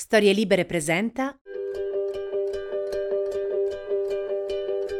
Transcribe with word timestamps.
Storie 0.00 0.32
Libere 0.32 0.64
presenta 0.64 1.36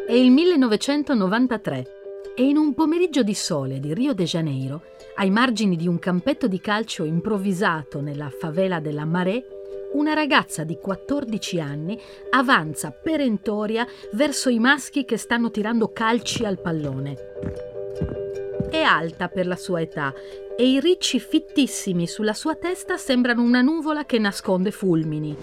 È 0.05 0.13
il 0.13 0.33
1993 0.33 1.87
e 2.35 2.43
in 2.43 2.57
un 2.57 2.75
pomeriggio 2.75 3.23
di 3.23 3.33
sole 3.33 3.79
di 3.79 3.95
Rio 3.95 4.13
de 4.13 4.25
Janeiro, 4.25 4.83
ai 5.15 5.31
margini 5.31 5.77
di 5.77 5.87
un 5.87 6.01
campetto 6.01 6.49
di 6.49 6.59
calcio 6.59 7.05
improvvisato 7.05 8.01
nella 8.01 8.29
favela 8.29 8.81
della 8.81 9.05
Maré, 9.05 9.45
una 9.93 10.15
ragazza 10.15 10.65
di 10.65 10.77
14 10.77 11.61
anni 11.61 11.97
avanza 12.31 12.91
perentoria 12.91 13.87
verso 14.15 14.49
i 14.49 14.59
maschi 14.59 15.05
che 15.05 15.17
stanno 15.17 15.53
tirando 15.53 15.93
calci 15.93 16.45
al 16.45 16.61
pallone. 16.61 18.28
È 18.71 18.83
alta 18.83 19.29
per 19.29 19.47
la 19.47 19.57
sua 19.57 19.81
età 19.81 20.13
e 20.57 20.69
i 20.69 20.79
ricci 20.79 21.19
fittissimi 21.21 22.07
sulla 22.07 22.35
sua 22.35 22.55
testa 22.55 22.99
sembrano 22.99 23.43
una 23.43 23.63
nuvola 23.63 24.05
che 24.05 24.19
nasconde 24.19 24.71
fulmini. 24.71 25.37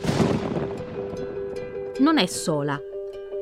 Non 1.99 2.17
è 2.19 2.25
sola. 2.27 2.79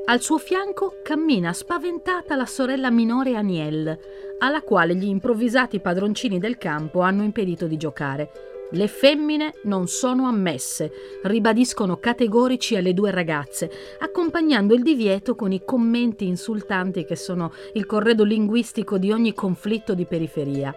Al 0.05 0.21
suo 0.21 0.37
fianco 0.37 0.99
cammina 1.03 1.51
spaventata 1.51 2.35
la 2.35 2.45
sorella 2.45 2.91
minore 2.91 3.35
Aniel, 3.35 3.97
alla 4.39 4.61
quale 4.61 4.95
gli 4.95 5.07
improvvisati 5.07 5.79
padroncini 5.79 6.39
del 6.39 6.57
campo 6.57 7.01
hanno 7.01 7.23
impedito 7.23 7.67
di 7.67 7.77
giocare. 7.77 8.52
Le 8.73 8.87
femmine 8.87 9.53
non 9.65 9.87
sono 9.87 10.25
ammesse, 10.25 10.91
ribadiscono 11.23 11.97
categorici 11.97 12.75
alle 12.75 12.95
due 12.95 13.11
ragazze, 13.11 13.69
accompagnando 13.99 14.73
il 14.73 14.81
divieto 14.81 15.35
con 15.35 15.51
i 15.51 15.61
commenti 15.63 16.25
insultanti 16.25 17.05
che 17.05 17.15
sono 17.15 17.53
il 17.73 17.85
corredo 17.85 18.23
linguistico 18.23 18.97
di 18.97 19.11
ogni 19.11 19.35
conflitto 19.35 19.93
di 19.93 20.05
periferia. 20.05 20.73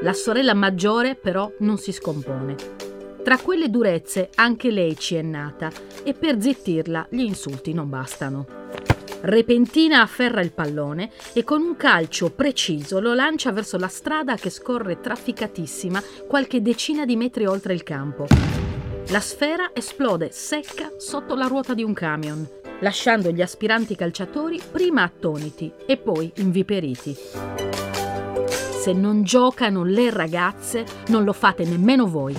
La 0.00 0.14
sorella 0.14 0.54
maggiore 0.54 1.14
però 1.14 1.52
non 1.58 1.76
si 1.76 1.92
scompone. 1.92 2.54
Tra 3.22 3.36
quelle 3.36 3.68
durezze 3.68 4.30
anche 4.36 4.70
lei 4.70 4.96
ci 4.96 5.16
è 5.16 5.22
nata 5.22 5.70
e 6.02 6.14
per 6.14 6.40
zittirla 6.40 7.08
gli 7.10 7.20
insulti 7.20 7.74
non 7.74 7.90
bastano. 7.90 8.57
Repentina 9.20 10.00
afferra 10.00 10.40
il 10.40 10.52
pallone 10.52 11.10
e 11.32 11.42
con 11.42 11.60
un 11.60 11.76
calcio 11.76 12.30
preciso 12.30 13.00
lo 13.00 13.14
lancia 13.14 13.50
verso 13.50 13.76
la 13.76 13.88
strada 13.88 14.36
che 14.36 14.48
scorre 14.48 15.00
trafficatissima 15.00 16.00
qualche 16.28 16.62
decina 16.62 17.04
di 17.04 17.16
metri 17.16 17.44
oltre 17.44 17.74
il 17.74 17.82
campo. 17.82 18.26
La 19.08 19.20
sfera 19.20 19.70
esplode 19.72 20.30
secca 20.30 20.92
sotto 20.98 21.34
la 21.34 21.46
ruota 21.46 21.74
di 21.74 21.82
un 21.82 21.94
camion, 21.94 22.46
lasciando 22.80 23.30
gli 23.30 23.42
aspiranti 23.42 23.96
calciatori 23.96 24.60
prima 24.70 25.02
attoniti 25.02 25.72
e 25.84 25.96
poi 25.96 26.30
inviperiti. 26.36 27.16
Se 28.80 28.92
non 28.92 29.24
giocano 29.24 29.82
le 29.82 30.10
ragazze, 30.10 30.84
non 31.08 31.24
lo 31.24 31.32
fate 31.32 31.64
nemmeno 31.64 32.06
voi. 32.06 32.36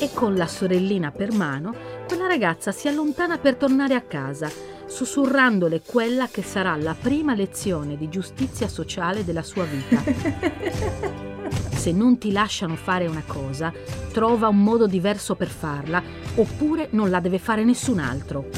E 0.00 0.10
con 0.12 0.34
la 0.34 0.46
sorellina 0.46 1.12
per 1.12 1.32
mano, 1.32 1.74
quella 2.08 2.26
ragazza 2.26 2.72
si 2.72 2.88
allontana 2.88 3.38
per 3.38 3.54
tornare 3.54 3.94
a 3.94 4.00
casa, 4.00 4.50
sussurrandole 4.90 5.82
quella 5.86 6.26
che 6.28 6.42
sarà 6.42 6.76
la 6.76 6.96
prima 7.00 7.34
lezione 7.34 7.96
di 7.96 8.08
giustizia 8.08 8.68
sociale 8.68 9.24
della 9.24 9.42
sua 9.42 9.64
vita. 9.64 10.02
Se 11.72 11.92
non 11.92 12.18
ti 12.18 12.32
lasciano 12.32 12.74
fare 12.76 13.06
una 13.06 13.22
cosa, 13.26 13.72
trova 14.12 14.48
un 14.48 14.62
modo 14.62 14.86
diverso 14.86 15.36
per 15.36 15.48
farla, 15.48 16.02
oppure 16.34 16.88
non 16.90 17.08
la 17.08 17.20
deve 17.20 17.38
fare 17.38 17.64
nessun 17.64 18.00
altro. 18.00 18.48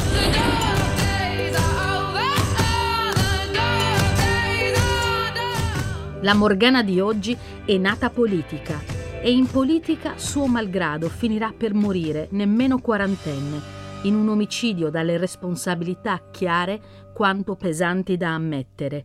La 6.23 6.35
Morgana 6.35 6.83
di 6.83 6.99
oggi 7.01 7.37
è 7.65 7.77
nata 7.77 8.09
politica 8.11 8.81
e 9.21 9.31
in 9.31 9.47
politica, 9.47 10.15
suo 10.17 10.47
malgrado, 10.47 11.09
finirà 11.09 11.53
per 11.57 11.75
morire, 11.75 12.27
nemmeno 12.31 12.79
quarantenne, 12.79 13.82
in 14.03 14.15
un 14.15 14.29
omicidio 14.29 14.91
dalle 14.91 15.17
responsabilità 15.17 16.29
chiare 16.31 16.81
quanto 17.15 17.55
pesanti 17.55 18.17
da 18.17 18.31
ammettere. 18.31 19.05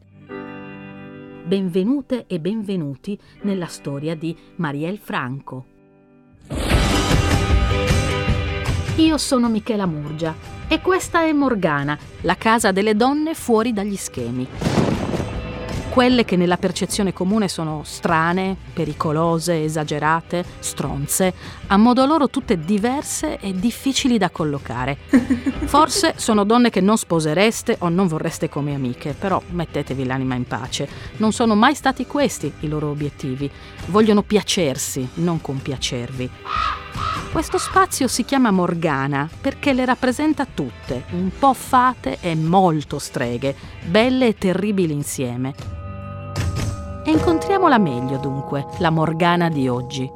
Benvenute 1.46 2.26
e 2.28 2.40
benvenuti 2.40 3.18
nella 3.42 3.68
storia 3.68 4.16
di 4.16 4.36
Marielle 4.56 4.98
Franco. 4.98 5.66
Io 8.98 9.18
sono 9.18 9.48
Michela 9.48 9.86
Murgia 9.86 10.36
e 10.68 10.82
questa 10.82 11.22
è 11.22 11.32
Morgana, 11.32 11.98
la 12.22 12.36
casa 12.36 12.72
delle 12.72 12.96
donne 12.96 13.36
fuori 13.36 13.72
dagli 13.72 13.96
schemi 13.96 14.87
quelle 15.98 16.26
che 16.26 16.36
nella 16.36 16.58
percezione 16.58 17.12
comune 17.12 17.48
sono 17.48 17.82
strane, 17.84 18.56
pericolose, 18.72 19.64
esagerate, 19.64 20.46
stronze, 20.60 21.34
a 21.66 21.78
modo 21.78 22.06
loro 22.06 22.30
tutte 22.30 22.60
diverse 22.60 23.40
e 23.40 23.56
difficili 23.56 24.20
da 24.20 24.30
collocare. 24.30 24.96
Forse 25.66 26.14
sono 26.18 26.44
donne 26.44 26.70
che 26.70 26.82
non 26.82 27.00
sposereste 27.00 27.78
o 27.80 27.90
non 27.90 28.06
vorreste 28.06 28.48
come 28.48 28.76
amiche, 28.76 29.16
però 29.18 29.42
mettetevi 29.50 30.06
l'anima 30.06 30.36
in 30.36 30.46
pace. 30.46 30.88
Non 31.18 31.32
sono 31.32 31.56
mai 31.56 31.74
stati 31.74 32.06
questi 32.06 32.54
i 32.60 32.68
loro 32.68 32.90
obiettivi. 32.90 33.50
Vogliono 33.88 34.22
piacersi, 34.22 35.10
non 35.16 35.42
compiacervi. 35.42 36.30
Questo 37.32 37.58
spazio 37.58 38.08
si 38.08 38.24
chiama 38.24 38.52
Morgana 38.52 39.28
perché 39.42 39.74
le 39.74 39.84
rappresenta 39.84 40.46
tutte, 40.46 41.06
un 41.14 41.32
po' 41.40 41.56
fate 41.56 42.20
e 42.22 42.36
molto 42.36 43.00
streghe, 43.00 43.56
belle 43.84 44.28
e 44.28 44.38
terribili 44.38 44.94
insieme. 44.94 45.77
E 47.08 47.12
incontriamola 47.12 47.78
meglio 47.78 48.18
dunque, 48.18 48.68
la 48.80 48.90
Morgana 48.90 49.48
di 49.48 49.70
oggi. 49.70 50.12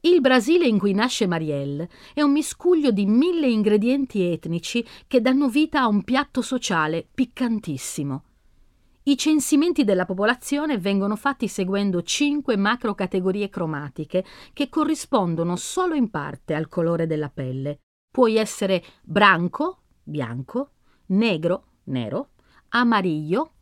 Il 0.00 0.20
Brasile 0.20 0.66
in 0.66 0.78
cui 0.78 0.92
nasce 0.92 1.26
Marielle 1.26 1.88
è 2.12 2.20
un 2.20 2.32
miscuglio 2.32 2.90
di 2.90 3.06
mille 3.06 3.48
ingredienti 3.48 4.30
etnici 4.30 4.86
che 5.06 5.22
danno 5.22 5.48
vita 5.48 5.80
a 5.80 5.86
un 5.86 6.04
piatto 6.04 6.42
sociale 6.42 7.08
piccantissimo. 7.14 8.24
I 9.04 9.16
censimenti 9.16 9.84
della 9.84 10.04
popolazione 10.04 10.76
vengono 10.76 11.16
fatti 11.16 11.48
seguendo 11.48 12.02
cinque 12.02 12.58
macro 12.58 12.94
categorie 12.94 13.48
cromatiche 13.48 14.22
che 14.52 14.68
corrispondono 14.68 15.56
solo 15.56 15.94
in 15.94 16.10
parte 16.10 16.52
al 16.52 16.68
colore 16.68 17.06
della 17.06 17.30
pelle. 17.30 17.78
Puoi 18.12 18.36
essere 18.36 18.84
branco, 19.02 19.78
bianco, 20.02 20.72
negro, 21.06 21.68
nero, 21.84 22.32
amarillo, 22.68 23.52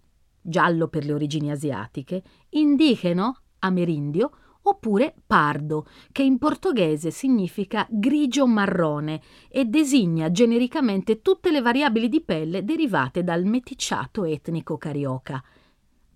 giallo 0.44 0.88
per 0.88 1.04
le 1.04 1.14
origini 1.14 1.50
asiatiche, 1.50 2.22
indigeno, 2.50 3.40
amerindio, 3.60 4.30
oppure 4.66 5.14
pardo, 5.26 5.86
che 6.12 6.22
in 6.22 6.38
portoghese 6.38 7.10
significa 7.10 7.86
grigio 7.90 8.46
marrone 8.46 9.20
e 9.48 9.64
designa 9.64 10.30
genericamente 10.30 11.20
tutte 11.20 11.50
le 11.50 11.60
variabili 11.60 12.08
di 12.08 12.22
pelle 12.22 12.64
derivate 12.64 13.24
dal 13.24 13.44
meticciato 13.44 14.24
etnico 14.24 14.76
carioca. 14.76 15.42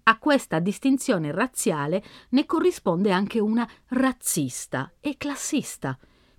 A 0.04 0.18
questa 0.18 0.58
distinzione 0.58 1.32
razziale 1.32 2.02
ne 2.30 2.46
corrisponde 2.46 3.12
anche 3.12 3.40
una 3.40 3.68
razzista 3.88 4.92
e 5.00 5.16
classista. 5.18 5.98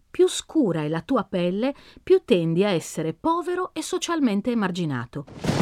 Più 0.10 0.28
scura 0.28 0.82
è 0.82 0.88
la 0.88 1.02
tua 1.02 1.24
pelle, 1.24 1.76
più 2.02 2.24
tendi 2.26 2.64
a 2.64 2.70
essere 2.70 3.14
povero 3.14 3.72
e 3.74 3.84
socialmente 3.84 4.50
emarginato. 4.50 5.59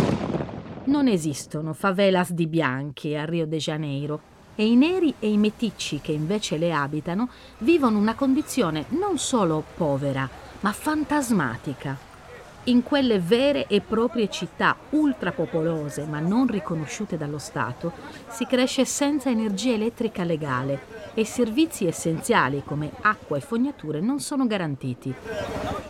Non 0.88 1.10
esistono 1.10 1.74
favelas 1.74 2.31
di 2.31 2.48
bianchi 2.48 3.13
a 3.13 3.25
Rio 3.25 3.45
de 3.45 3.57
Janeiro 3.57 4.22
e 4.56 4.66
i 4.66 4.75
neri 4.78 5.13
e 5.19 5.30
i 5.30 5.36
meticci 5.36 6.00
che 6.00 6.13
invece 6.13 6.57
le 6.57 6.72
abitano 6.72 7.30
vivono 7.57 7.98
una 7.98 8.16
condizione 8.16 8.86
non 8.89 9.18
solo 9.18 9.66
povera, 9.75 10.30
ma 10.62 10.72
fantasmatica. 10.72 12.06
In 12.68 12.84
quelle 12.84 13.19
vere 13.19 13.66
e 13.68 13.80
proprie 13.80 14.28
città 14.30 14.75
ultrapopolose 14.90 16.06
ma 16.06 16.19
non 16.19 16.48
riconosciute 16.48 17.16
dallo 17.16 17.38
Stato 17.38 17.94
si 18.28 18.46
cresce 18.46 18.84
senza 18.84 19.30
energia 19.30 19.72
elettrica 19.72 20.25
legale 20.25 21.14
e 21.14 21.24
servizi 21.24 21.86
essenziali 21.86 22.64
come 22.66 22.92
acqua 23.04 23.38
e 23.38 23.40
fognature 23.40 24.02
non 24.02 24.19
sono 24.19 24.46
garantiti. 24.48 25.16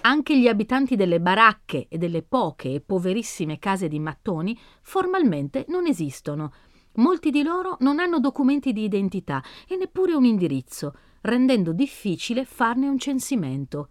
Anche 0.02 0.38
gli 0.38 0.48
abitanti 0.48 0.96
delle 0.96 1.20
baracche 1.20 1.88
e 1.90 1.98
delle 1.98 2.22
poche 2.22 2.76
e 2.76 2.82
poverissime 2.82 3.58
case 3.58 3.88
di 3.88 3.98
mattoni 3.98 4.56
formalmente 4.84 5.66
non 5.70 5.88
esistono. 5.88 6.54
Molti 6.98 7.32
di 7.32 7.42
loro 7.42 7.78
non 7.80 7.98
hanno 7.98 8.20
documenti 8.20 8.72
di 8.72 8.84
identità 8.84 9.42
e 9.68 9.78
neppure 9.78 10.14
un 10.14 10.26
indirizzo, 10.26 10.94
rendendo 11.22 11.74
difficile 11.74 12.46
farne 12.46 12.88
un 12.88 13.00
censimento. 13.00 13.90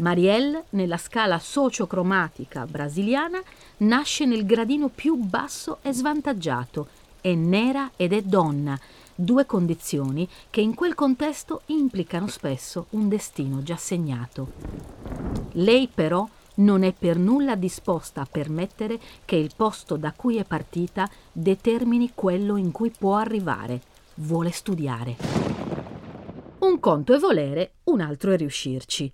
Marielle, 0.00 0.64
nella 0.70 0.96
scala 0.96 1.38
sociocromatica 1.38 2.66
brasiliana, 2.66 3.40
nasce 3.78 4.24
nel 4.24 4.44
gradino 4.44 4.88
più 4.88 5.16
basso 5.16 5.78
e 5.82 5.92
svantaggiato. 5.92 6.88
È 7.20 7.34
nera 7.34 7.92
ed 7.96 8.12
è 8.12 8.22
donna, 8.22 8.78
due 9.14 9.44
condizioni 9.46 10.26
che 10.48 10.60
in 10.60 10.74
quel 10.74 10.94
contesto 10.94 11.62
implicano 11.66 12.26
spesso 12.28 12.86
un 12.90 13.08
destino 13.08 13.62
già 13.62 13.76
segnato. 13.76 14.52
Lei 15.52 15.88
però 15.92 16.26
non 16.56 16.82
è 16.82 16.92
per 16.92 17.18
nulla 17.18 17.54
disposta 17.54 18.22
a 18.22 18.28
permettere 18.30 18.98
che 19.24 19.36
il 19.36 19.52
posto 19.54 19.96
da 19.96 20.12
cui 20.12 20.36
è 20.36 20.44
partita 20.44 21.08
determini 21.32 22.12
quello 22.14 22.56
in 22.56 22.70
cui 22.70 22.90
può 22.90 23.16
arrivare. 23.16 23.80
Vuole 24.14 24.50
studiare. 24.50 25.16
Un 26.60 26.78
conto 26.78 27.14
è 27.14 27.18
volere, 27.18 27.72
un 27.84 28.00
altro 28.00 28.32
è 28.32 28.36
riuscirci. 28.36 29.10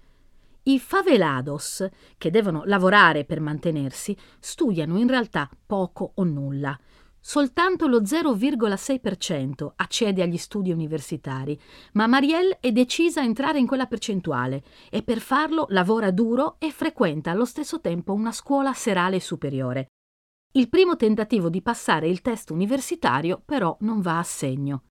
I 0.69 0.81
favelados, 0.81 1.87
che 2.19 2.31
devono 2.31 2.63
lavorare 2.65 3.25
per 3.25 3.39
mantenersi, 3.39 4.17
studiano 4.41 4.99
in 4.99 5.07
realtà 5.07 5.49
poco 5.65 6.11
o 6.17 6.25
nulla. 6.25 6.77
Soltanto 7.21 7.87
lo 7.87 8.01
0,6% 8.03 9.73
accede 9.77 10.23
agli 10.23 10.37
studi 10.37 10.73
universitari, 10.73 11.57
ma 11.93 12.09
Marielle 12.09 12.59
è 12.59 12.73
decisa 12.73 13.21
a 13.21 13.25
entrare 13.25 13.61
in 13.61 13.67
quella 13.69 13.87
percentuale 13.87 14.65
e 14.91 15.05
per 15.05 15.21
farlo 15.21 15.67
lavora 15.69 16.11
duro 16.11 16.57
e 16.59 16.73
frequenta 16.73 17.31
allo 17.31 17.45
stesso 17.45 17.81
tempo 17.81 18.13
una 18.13 18.33
scuola 18.33 18.73
serale 18.73 19.21
superiore. 19.21 19.87
Il 20.55 20.69
primo 20.69 20.97
tentativo 20.97 21.49
di 21.49 21.63
passare 21.63 22.09
il 22.09 22.23
test 22.23 22.51
universitario 22.51 23.41
però 23.45 23.77
non 23.83 24.01
va 24.01 24.19
a 24.19 24.25
segno. 24.25 24.87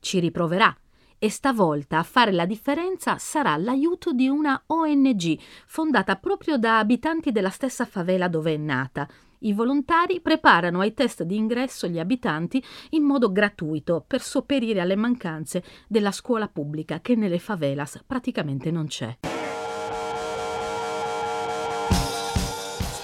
Ci 0.00 0.18
riproverà 0.18 0.76
e 1.20 1.30
stavolta 1.30 1.98
a 1.98 2.02
fare 2.02 2.32
la 2.32 2.46
differenza 2.46 3.18
sarà 3.18 3.56
l'aiuto 3.56 4.12
di 4.12 4.26
una 4.26 4.60
ONG 4.66 5.38
fondata 5.66 6.16
proprio 6.16 6.56
da 6.56 6.78
abitanti 6.78 7.30
della 7.30 7.50
stessa 7.50 7.84
favela 7.84 8.26
dove 8.26 8.54
è 8.54 8.56
nata 8.56 9.06
i 9.40 9.52
volontari 9.52 10.20
preparano 10.20 10.80
ai 10.80 10.94
test 10.94 11.22
di 11.22 11.36
ingresso 11.36 11.86
gli 11.86 11.98
abitanti 11.98 12.62
in 12.90 13.02
modo 13.02 13.30
gratuito 13.32 14.04
per 14.06 14.20
sopperire 14.20 14.80
alle 14.80 14.96
mancanze 14.96 15.62
della 15.86 16.12
scuola 16.12 16.48
pubblica 16.48 17.00
che 17.00 17.14
nelle 17.14 17.38
favelas 17.38 18.02
praticamente 18.06 18.70
non 18.70 18.86
c'è. 18.86 19.29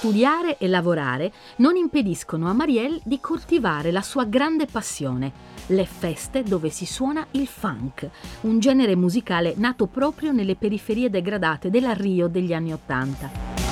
Studiare 0.07 0.59
e 0.59 0.69
lavorare 0.69 1.33
non 1.57 1.75
impediscono 1.75 2.49
a 2.49 2.53
Marielle 2.53 3.01
di 3.03 3.19
coltivare 3.19 3.91
la 3.91 4.03
sua 4.03 4.23
grande 4.23 4.67
passione, 4.67 5.33
le 5.67 5.85
feste 5.85 6.45
dove 6.45 6.71
si 6.71 6.87
suona 6.87 7.27
il 7.33 7.49
funk, 7.49 8.09
un 8.43 8.61
genere 8.61 8.95
musicale 8.95 9.55
nato 9.57 9.87
proprio 9.87 10.31
nelle 10.31 10.55
periferie 10.55 11.11
degradate 11.11 11.71
della 11.71 11.93
Rio 11.93 12.29
degli 12.29 12.53
anni 12.53 12.73
Ottanta. 12.73 13.66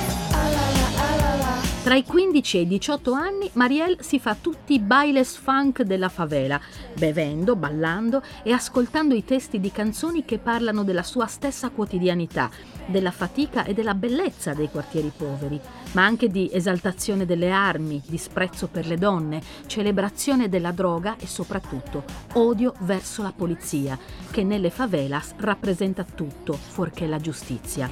Tra 1.85 1.93
i 1.93 2.03
15 2.03 2.57
e 2.57 2.61
i 2.61 2.67
18 2.67 3.11
anni 3.11 3.47
Marielle 3.53 3.97
si 3.99 4.17
fa 4.17 4.33
tutti 4.33 4.73
i 4.73 4.79
bailes 4.79 5.35
funk 5.35 5.83
della 5.83 6.09
favela, 6.09 6.59
bevendo, 6.97 7.55
ballando 7.55 8.23
e 8.41 8.51
ascoltando 8.51 9.13
i 9.13 9.23
testi 9.23 9.59
di 9.59 9.71
canzoni 9.71 10.25
che 10.25 10.39
parlano 10.39 10.83
della 10.83 11.03
sua 11.03 11.27
stessa 11.27 11.69
quotidianità, 11.69 12.49
della 12.87 13.11
fatica 13.11 13.65
e 13.65 13.75
della 13.75 13.93
bellezza 13.93 14.55
dei 14.55 14.71
quartieri 14.71 15.11
poveri, 15.15 15.61
ma 15.91 16.03
anche 16.03 16.27
di 16.27 16.49
esaltazione 16.51 17.27
delle 17.27 17.51
armi, 17.51 18.01
disprezzo 18.03 18.65
per 18.65 18.87
le 18.87 18.97
donne, 18.97 19.39
celebrazione 19.67 20.49
della 20.49 20.71
droga 20.71 21.17
e 21.19 21.27
soprattutto 21.27 22.03
odio 22.33 22.73
verso 22.79 23.21
la 23.21 23.31
polizia, 23.31 23.95
che 24.31 24.43
nelle 24.43 24.71
favelas 24.71 25.35
rappresenta 25.37 26.03
tutto 26.03 26.53
fuorché 26.53 27.05
la 27.05 27.19
giustizia. 27.19 27.87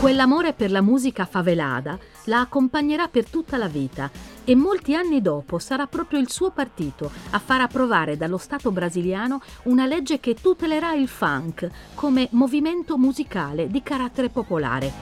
Quell'amore 0.00 0.52
per 0.52 0.70
la 0.70 0.80
musica 0.80 1.26
favelada 1.26 1.98
la 2.26 2.38
accompagnerà 2.38 3.08
per 3.08 3.28
tutta 3.28 3.56
la 3.56 3.66
vita 3.66 4.08
e 4.44 4.54
molti 4.54 4.94
anni 4.94 5.20
dopo 5.20 5.58
sarà 5.58 5.88
proprio 5.88 6.20
il 6.20 6.30
suo 6.30 6.52
partito 6.52 7.10
a 7.30 7.40
far 7.40 7.62
approvare 7.62 8.16
dallo 8.16 8.38
Stato 8.38 8.70
brasiliano 8.70 9.42
una 9.64 9.86
legge 9.86 10.20
che 10.20 10.34
tutelerà 10.34 10.92
il 10.92 11.08
funk 11.08 11.68
come 11.94 12.28
movimento 12.30 12.96
musicale 12.96 13.66
di 13.66 13.82
carattere 13.82 14.28
popolare. 14.28 14.92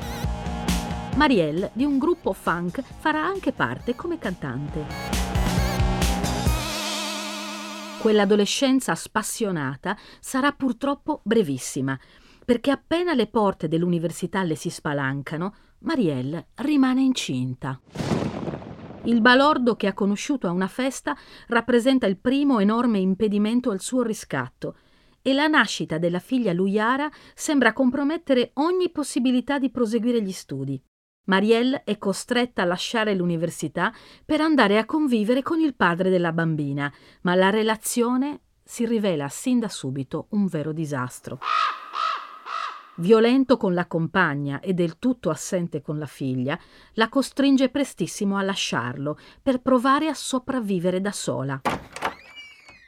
Marielle 1.16 1.72
di 1.74 1.84
un 1.84 1.98
gruppo 1.98 2.32
funk 2.32 2.80
farà 2.98 3.22
anche 3.22 3.52
parte 3.52 3.94
come 3.94 4.18
cantante. 4.18 4.84
Quell'adolescenza 7.98 8.94
spassionata 8.94 9.94
sarà 10.20 10.52
purtroppo 10.52 11.20
brevissima 11.22 11.98
perché 12.46 12.70
appena 12.70 13.12
le 13.12 13.26
porte 13.26 13.66
dell'università 13.66 14.44
le 14.44 14.54
si 14.54 14.70
spalancano, 14.70 15.54
Marielle 15.80 16.46
rimane 16.54 17.02
incinta. 17.02 17.78
Il 19.02 19.20
balordo 19.20 19.74
che 19.74 19.88
ha 19.88 19.92
conosciuto 19.92 20.46
a 20.46 20.52
una 20.52 20.68
festa 20.68 21.16
rappresenta 21.48 22.06
il 22.06 22.18
primo 22.18 22.60
enorme 22.60 22.98
impedimento 22.98 23.70
al 23.70 23.80
suo 23.80 24.02
riscatto 24.02 24.76
e 25.22 25.32
la 25.32 25.48
nascita 25.48 25.98
della 25.98 26.20
figlia 26.20 26.52
Luiara 26.52 27.10
sembra 27.34 27.72
compromettere 27.72 28.52
ogni 28.54 28.90
possibilità 28.90 29.58
di 29.58 29.70
proseguire 29.70 30.22
gli 30.22 30.32
studi. 30.32 30.80
Marielle 31.24 31.82
è 31.82 31.98
costretta 31.98 32.62
a 32.62 32.66
lasciare 32.66 33.12
l'università 33.16 33.92
per 34.24 34.40
andare 34.40 34.78
a 34.78 34.84
convivere 34.84 35.42
con 35.42 35.58
il 35.58 35.74
padre 35.74 36.10
della 36.10 36.32
bambina, 36.32 36.92
ma 37.22 37.34
la 37.34 37.50
relazione 37.50 38.42
si 38.62 38.86
rivela 38.86 39.28
sin 39.28 39.58
da 39.58 39.68
subito 39.68 40.28
un 40.30 40.46
vero 40.46 40.72
disastro. 40.72 41.40
Violento 42.98 43.58
con 43.58 43.74
la 43.74 43.86
compagna 43.86 44.60
e 44.60 44.72
del 44.72 44.98
tutto 44.98 45.28
assente 45.28 45.82
con 45.82 45.98
la 45.98 46.06
figlia, 46.06 46.58
la 46.94 47.10
costringe 47.10 47.68
prestissimo 47.68 48.38
a 48.38 48.42
lasciarlo 48.42 49.18
per 49.42 49.60
provare 49.60 50.08
a 50.08 50.14
sopravvivere 50.14 51.02
da 51.02 51.12
sola. 51.12 51.60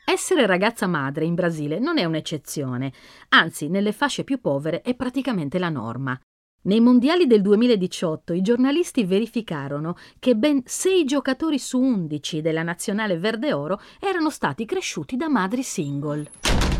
Essere 0.06 0.46
ragazza 0.46 0.86
madre 0.86 1.26
in 1.26 1.34
Brasile 1.34 1.78
non 1.78 1.98
è 1.98 2.06
un'eccezione, 2.06 2.90
anzi 3.28 3.68
nelle 3.68 3.92
fasce 3.92 4.24
più 4.24 4.40
povere 4.40 4.80
è 4.80 4.94
praticamente 4.94 5.58
la 5.58 5.68
norma. 5.68 6.18
Nei 6.62 6.80
mondiali 6.80 7.26
del 7.26 7.42
2018 7.42 8.32
i 8.32 8.40
giornalisti 8.40 9.04
verificarono 9.04 9.94
che 10.18 10.34
ben 10.34 10.62
6 10.64 11.04
giocatori 11.04 11.58
su 11.58 11.78
11 11.78 12.40
della 12.40 12.62
nazionale 12.62 13.18
verde 13.18 13.52
oro 13.52 13.78
erano 14.00 14.30
stati 14.30 14.64
cresciuti 14.64 15.16
da 15.16 15.28
madri 15.28 15.62
single. 15.62 16.77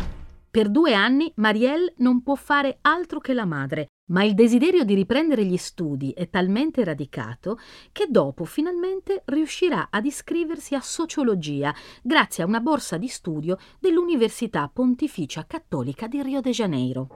Per 0.59 0.69
due 0.69 0.93
anni 0.93 1.31
Marielle 1.35 1.93
non 1.99 2.21
può 2.21 2.35
fare 2.35 2.79
altro 2.81 3.21
che 3.21 3.31
la 3.31 3.45
madre, 3.45 3.91
ma 4.11 4.25
il 4.25 4.33
desiderio 4.33 4.83
di 4.83 4.93
riprendere 4.93 5.45
gli 5.45 5.55
studi 5.55 6.11
è 6.11 6.29
talmente 6.29 6.83
radicato 6.83 7.57
che 7.93 8.07
dopo 8.09 8.43
finalmente 8.43 9.21
riuscirà 9.27 9.87
ad 9.89 10.03
iscriversi 10.03 10.75
a 10.75 10.81
sociologia 10.81 11.73
grazie 12.03 12.43
a 12.43 12.45
una 12.45 12.59
borsa 12.59 12.97
di 12.97 13.07
studio 13.07 13.57
dell'Università 13.79 14.69
Pontificia 14.73 15.45
Cattolica 15.47 16.07
di 16.07 16.21
Rio 16.21 16.41
de 16.41 16.51
Janeiro. 16.51 17.07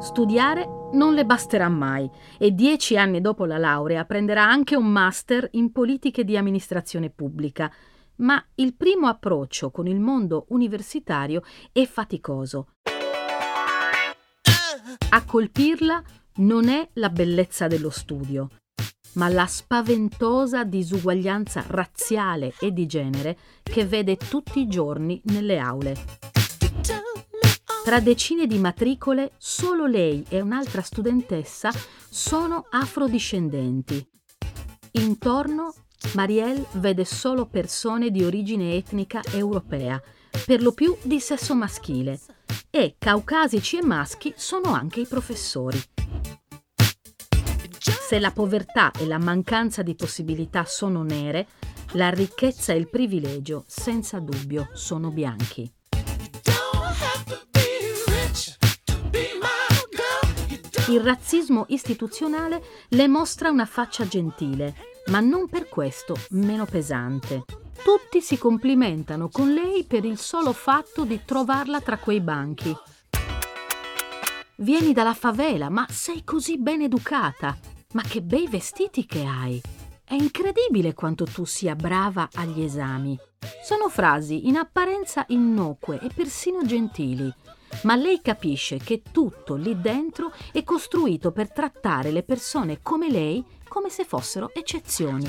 Studiare 0.00 0.66
non 0.94 1.12
le 1.12 1.26
basterà 1.26 1.68
mai 1.68 2.08
e 2.38 2.52
dieci 2.52 2.96
anni 2.96 3.20
dopo 3.20 3.44
la 3.44 3.58
laurea 3.58 4.06
prenderà 4.06 4.48
anche 4.48 4.76
un 4.76 4.86
master 4.86 5.46
in 5.52 5.72
politiche 5.72 6.24
di 6.24 6.38
amministrazione 6.38 7.10
pubblica 7.10 7.70
ma 8.16 8.44
il 8.56 8.74
primo 8.74 9.06
approccio 9.06 9.70
con 9.70 9.86
il 9.86 10.00
mondo 10.00 10.46
universitario 10.48 11.42
è 11.72 11.84
faticoso. 11.86 12.68
A 15.10 15.24
colpirla 15.24 16.02
non 16.36 16.68
è 16.68 16.88
la 16.94 17.08
bellezza 17.08 17.66
dello 17.66 17.90
studio, 17.90 18.48
ma 19.14 19.28
la 19.28 19.46
spaventosa 19.46 20.64
disuguaglianza 20.64 21.64
razziale 21.66 22.54
e 22.60 22.72
di 22.72 22.86
genere 22.86 23.38
che 23.62 23.84
vede 23.86 24.16
tutti 24.16 24.60
i 24.60 24.68
giorni 24.68 25.20
nelle 25.26 25.58
aule. 25.58 25.94
Tra 27.84 28.00
decine 28.00 28.46
di 28.46 28.58
matricole, 28.58 29.32
solo 29.38 29.86
lei 29.86 30.24
e 30.28 30.40
un'altra 30.40 30.82
studentessa 30.82 31.70
sono 32.10 32.66
afrodiscendenti. 32.68 34.04
Intorno 34.92 35.72
Marielle 36.14 36.66
vede 36.72 37.04
solo 37.04 37.46
persone 37.46 38.10
di 38.10 38.24
origine 38.24 38.74
etnica 38.74 39.22
europea, 39.32 40.00
per 40.44 40.62
lo 40.62 40.72
più 40.72 40.96
di 41.02 41.20
sesso 41.20 41.54
maschile, 41.54 42.20
e 42.70 42.96
caucasici 42.98 43.78
e 43.78 43.82
maschi 43.82 44.32
sono 44.36 44.72
anche 44.72 45.00
i 45.00 45.06
professori. 45.06 45.80
Se 47.78 48.18
la 48.18 48.30
povertà 48.30 48.92
e 48.92 49.06
la 49.06 49.18
mancanza 49.18 49.82
di 49.82 49.94
possibilità 49.94 50.64
sono 50.64 51.02
nere, 51.02 51.48
la 51.92 52.10
ricchezza 52.10 52.72
e 52.72 52.76
il 52.76 52.88
privilegio 52.88 53.64
senza 53.66 54.18
dubbio 54.18 54.68
sono 54.72 55.10
bianchi. 55.10 55.70
Il 60.88 61.00
razzismo 61.00 61.64
istituzionale 61.68 62.62
le 62.90 63.08
mostra 63.08 63.50
una 63.50 63.66
faccia 63.66 64.06
gentile, 64.06 64.74
ma 65.08 65.20
non 65.20 65.48
per 65.48 65.68
questo 65.68 66.16
meno 66.30 66.64
pesante. 66.64 67.44
Tutti 67.82 68.20
si 68.20 68.38
complimentano 68.38 69.28
con 69.28 69.52
lei 69.52 69.84
per 69.84 70.04
il 70.04 70.18
solo 70.18 70.52
fatto 70.52 71.04
di 71.04 71.20
trovarla 71.24 71.80
tra 71.80 71.98
quei 71.98 72.20
banchi. 72.20 72.74
Vieni 74.56 74.92
dalla 74.92 75.14
favela, 75.14 75.68
ma 75.68 75.86
sei 75.88 76.24
così 76.24 76.58
ben 76.58 76.80
educata. 76.82 77.56
Ma 77.92 78.02
che 78.02 78.22
bei 78.22 78.48
vestiti 78.48 79.06
che 79.06 79.24
hai. 79.24 79.60
È 80.02 80.14
incredibile 80.14 80.94
quanto 80.94 81.24
tu 81.24 81.44
sia 81.44 81.74
brava 81.74 82.28
agli 82.34 82.62
esami. 82.62 83.18
Sono 83.62 83.88
frasi 83.88 84.48
in 84.48 84.56
apparenza 84.56 85.24
innocue 85.28 86.00
e 86.00 86.08
persino 86.14 86.64
gentili, 86.64 87.32
ma 87.82 87.94
lei 87.96 88.20
capisce 88.22 88.78
che 88.78 89.02
tutto 89.10 89.54
lì 89.54 89.80
dentro 89.80 90.32
è 90.52 90.62
costruito 90.64 91.32
per 91.32 91.52
trattare 91.52 92.10
le 92.10 92.22
persone 92.22 92.80
come 92.82 93.10
lei 93.10 93.44
come 93.68 93.88
se 93.88 94.04
fossero 94.04 94.50
eccezioni. 94.54 95.26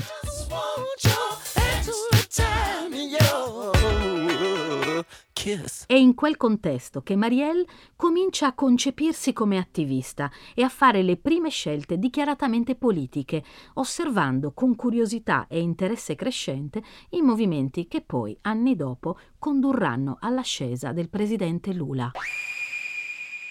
È 5.86 5.94
in 5.94 6.14
quel 6.14 6.36
contesto 6.36 7.00
che 7.02 7.16
Marielle 7.16 7.64
comincia 7.96 8.48
a 8.48 8.54
concepirsi 8.54 9.32
come 9.32 9.56
attivista 9.56 10.30
e 10.54 10.62
a 10.62 10.68
fare 10.68 11.02
le 11.02 11.16
prime 11.16 11.48
scelte 11.48 11.98
dichiaratamente 11.98 12.74
politiche, 12.74 13.42
osservando 13.74 14.52
con 14.52 14.76
curiosità 14.76 15.46
e 15.48 15.60
interesse 15.60 16.16
crescente 16.16 16.82
i 17.10 17.22
movimenti 17.22 17.86
che 17.86 18.02
poi, 18.02 18.36
anni 18.42 18.76
dopo, 18.76 19.18
condurranno 19.38 20.18
all'ascesa 20.20 20.92
del 20.92 21.08
presidente 21.08 21.72
Lula. 21.72 22.10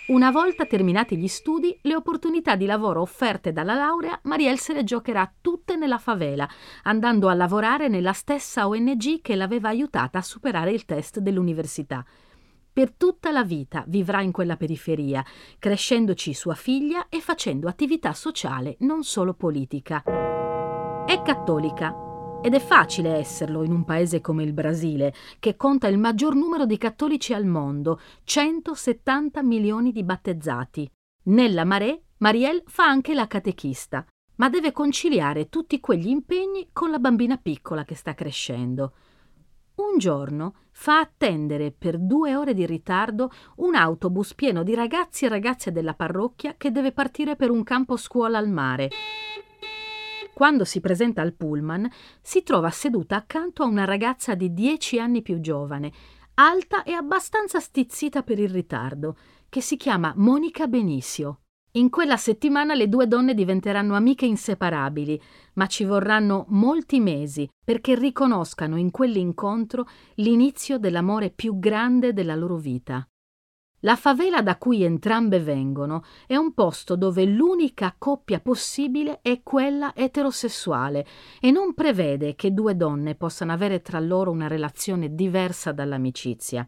Una 0.08 0.32
volta 0.32 0.66
terminati 0.66 1.18
gli 1.18 1.28
studi, 1.28 1.78
le 1.82 1.94
opportunità 1.94 2.56
di 2.56 2.66
lavoro 2.66 3.02
offerte 3.02 3.52
dalla 3.52 3.74
laurea, 3.74 4.18
Marielle 4.24 4.56
se 4.56 4.72
le 4.72 4.86
giocherà 4.86 5.30
tutte 5.42 5.76
nella 5.76 5.98
favela, 5.98 6.48
andando 6.84 7.28
a 7.28 7.34
lavorare 7.34 7.90
nella 7.90 8.14
stessa 8.14 8.70
ONG 8.70 9.20
che 9.22 9.36
l'aveva 9.36 9.68
aiutata 9.68 10.20
a 10.20 10.22
superare 10.22 10.72
il 10.72 10.86
test 10.86 11.20
dell'università. 11.20 12.06
Per 12.72 12.94
tutta 12.94 13.32
la 13.32 13.44
vita 13.44 13.84
vivrà 13.88 14.22
in 14.22 14.32
quella 14.32 14.56
periferia, 14.56 15.26
crescendoci 15.60 16.34
sua 16.34 16.56
figlia 16.56 17.10
e 17.10 17.20
facendo 17.20 17.68
attività 17.68 18.14
sociale, 18.14 18.78
non 18.80 19.04
solo 19.04 19.34
politica. 19.34 20.04
È 21.06 21.22
cattolica, 21.22 22.07
ed 22.42 22.54
è 22.54 22.60
facile 22.60 23.16
esserlo 23.18 23.64
in 23.64 23.72
un 23.72 23.84
paese 23.84 24.22
come 24.22 24.44
il 24.44 24.54
Brasile, 24.54 25.14
che 25.40 25.56
conta 25.56 25.88
il 25.88 25.98
maggior 25.98 26.36
numero 26.36 26.66
di 26.66 26.78
cattolici 26.78 27.34
al 27.34 27.46
mondo, 27.46 28.00
170 28.24 29.44
milioni 29.44 29.92
di 29.92 30.04
battezzati. 30.04 30.90
Nella 31.24 31.66
Maré, 31.66 32.04
Marielle 32.18 32.64
fa 32.66 32.86
anche 32.86 33.14
la 33.14 33.28
catechista, 33.28 34.06
ma 34.36 34.50
deve 34.50 34.72
conciliare 34.72 35.50
tutti 35.50 35.80
quegli 35.80 36.08
impegni 36.08 36.70
con 36.72 36.90
la 36.90 37.00
bambina 37.00 37.38
piccola 37.38 37.84
che 37.84 37.96
sta 37.96 38.14
crescendo. 38.14 38.94
Un 39.76 39.98
giorno 39.98 40.56
fa 40.72 41.00
attendere 41.00 41.72
per 41.72 42.00
due 42.00 42.36
ore 42.36 42.54
di 42.54 42.66
ritardo 42.66 43.32
un 43.58 43.76
autobus 43.76 44.34
pieno 44.34 44.64
di 44.64 44.74
ragazzi 44.74 45.26
e 45.26 45.30
ragazze 45.30 45.72
della 45.72 45.94
parrocchia 45.94 46.56
che 46.58 46.72
deve 46.72 46.92
partire 46.92 47.36
per 47.36 47.52
un 47.52 47.64
campo 47.64 47.98
scuola 47.98 48.38
al 48.38 48.50
mare. 48.50 48.90
Quando 50.38 50.66
si 50.66 50.82
presenta 50.82 51.24
al 51.24 51.34
pullman, 51.34 51.90
si 52.22 52.44
trova 52.44 52.70
seduta 52.70 53.16
accanto 53.16 53.64
a 53.64 53.66
una 53.66 53.86
ragazza 53.86 54.36
di 54.36 54.54
dieci 54.54 55.00
anni 55.00 55.24
più 55.24 55.40
giovane, 55.40 55.92
alta 56.36 56.84
e 56.84 56.92
abbastanza 56.92 57.60
stizzita 57.60 58.22
per 58.22 58.38
il 58.38 58.52
ritardo, 58.52 59.18
che 59.50 59.62
si 59.62 59.78
chiama 59.78 60.14
Monica 60.16 60.68
Benicio. 60.68 61.40
In 61.72 61.90
quella 61.90 62.18
settimana 62.18 62.76
le 62.76 62.88
due 62.88 63.08
donne 63.08 63.34
diventeranno 63.34 63.96
amiche 63.96 64.28
inseparabili, 64.28 65.20
ma 65.54 65.66
ci 65.66 65.86
vorranno 65.86 66.46
molti 66.50 67.00
mesi 67.00 67.50
perché 67.66 67.96
riconoscano 67.96 68.78
in 68.78 68.92
quell'incontro 68.92 69.88
l'inizio 70.18 70.78
dell'amore 70.78 71.32
più 71.32 71.58
grande 71.58 72.14
della 72.14 72.36
loro 72.36 72.58
vita. 72.58 73.04
La 73.82 73.96
favela 73.96 74.42
da 74.42 74.58
cui 74.58 74.84
entrambe 74.84 75.40
vengono 75.40 76.04
è 76.26 76.36
un 76.36 76.54
posto 76.54 76.96
dove 76.96 77.26
l'unica 77.26 77.94
coppia 77.96 78.40
possibile 78.40 79.20
è 79.22 79.42
quella 79.44 79.94
eterosessuale 79.96 81.06
e 81.40 81.52
non 81.52 81.76
prevede 81.76 82.34
che 82.34 82.54
due 82.54 82.76
donne 82.76 83.14
possano 83.14 83.52
avere 83.52 83.82
tra 83.82 84.00
loro 84.00 84.32
una 84.32 84.48
relazione 84.48 85.14
diversa 85.14 85.72
dall'amicizia. 85.72 86.68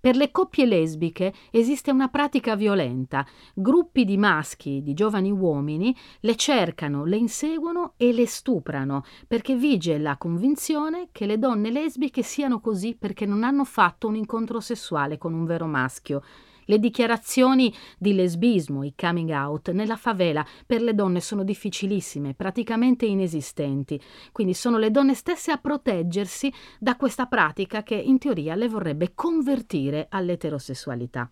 Per 0.00 0.16
le 0.16 0.30
coppie 0.30 0.64
lesbiche 0.64 1.34
esiste 1.50 1.90
una 1.90 2.08
pratica 2.08 2.56
violenta. 2.56 3.26
Gruppi 3.52 4.06
di 4.06 4.16
maschi, 4.16 4.80
di 4.82 4.94
giovani 4.94 5.30
uomini, 5.30 5.94
le 6.20 6.36
cercano, 6.36 7.04
le 7.04 7.18
inseguono 7.18 7.92
e 7.98 8.12
le 8.14 8.26
stuprano, 8.26 9.04
perché 9.28 9.54
vige 9.56 9.98
la 9.98 10.16
convinzione 10.16 11.08
che 11.12 11.26
le 11.26 11.38
donne 11.38 11.70
lesbiche 11.70 12.22
siano 12.22 12.60
così 12.60 12.96
perché 12.98 13.26
non 13.26 13.44
hanno 13.44 13.64
fatto 13.64 14.08
un 14.08 14.16
incontro 14.16 14.58
sessuale 14.60 15.18
con 15.18 15.34
un 15.34 15.44
vero 15.44 15.66
maschio. 15.66 16.22
Le 16.70 16.78
dichiarazioni 16.78 17.74
di 17.98 18.14
lesbismo, 18.14 18.84
i 18.84 18.94
coming 18.96 19.30
out 19.30 19.72
nella 19.72 19.96
favela 19.96 20.46
per 20.64 20.82
le 20.82 20.94
donne 20.94 21.18
sono 21.18 21.42
difficilissime, 21.42 22.34
praticamente 22.34 23.06
inesistenti. 23.06 24.00
Quindi 24.30 24.54
sono 24.54 24.78
le 24.78 24.92
donne 24.92 25.14
stesse 25.14 25.50
a 25.50 25.56
proteggersi 25.56 26.52
da 26.78 26.94
questa 26.94 27.26
pratica 27.26 27.82
che 27.82 27.96
in 27.96 28.18
teoria 28.18 28.54
le 28.54 28.68
vorrebbe 28.68 29.10
convertire 29.16 30.06
all'eterosessualità. 30.08 31.28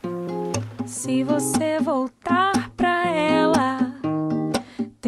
Se 0.85 1.23
você 1.23 1.79
voltar 1.81 2.73
pra 2.75 3.09
ela 3.09 3.78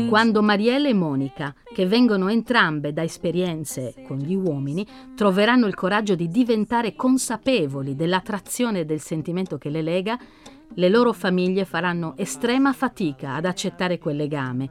quando 0.09 0.43
Marielle 0.43 0.91
e 0.91 0.95
Monica, 0.95 1.55
che 1.73 1.87
vengono 1.87 2.29
entrambe 2.29 2.93
da 2.93 3.03
esperienze 3.03 3.95
con 4.07 4.19
gli 4.19 4.35
uomini, 4.35 4.87
troveranno 5.15 5.67
il 5.67 5.75
coraggio 5.75 6.15
di 6.15 6.29
diventare 6.29 6.95
consapevoli 6.95 7.95
dell'attrazione 7.95 8.81
e 8.81 8.85
del 8.85 9.01
sentimento 9.01 9.59
che 9.59 9.71
le 9.71 9.83
lega, 9.83 10.19
le 10.75 10.89
loro 10.89 11.13
famiglie 11.13 11.65
faranno 11.65 12.15
estrema 12.17 12.73
fatica 12.73 13.35
ad 13.35 13.45
accettare 13.45 13.99
quel 13.99 14.17
legame. 14.17 14.69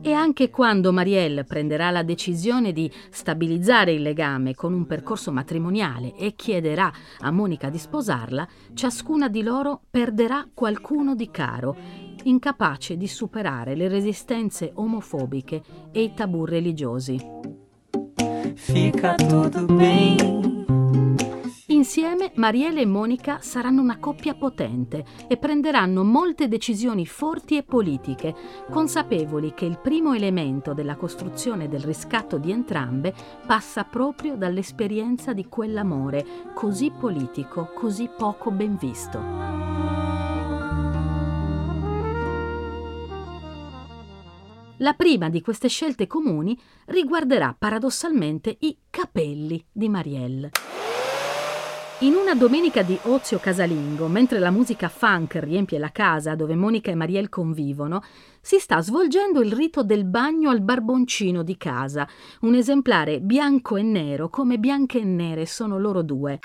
E 0.00 0.12
anche 0.12 0.50
quando 0.50 0.92
Marielle 0.92 1.44
prenderà 1.44 1.90
la 1.90 2.02
decisione 2.02 2.72
di 2.72 2.90
stabilizzare 3.10 3.92
il 3.92 4.02
legame 4.02 4.54
con 4.54 4.74
un 4.74 4.86
percorso 4.86 5.32
matrimoniale 5.32 6.14
e 6.14 6.34
chiederà 6.36 6.92
a 7.20 7.30
Monica 7.30 7.70
di 7.70 7.78
sposarla, 7.78 8.46
ciascuna 8.74 9.28
di 9.28 9.42
loro 9.42 9.80
perderà 9.88 10.46
qualcuno 10.52 11.14
di 11.14 11.30
caro 11.30 12.03
incapace 12.24 12.96
di 12.96 13.08
superare 13.08 13.74
le 13.74 13.88
resistenze 13.88 14.72
omofobiche 14.74 15.62
e 15.90 16.02
i 16.02 16.14
tabù 16.14 16.44
religiosi. 16.44 17.18
Fica 18.54 19.14
tutto 19.14 19.64
bene. 19.64 20.44
Insieme 21.68 22.32
Marielle 22.36 22.82
e 22.82 22.86
Monica 22.86 23.40
saranno 23.40 23.82
una 23.82 23.98
coppia 23.98 24.34
potente 24.34 25.04
e 25.28 25.36
prenderanno 25.36 26.02
molte 26.02 26.48
decisioni 26.48 27.04
forti 27.04 27.56
e 27.56 27.62
politiche, 27.62 28.34
consapevoli 28.70 29.52
che 29.54 29.64
il 29.66 29.78
primo 29.78 30.14
elemento 30.14 30.72
della 30.72 30.96
costruzione 30.96 31.68
del 31.68 31.80
riscatto 31.80 32.38
di 32.38 32.50
entrambe 32.50 33.12
passa 33.46 33.84
proprio 33.84 34.36
dall'esperienza 34.36 35.32
di 35.32 35.46
quell'amore 35.46 36.24
così 36.54 36.90
politico, 36.90 37.70
così 37.74 38.08
poco 38.16 38.50
ben 38.50 38.76
visto. 38.76 39.63
La 44.84 44.92
prima 44.92 45.30
di 45.30 45.40
queste 45.40 45.68
scelte 45.68 46.06
comuni 46.06 46.60
riguarderà 46.88 47.56
paradossalmente 47.58 48.54
i 48.60 48.76
capelli 48.90 49.64
di 49.72 49.88
Marielle. 49.88 50.50
In 52.00 52.12
una 52.12 52.34
domenica 52.34 52.82
di 52.82 52.98
ozio 53.04 53.38
casalingo, 53.38 54.08
mentre 54.08 54.38
la 54.38 54.50
musica 54.50 54.90
funk 54.90 55.36
riempie 55.36 55.78
la 55.78 55.90
casa 55.90 56.34
dove 56.34 56.54
Monica 56.54 56.90
e 56.90 56.96
Marielle 56.96 57.30
convivono, 57.30 58.02
si 58.42 58.58
sta 58.58 58.82
svolgendo 58.82 59.40
il 59.40 59.52
rito 59.52 59.82
del 59.82 60.04
bagno 60.04 60.50
al 60.50 60.60
barboncino 60.60 61.42
di 61.42 61.56
casa, 61.56 62.06
un 62.40 62.54
esemplare 62.54 63.20
bianco 63.22 63.76
e 63.78 63.82
nero 63.82 64.28
come 64.28 64.58
bianche 64.58 64.98
e 64.98 65.04
nere 65.04 65.46
sono 65.46 65.78
loro 65.78 66.02
due. 66.02 66.40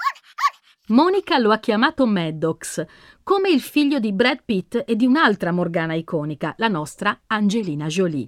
Monica 0.89 1.38
lo 1.38 1.51
ha 1.51 1.60
chiamato 1.60 2.08
Maddox, 2.08 2.84
come 3.22 3.51
il 3.51 3.62
figlio 3.62 4.00
di 4.00 4.12
Brad 4.12 4.41
Pitt 4.43 4.84
e 4.88 4.96
di 4.96 5.05
un'altra 5.05 5.51
Morgana 5.51 5.93
iconica, 5.93 6.55
la 6.58 6.67
nostra 6.67 7.22
Angelina 7.27 7.86
Jolie. 7.86 8.27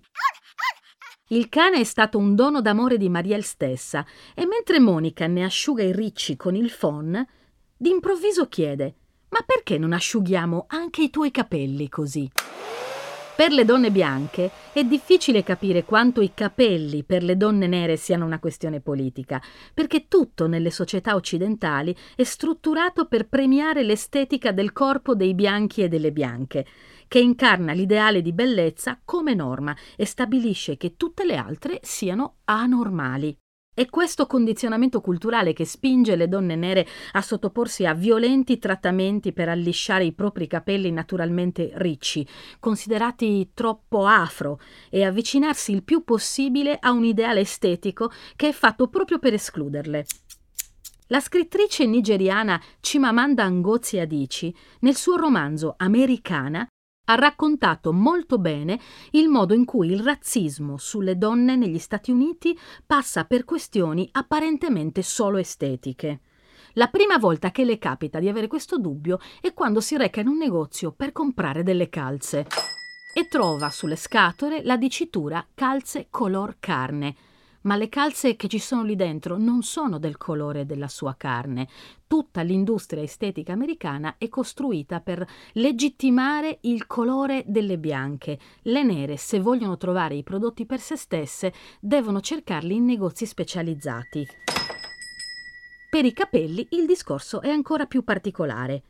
Il 1.29 1.49
cane 1.49 1.79
è 1.79 1.83
stato 1.83 2.19
un 2.19 2.35
dono 2.35 2.61
d'amore 2.61 2.97
di 2.97 3.09
Marielle 3.09 3.41
stessa 3.41 4.05
e 4.35 4.45
mentre 4.45 4.79
Monica 4.79 5.25
ne 5.25 5.43
asciuga 5.43 5.81
i 5.81 5.91
ricci 5.91 6.35
con 6.35 6.55
il 6.55 6.71
phon, 6.71 7.25
d'improvviso 7.75 8.47
chiede: 8.47 8.95
Ma 9.29 9.39
perché 9.43 9.79
non 9.79 9.91
asciughiamo 9.91 10.65
anche 10.67 11.01
i 11.01 11.09
tuoi 11.09 11.31
capelli 11.31 11.89
così? 11.89 12.29
Per 13.35 13.51
le 13.51 13.65
donne 13.65 13.89
bianche 13.89 14.51
è 14.71 14.83
difficile 14.83 15.41
capire 15.41 15.83
quanto 15.83 16.21
i 16.21 16.31
capelli 16.33 17.03
per 17.03 17.23
le 17.23 17.37
donne 17.37 17.65
nere 17.65 17.97
siano 17.97 18.23
una 18.23 18.39
questione 18.39 18.81
politica, 18.81 19.41
perché 19.73 20.07
tutto 20.07 20.47
nelle 20.47 20.69
società 20.69 21.15
occidentali 21.15 21.95
è 22.15 22.23
strutturato 22.23 23.05
per 23.05 23.27
premiare 23.27 23.83
l'estetica 23.83 24.51
del 24.51 24.71
corpo 24.71 25.15
dei 25.15 25.33
bianchi 25.33 25.81
e 25.81 25.87
delle 25.87 26.11
bianche, 26.11 26.65
che 27.07 27.19
incarna 27.19 27.73
l'ideale 27.73 28.21
di 28.21 28.31
bellezza 28.31 28.99
come 29.03 29.33
norma 29.33 29.75
e 29.95 30.05
stabilisce 30.05 30.77
che 30.77 30.95
tutte 30.95 31.25
le 31.25 31.35
altre 31.35 31.79
siano 31.81 32.37
anormali. 32.45 33.40
È 33.73 33.87
questo 33.87 34.27
condizionamento 34.27 34.99
culturale 34.99 35.53
che 35.53 35.63
spinge 35.63 36.17
le 36.17 36.27
donne 36.27 36.57
nere 36.57 36.85
a 37.13 37.21
sottoporsi 37.21 37.85
a 37.85 37.93
violenti 37.93 38.59
trattamenti 38.59 39.31
per 39.31 39.47
allisciare 39.47 40.03
i 40.03 40.11
propri 40.11 40.45
capelli 40.45 40.91
naturalmente 40.91 41.71
ricci, 41.75 42.27
considerati 42.59 43.51
troppo 43.53 44.05
afro, 44.05 44.59
e 44.89 45.05
avvicinarsi 45.05 45.71
il 45.71 45.83
più 45.83 46.03
possibile 46.03 46.77
a 46.81 46.91
un 46.91 47.05
ideale 47.05 47.39
estetico 47.39 48.11
che 48.35 48.49
è 48.49 48.51
fatto 48.51 48.89
proprio 48.89 49.19
per 49.19 49.35
escluderle. 49.35 50.05
La 51.07 51.21
scrittrice 51.21 51.85
nigeriana 51.85 52.61
Chimamanda 52.81 53.47
Ngozi 53.47 53.99
Adichie, 53.99 54.53
nel 54.81 54.97
suo 54.97 55.15
romanzo 55.15 55.75
Americana, 55.77 56.67
ha 57.11 57.15
raccontato 57.15 57.91
molto 57.91 58.37
bene 58.37 58.79
il 59.11 59.27
modo 59.27 59.53
in 59.53 59.65
cui 59.65 59.91
il 59.91 60.01
razzismo 60.01 60.77
sulle 60.77 61.17
donne 61.17 61.55
negli 61.55 61.79
Stati 61.79 62.09
Uniti 62.09 62.57
passa 62.85 63.25
per 63.25 63.43
questioni 63.43 64.07
apparentemente 64.13 65.01
solo 65.01 65.37
estetiche. 65.37 66.21
La 66.75 66.87
prima 66.87 67.17
volta 67.17 67.51
che 67.51 67.65
le 67.65 67.77
capita 67.77 68.19
di 68.19 68.29
avere 68.29 68.47
questo 68.47 68.77
dubbio 68.77 69.19
è 69.41 69.53
quando 69.53 69.81
si 69.81 69.97
reca 69.97 70.21
in 70.21 70.27
un 70.27 70.37
negozio 70.37 70.93
per 70.93 71.11
comprare 71.11 71.63
delle 71.63 71.89
calze 71.89 72.47
e 73.13 73.27
trova 73.27 73.69
sulle 73.69 73.97
scatole 73.97 74.63
la 74.63 74.77
dicitura 74.77 75.45
calze 75.53 76.07
color 76.09 76.55
carne, 76.61 77.15
ma 77.61 77.75
le 77.75 77.89
calze 77.89 78.35
che 78.35 78.47
ci 78.47 78.59
sono 78.59 78.83
lì 78.83 78.95
dentro 78.95 79.37
non 79.37 79.61
sono 79.61 79.99
del 79.99 80.17
colore 80.17 80.65
della 80.65 80.87
sua 80.87 81.15
carne. 81.15 81.67
Tutta 82.07 82.41
l'industria 82.41 83.03
estetica 83.03 83.53
americana 83.53 84.15
è 84.17 84.27
costruita 84.29 84.99
per 84.99 85.25
legittimare 85.53 86.59
il 86.61 86.87
colore 86.87 87.43
delle 87.47 87.77
bianche. 87.77 88.39
Le 88.63 88.83
nere, 88.83 89.17
se 89.17 89.39
vogliono 89.39 89.77
trovare 89.77 90.15
i 90.15 90.23
prodotti 90.23 90.65
per 90.65 90.79
se 90.79 90.95
stesse, 90.95 91.53
devono 91.79 92.19
cercarli 92.19 92.75
in 92.75 92.85
negozi 92.85 93.25
specializzati. 93.25 94.27
Per 95.89 96.05
i 96.05 96.13
capelli 96.13 96.67
il 96.71 96.85
discorso 96.85 97.41
è 97.41 97.49
ancora 97.49 97.85
più 97.85 98.03
particolare. 98.03 98.83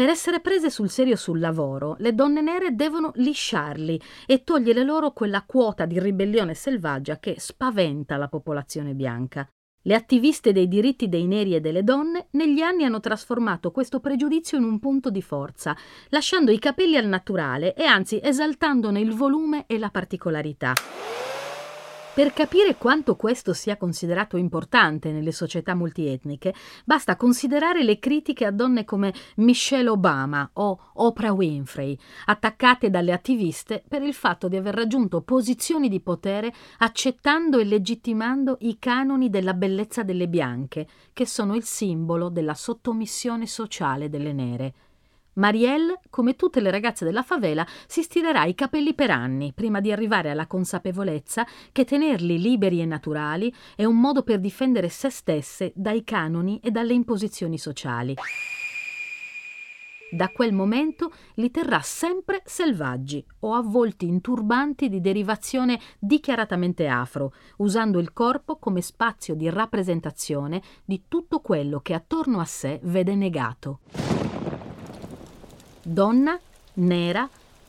Per 0.00 0.08
essere 0.08 0.40
prese 0.40 0.70
sul 0.70 0.88
serio 0.88 1.14
sul 1.14 1.38
lavoro, 1.38 1.94
le 1.98 2.14
donne 2.14 2.40
nere 2.40 2.74
devono 2.74 3.12
lisciarli 3.16 4.00
e 4.24 4.44
togliere 4.44 4.82
loro 4.82 5.12
quella 5.12 5.42
quota 5.42 5.84
di 5.84 6.00
ribellione 6.00 6.54
selvaggia 6.54 7.18
che 7.18 7.34
spaventa 7.36 8.16
la 8.16 8.26
popolazione 8.26 8.94
bianca. 8.94 9.46
Le 9.82 9.94
attiviste 9.94 10.52
dei 10.52 10.68
diritti 10.68 11.10
dei 11.10 11.26
neri 11.26 11.54
e 11.54 11.60
delle 11.60 11.84
donne 11.84 12.28
negli 12.30 12.62
anni 12.62 12.84
hanno 12.84 13.00
trasformato 13.00 13.72
questo 13.72 14.00
pregiudizio 14.00 14.56
in 14.56 14.64
un 14.64 14.78
punto 14.78 15.10
di 15.10 15.20
forza, 15.20 15.76
lasciando 16.08 16.50
i 16.50 16.58
capelli 16.58 16.96
al 16.96 17.04
naturale 17.04 17.74
e 17.74 17.84
anzi 17.84 18.20
esaltandone 18.22 19.00
il 19.00 19.12
volume 19.12 19.64
e 19.66 19.78
la 19.78 19.90
particolarità. 19.90 20.72
Per 22.12 22.32
capire 22.32 22.74
quanto 22.74 23.14
questo 23.14 23.52
sia 23.52 23.76
considerato 23.76 24.36
importante 24.36 25.12
nelle 25.12 25.30
società 25.30 25.76
multietniche, 25.76 26.52
basta 26.84 27.14
considerare 27.14 27.84
le 27.84 28.00
critiche 28.00 28.44
a 28.44 28.50
donne 28.50 28.84
come 28.84 29.14
Michelle 29.36 29.88
Obama 29.88 30.50
o 30.54 30.90
Oprah 30.94 31.32
Winfrey, 31.32 31.96
attaccate 32.26 32.90
dalle 32.90 33.12
attiviste 33.12 33.84
per 33.86 34.02
il 34.02 34.12
fatto 34.12 34.48
di 34.48 34.56
aver 34.56 34.74
raggiunto 34.74 35.22
posizioni 35.22 35.88
di 35.88 36.00
potere 36.00 36.52
accettando 36.78 37.60
e 37.60 37.64
legittimando 37.64 38.56
i 38.62 38.78
canoni 38.80 39.30
della 39.30 39.54
bellezza 39.54 40.02
delle 40.02 40.26
bianche, 40.26 40.88
che 41.12 41.26
sono 41.26 41.54
il 41.54 41.62
simbolo 41.62 42.28
della 42.28 42.54
sottomissione 42.54 43.46
sociale 43.46 44.08
delle 44.08 44.32
nere. 44.32 44.74
Marielle, 45.34 46.00
come 46.10 46.34
tutte 46.34 46.60
le 46.60 46.70
ragazze 46.70 47.04
della 47.04 47.22
favela, 47.22 47.66
si 47.86 48.02
stirerà 48.02 48.44
i 48.44 48.54
capelli 48.54 48.94
per 48.94 49.10
anni 49.10 49.52
prima 49.52 49.80
di 49.80 49.92
arrivare 49.92 50.30
alla 50.30 50.46
consapevolezza 50.46 51.46
che 51.72 51.84
tenerli 51.84 52.40
liberi 52.40 52.80
e 52.80 52.86
naturali 52.86 53.54
è 53.76 53.84
un 53.84 54.00
modo 54.00 54.22
per 54.22 54.40
difendere 54.40 54.88
se 54.88 55.10
stesse 55.10 55.72
dai 55.74 56.02
canoni 56.02 56.60
e 56.62 56.70
dalle 56.70 56.94
imposizioni 56.94 57.58
sociali. 57.58 58.14
Da 60.12 60.28
quel 60.30 60.52
momento 60.52 61.12
li 61.34 61.52
terrà 61.52 61.80
sempre 61.82 62.42
selvaggi 62.44 63.24
o 63.40 63.54
avvolti 63.54 64.08
in 64.08 64.20
turbanti 64.20 64.88
di 64.88 65.00
derivazione 65.00 65.78
dichiaratamente 66.00 66.88
afro, 66.88 67.32
usando 67.58 68.00
il 68.00 68.12
corpo 68.12 68.56
come 68.56 68.80
spazio 68.80 69.36
di 69.36 69.48
rappresentazione 69.48 70.62
di 70.84 71.04
tutto 71.06 71.38
quello 71.38 71.78
che 71.78 71.94
attorno 71.94 72.40
a 72.40 72.44
sé 72.44 72.80
vede 72.82 73.14
negato 73.14 73.78
donna, 75.82 76.38
nera, 76.74 77.28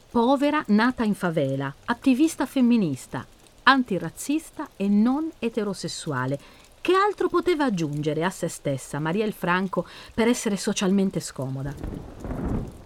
povera, 0.10 0.64
nata 0.68 1.04
in 1.04 1.16
favela, 1.16 1.74
attivista 1.86 2.46
femminista, 2.46 3.26
antirazzista 3.64 4.70
e 4.76 4.88
non 4.88 5.30
eterosessuale. 5.40 6.40
Che 6.82 6.94
altro 6.94 7.30
poteva 7.30 7.66
aggiungere 7.66 8.24
a 8.24 8.30
se 8.32 8.48
stessa 8.48 9.00
Marielle 9.00 9.32
Franco 9.32 9.86
per 10.14 10.28
essere 10.28 10.58
socialmente 10.58 11.20
scomoda? 11.20 11.74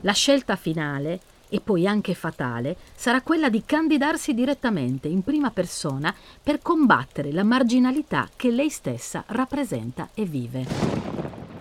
La 0.01 0.11
scelta 0.11 0.55
finale, 0.55 1.19
e 1.47 1.61
poi 1.61 1.87
anche 1.87 2.13
fatale, 2.13 2.75
sarà 2.93 3.21
quella 3.21 3.49
di 3.49 3.63
candidarsi 3.65 4.33
direttamente 4.33 5.07
in 5.07 5.23
prima 5.23 5.49
persona 5.49 6.13
per 6.43 6.61
combattere 6.61 7.31
la 7.31 7.43
marginalità 7.43 8.29
che 8.35 8.51
lei 8.51 8.69
stessa 8.69 9.23
rappresenta 9.27 10.09
e 10.13 10.25
vive. 10.25 11.14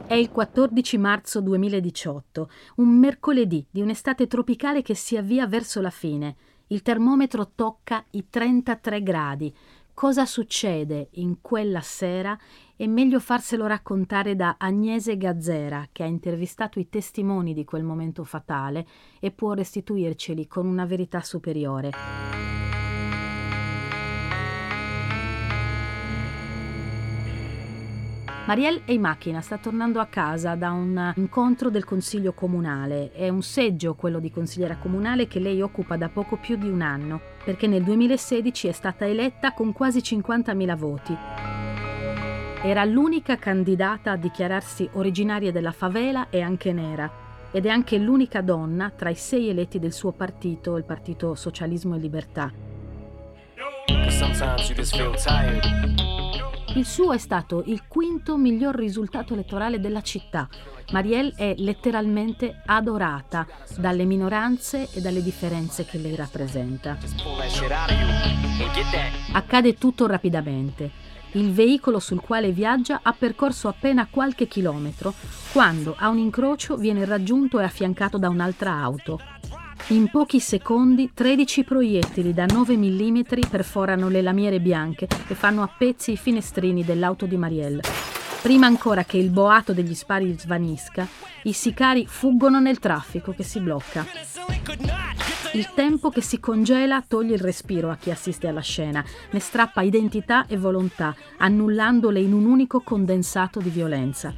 È 0.07 0.12
il 0.12 0.31
14 0.31 0.99
marzo 0.99 1.40
2018, 1.40 2.51
un 2.77 2.88
mercoledì 2.99 3.67
di 3.71 3.81
un'estate 3.81 4.27
tropicale 4.27 4.83
che 4.83 4.95
si 4.95 5.17
avvia 5.17 5.47
verso 5.47 5.81
la 5.81 5.88
fine. 5.88 6.37
Il 6.67 6.83
termometro 6.83 7.53
tocca 7.55 8.05
i 8.11 8.27
33 8.29 9.03
gradi. 9.03 9.53
Cosa 9.95 10.27
succede 10.27 11.09
in 11.12 11.40
quella 11.40 11.81
sera 11.81 12.38
è 12.77 12.87
meglio 12.87 13.19
farselo 13.19 13.67
raccontare 13.67 14.37
da 14.37 14.57
Agnese 14.59 15.17
Gazzera, 15.17 15.88
che 15.90 16.03
ha 16.03 16.07
intervistato 16.07 16.79
i 16.79 16.90
testimoni 16.90 17.55
di 17.55 17.64
quel 17.64 17.83
momento 17.83 18.25
fatale 18.25 18.87
e 19.21 19.31
può 19.31 19.55
restituirceli 19.55 20.47
con 20.47 20.67
una 20.67 20.85
verità 20.85 21.23
superiore. 21.23 22.84
Marielle 28.46 28.83
è 28.85 28.92
in 28.92 29.00
macchina, 29.00 29.40
sta 29.40 29.57
tornando 29.57 30.00
a 30.00 30.07
casa 30.07 30.54
da 30.54 30.70
un 30.70 31.14
incontro 31.16 31.70
del 31.70 31.87
consiglio 31.87 32.35
comunale. 32.35 33.11
È 33.12 33.30
un 33.30 33.40
seggio, 33.40 33.94
quello 33.94 34.18
di 34.18 34.30
consigliera 34.30 34.76
comunale, 34.76 35.26
che 35.26 35.38
lei 35.38 35.62
occupa 35.62 35.96
da 35.96 36.11
poco 36.11 36.37
più 36.37 36.57
di 36.57 36.68
un 36.68 36.83
anno, 36.83 37.20
perché 37.42 37.66
nel 37.66 37.83
2016 37.83 38.68
è 38.68 38.72
stata 38.72 39.07
eletta 39.07 39.52
con 39.54 39.72
quasi 39.72 40.00
50.000 40.00 40.76
voti. 40.76 41.16
Era 42.62 42.85
l'unica 42.85 43.37
candidata 43.37 44.11
a 44.11 44.16
dichiararsi 44.16 44.90
originaria 44.92 45.50
della 45.50 45.72
favela 45.72 46.28
e 46.28 46.42
anche 46.42 46.74
nera, 46.74 47.11
ed 47.50 47.64
è 47.64 47.70
anche 47.70 47.96
l'unica 47.96 48.42
donna 48.42 48.90
tra 48.90 49.09
i 49.09 49.14
sei 49.14 49.48
eletti 49.48 49.78
del 49.78 49.94
suo 49.94 50.12
partito, 50.12 50.76
il 50.76 50.85
Partito 50.85 51.35
Socialismo 51.35 51.94
e 51.94 51.98
Libertà. 51.98 52.52
Il 56.76 56.84
suo 56.84 57.12
è 57.12 57.18
stato 57.18 57.62
il 57.66 57.84
quinto 57.87 58.37
miglior 58.37 58.74
risultato 58.74 59.32
elettorale 59.32 59.78
della 59.78 60.02
città. 60.02 60.48
Marielle 60.90 61.32
è 61.37 61.54
letteralmente 61.58 62.62
adorata 62.66 63.46
dalle 63.76 64.04
minoranze 64.04 64.88
e 64.92 65.00
dalle 65.00 65.22
differenze 65.22 65.84
che 65.84 65.98
lei 65.98 66.16
rappresenta. 66.16 66.98
Accade 69.32 69.74
tutto 69.78 70.08
rapidamente. 70.08 70.90
Il 71.32 71.52
veicolo 71.52 72.00
sul 72.00 72.20
quale 72.20 72.50
viaggia 72.50 73.00
ha 73.04 73.12
percorso 73.12 73.68
appena 73.68 74.08
qualche 74.10 74.48
chilometro 74.48 75.14
quando 75.52 75.94
a 75.96 76.08
un 76.08 76.18
incrocio 76.18 76.76
viene 76.76 77.04
raggiunto 77.04 77.60
e 77.60 77.64
affiancato 77.64 78.18
da 78.18 78.28
un'altra 78.28 78.72
auto. 78.72 79.34
In 79.88 80.08
pochi 80.10 80.40
secondi 80.40 81.10
13 81.12 81.64
proiettili 81.64 82.32
da 82.32 82.46
9 82.46 82.76
mm 82.76 83.20
perforano 83.50 84.08
le 84.08 84.22
lamiere 84.22 84.60
bianche 84.60 85.06
e 85.28 85.34
fanno 85.34 85.62
a 85.62 85.68
pezzi 85.68 86.12
i 86.12 86.16
finestrini 86.16 86.84
dell'auto 86.84 87.26
di 87.26 87.37
Marielle. 87.37 87.82
Prima 88.40 88.66
ancora 88.66 89.04
che 89.04 89.18
il 89.18 89.30
boato 89.30 89.72
degli 89.72 89.94
spari 89.94 90.34
svanisca, 90.38 91.06
i 91.44 91.52
sicari 91.52 92.06
fuggono 92.06 92.60
nel 92.60 92.78
traffico 92.78 93.32
che 93.32 93.42
si 93.42 93.60
blocca. 93.60 94.06
Il 95.52 95.70
tempo 95.74 96.10
che 96.10 96.20
si 96.20 96.40
congela 96.40 97.04
toglie 97.06 97.34
il 97.34 97.40
respiro 97.40 97.90
a 97.90 97.96
chi 97.96 98.10
assiste 98.10 98.48
alla 98.48 98.60
scena, 98.60 99.04
ne 99.30 99.38
strappa 99.38 99.82
identità 99.82 100.46
e 100.46 100.56
volontà, 100.56 101.14
annullandole 101.38 102.20
in 102.20 102.32
un 102.32 102.46
unico 102.46 102.80
condensato 102.80 103.60
di 103.60 103.70
violenza. 103.70 104.34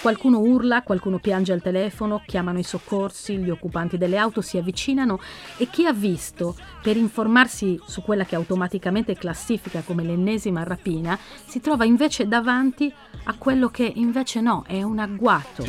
Qualcuno 0.00 0.38
urla, 0.38 0.82
qualcuno 0.82 1.18
piange 1.18 1.52
al 1.52 1.60
telefono, 1.60 2.22
chiamano 2.24 2.60
i 2.60 2.62
soccorsi, 2.62 3.36
gli 3.38 3.50
occupanti 3.50 3.98
delle 3.98 4.16
auto 4.16 4.40
si 4.40 4.56
avvicinano 4.56 5.18
e 5.56 5.68
chi 5.68 5.86
ha 5.86 5.92
visto, 5.92 6.54
per 6.80 6.96
informarsi 6.96 7.80
su 7.84 8.02
quella 8.02 8.24
che 8.24 8.36
automaticamente 8.36 9.16
classifica 9.16 9.82
come 9.82 10.04
l'ennesima 10.04 10.62
rapina, 10.62 11.18
si 11.46 11.60
trova 11.60 11.84
invece 11.84 12.28
davanti 12.28 12.92
a 13.24 13.34
quello 13.36 13.70
che 13.70 13.90
invece 13.96 14.40
no, 14.40 14.62
è 14.68 14.82
un 14.84 15.00
agguato. 15.00 15.64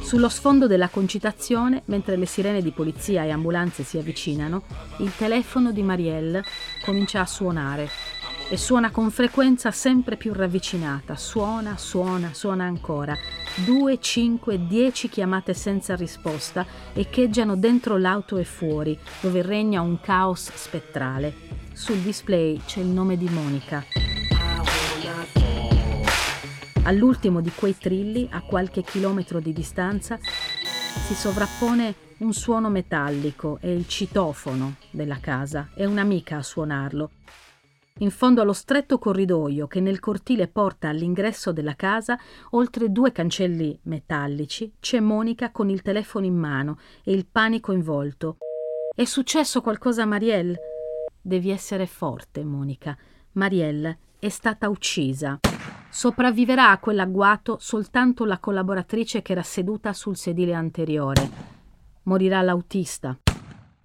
Sullo 0.00 0.28
sfondo 0.30 0.66
della 0.66 0.88
concitazione, 0.88 1.82
mentre 1.86 2.16
le 2.16 2.26
sirene 2.26 2.62
di 2.62 2.70
polizia 2.70 3.24
e 3.24 3.30
ambulanze 3.30 3.82
si 3.82 3.98
avvicinano, 3.98 4.62
il 4.98 5.12
telefono 5.14 5.70
di 5.70 5.82
Marielle 5.82 6.42
comincia 6.82 7.20
a 7.20 7.26
suonare 7.26 7.88
e 8.48 8.56
suona 8.56 8.90
con 8.90 9.10
frequenza 9.10 9.70
sempre 9.70 10.16
più 10.16 10.32
ravvicinata. 10.32 11.16
Suona, 11.16 11.76
suona, 11.76 12.34
suona 12.34 12.64
ancora. 12.64 13.16
Due, 13.64 13.98
cinque, 14.00 14.66
dieci 14.66 15.08
chiamate 15.08 15.54
senza 15.54 15.96
risposta 15.96 16.66
echeggiano 16.92 17.56
dentro 17.56 17.96
l'auto 17.96 18.36
e 18.36 18.44
fuori, 18.44 18.98
dove 19.20 19.42
regna 19.42 19.80
un 19.80 20.00
caos 20.00 20.50
spettrale. 20.54 21.34
Sul 21.72 21.98
display 21.98 22.60
c'è 22.64 22.80
il 22.80 22.86
nome 22.86 23.16
di 23.16 23.28
Monica. 23.28 23.84
All'ultimo 26.82 27.40
di 27.40 27.50
quei 27.54 27.76
trilli, 27.78 28.28
a 28.30 28.42
qualche 28.42 28.82
chilometro 28.82 29.40
di 29.40 29.54
distanza, 29.54 30.18
si 30.20 31.14
sovrappone 31.14 31.94
un 32.18 32.32
suono 32.34 32.68
metallico, 32.68 33.58
è 33.60 33.68
il 33.68 33.88
citofono 33.88 34.74
della 34.90 35.18
casa, 35.18 35.70
è 35.74 35.84
un'amica 35.86 36.36
a 36.36 36.42
suonarlo. 36.42 37.10
In 38.00 38.10
fondo 38.10 38.42
allo 38.42 38.52
stretto 38.52 38.98
corridoio 38.98 39.68
che 39.68 39.78
nel 39.78 40.00
cortile 40.00 40.48
porta 40.48 40.88
all'ingresso 40.88 41.52
della 41.52 41.76
casa, 41.76 42.18
oltre 42.50 42.90
due 42.90 43.12
cancelli 43.12 43.78
metallici, 43.82 44.72
c'è 44.80 44.98
Monica 44.98 45.52
con 45.52 45.70
il 45.70 45.80
telefono 45.80 46.26
in 46.26 46.34
mano 46.34 46.80
e 47.04 47.12
il 47.12 47.24
panico 47.24 47.70
in 47.70 47.82
volto. 47.82 48.38
È 48.92 49.04
successo 49.04 49.60
qualcosa 49.60 50.02
a 50.02 50.06
Marielle? 50.06 50.58
Devi 51.22 51.50
essere 51.50 51.86
forte, 51.86 52.42
Monica. 52.42 52.98
Marielle 53.34 53.98
è 54.18 54.28
stata 54.28 54.68
uccisa. 54.68 55.38
Sopravviverà 55.88 56.70
a 56.70 56.78
quell'agguato 56.78 57.58
soltanto 57.60 58.24
la 58.24 58.40
collaboratrice 58.40 59.22
che 59.22 59.30
era 59.30 59.44
seduta 59.44 59.92
sul 59.92 60.16
sedile 60.16 60.54
anteriore. 60.54 61.30
Morirà 62.02 62.42
l'autista. 62.42 63.16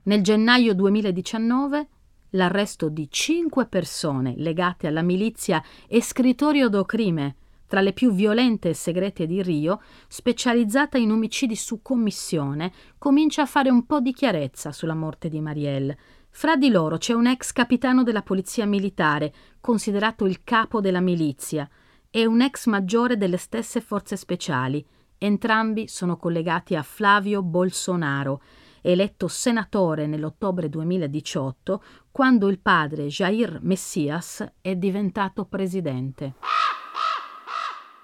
Nel 0.02 0.24
gennaio 0.24 0.74
2019 0.74 1.88
l'arresto 2.32 2.90
di 2.90 3.08
cinque 3.10 3.66
persone 3.66 4.34
legate 4.38 4.88
alla 4.88 5.02
milizia 5.02 5.64
Escritorio 5.88 6.70
do 6.70 6.84
Crime, 6.86 7.36
tra 7.70 7.82
le 7.82 7.94
più 7.94 8.12
violente 8.12 8.70
e 8.70 8.74
segrete 8.74 9.28
di 9.28 9.44
Rio, 9.44 9.82
specializzata 10.08 10.98
in 10.98 11.12
omicidi 11.12 11.56
su 11.56 11.84
commissione, 11.84 12.74
comincia 12.98 13.44
a 13.44 13.46
fare 13.46 13.70
un 13.70 13.86
po' 13.86 14.00
di 14.00 14.12
chiarezza 14.12 14.72
sulla 14.72 14.96
morte 14.96 15.30
di 15.30 15.40
Marielle. 15.40 15.98
Fra 16.32 16.56
di 16.56 16.70
loro 16.70 16.98
c'è 16.98 17.14
un 17.14 17.28
ex 17.28 17.52
capitano 17.52 18.02
della 18.02 18.24
polizia 18.24 18.66
militare, 18.66 19.34
considerato 19.62 20.26
il 20.26 20.44
capo 20.44 20.82
della 20.82 21.00
milizia, 21.00 21.70
e 22.10 22.26
un 22.26 22.42
ex 22.42 22.66
maggiore 22.66 23.18
delle 23.18 23.38
stesse 23.38 23.82
forze 23.82 24.16
speciali. 24.16 24.84
Entrambi 25.20 25.88
sono 25.88 26.18
collegati 26.18 26.76
a 26.76 26.82
Flavio 26.82 27.44
Bolsonaro, 27.44 28.42
eletto 28.82 29.28
senatore 29.28 30.08
nell'ottobre 30.08 30.70
2018, 30.70 31.84
quando 32.12 32.48
il 32.48 32.60
padre 32.60 33.08
Jair 33.08 33.60
Messias 33.62 34.46
è 34.62 34.76
diventato 34.76 35.46
presidente. 35.46 36.34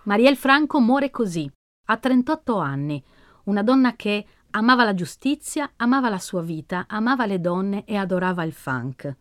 Marielle 0.04 0.36
Franco 0.36 0.80
muore 0.80 1.10
così, 1.10 1.52
a 1.88 1.98
38 1.98 2.58
anni, 2.58 3.04
una 3.46 3.64
donna 3.64 3.96
che 3.96 4.26
amava 4.52 4.84
la 4.84 4.94
giustizia, 4.94 5.72
amava 5.78 6.10
la 6.10 6.20
sua 6.20 6.42
vita, 6.42 6.86
amava 6.88 7.26
le 7.26 7.40
donne 7.40 7.86
e 7.86 7.96
adorava 7.96 8.44
il 8.44 8.54
funk. 8.54 9.16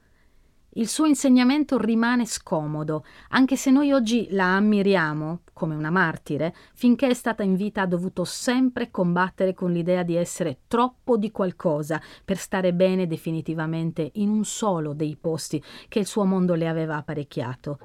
Il 0.76 0.88
suo 0.88 1.06
insegnamento 1.06 1.78
rimane 1.78 2.26
scomodo, 2.26 3.04
anche 3.28 3.54
se 3.54 3.70
noi 3.70 3.92
oggi 3.92 4.26
la 4.30 4.56
ammiriamo 4.56 5.42
come 5.52 5.76
una 5.76 5.90
martire, 5.90 6.52
finché 6.74 7.06
è 7.06 7.14
stata 7.14 7.44
in 7.44 7.54
vita 7.54 7.82
ha 7.82 7.86
dovuto 7.86 8.24
sempre 8.24 8.90
combattere 8.90 9.54
con 9.54 9.70
l'idea 9.70 10.02
di 10.02 10.16
essere 10.16 10.62
troppo 10.66 11.16
di 11.16 11.30
qualcosa 11.30 12.00
per 12.24 12.38
stare 12.38 12.74
bene 12.74 13.06
definitivamente 13.06 14.10
in 14.14 14.30
un 14.30 14.44
solo 14.44 14.94
dei 14.94 15.16
posti 15.20 15.62
che 15.86 16.00
il 16.00 16.06
suo 16.06 16.24
mondo 16.24 16.54
le 16.54 16.66
aveva 16.66 16.96
apparecchiato. 16.96 17.78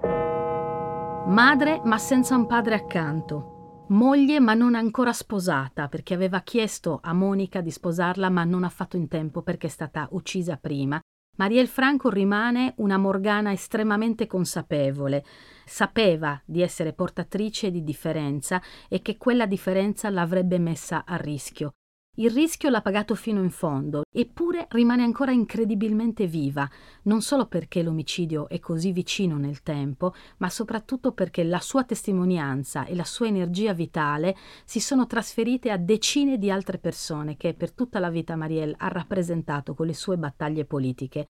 Madre 1.27 1.81
ma 1.83 1.99
senza 1.99 2.35
un 2.35 2.47
padre 2.47 2.73
accanto. 2.73 3.85
Moglie 3.89 4.39
ma 4.39 4.55
non 4.55 4.73
ancora 4.73 5.13
sposata 5.13 5.89
perché 5.89 6.15
aveva 6.15 6.41
chiesto 6.41 6.99
a 7.03 7.13
Monica 7.13 7.61
di 7.61 7.69
sposarla 7.69 8.29
ma 8.29 8.43
non 8.45 8.63
ha 8.63 8.69
fatto 8.69 8.97
in 8.97 9.07
tempo 9.07 9.43
perché 9.43 9.67
è 9.67 9.69
stata 9.69 10.07
uccisa 10.11 10.57
prima 10.57 10.99
Marielle 11.39 11.67
Franco 11.67 12.09
rimane 12.09 12.73
una 12.77 12.97
Morgana 12.97 13.53
estremamente 13.53 14.27
consapevole. 14.27 15.23
Sapeva 15.65 16.39
di 16.43 16.61
essere 16.61 16.91
portatrice 16.91 17.71
di 17.71 17.81
differenza 17.81 18.61
e 18.89 19.01
che 19.01 19.15
quella 19.15 19.45
differenza 19.45 20.09
l'avrebbe 20.09 20.59
messa 20.59 21.05
a 21.05 21.15
rischio. 21.15 21.71
Il 22.19 22.31
rischio 22.31 22.69
l'ha 22.69 22.81
pagato 22.81 23.15
fino 23.15 23.41
in 23.41 23.49
fondo, 23.49 24.01
eppure 24.11 24.67
rimane 24.71 25.03
ancora 25.03 25.31
incredibilmente 25.31 26.27
viva, 26.27 26.69
non 27.03 27.21
solo 27.21 27.45
perché 27.45 27.81
l'omicidio 27.81 28.49
è 28.49 28.59
così 28.59 28.91
vicino 28.91 29.37
nel 29.37 29.63
tempo, 29.63 30.13
ma 30.39 30.49
soprattutto 30.49 31.13
perché 31.13 31.45
la 31.45 31.61
sua 31.61 31.85
testimonianza 31.85 32.83
e 32.83 32.93
la 32.93 33.05
sua 33.05 33.27
energia 33.27 33.71
vitale 33.71 34.35
si 34.65 34.81
sono 34.81 35.07
trasferite 35.07 35.71
a 35.71 35.77
decine 35.77 36.37
di 36.37 36.51
altre 36.51 36.77
persone 36.77 37.37
che 37.37 37.53
per 37.53 37.71
tutta 37.71 37.99
la 37.99 38.09
vita 38.09 38.35
Marielle 38.35 38.75
ha 38.77 38.89
rappresentato 38.89 39.73
con 39.73 39.87
le 39.87 39.93
sue 39.93 40.17
battaglie 40.17 40.65
politiche. 40.65 41.27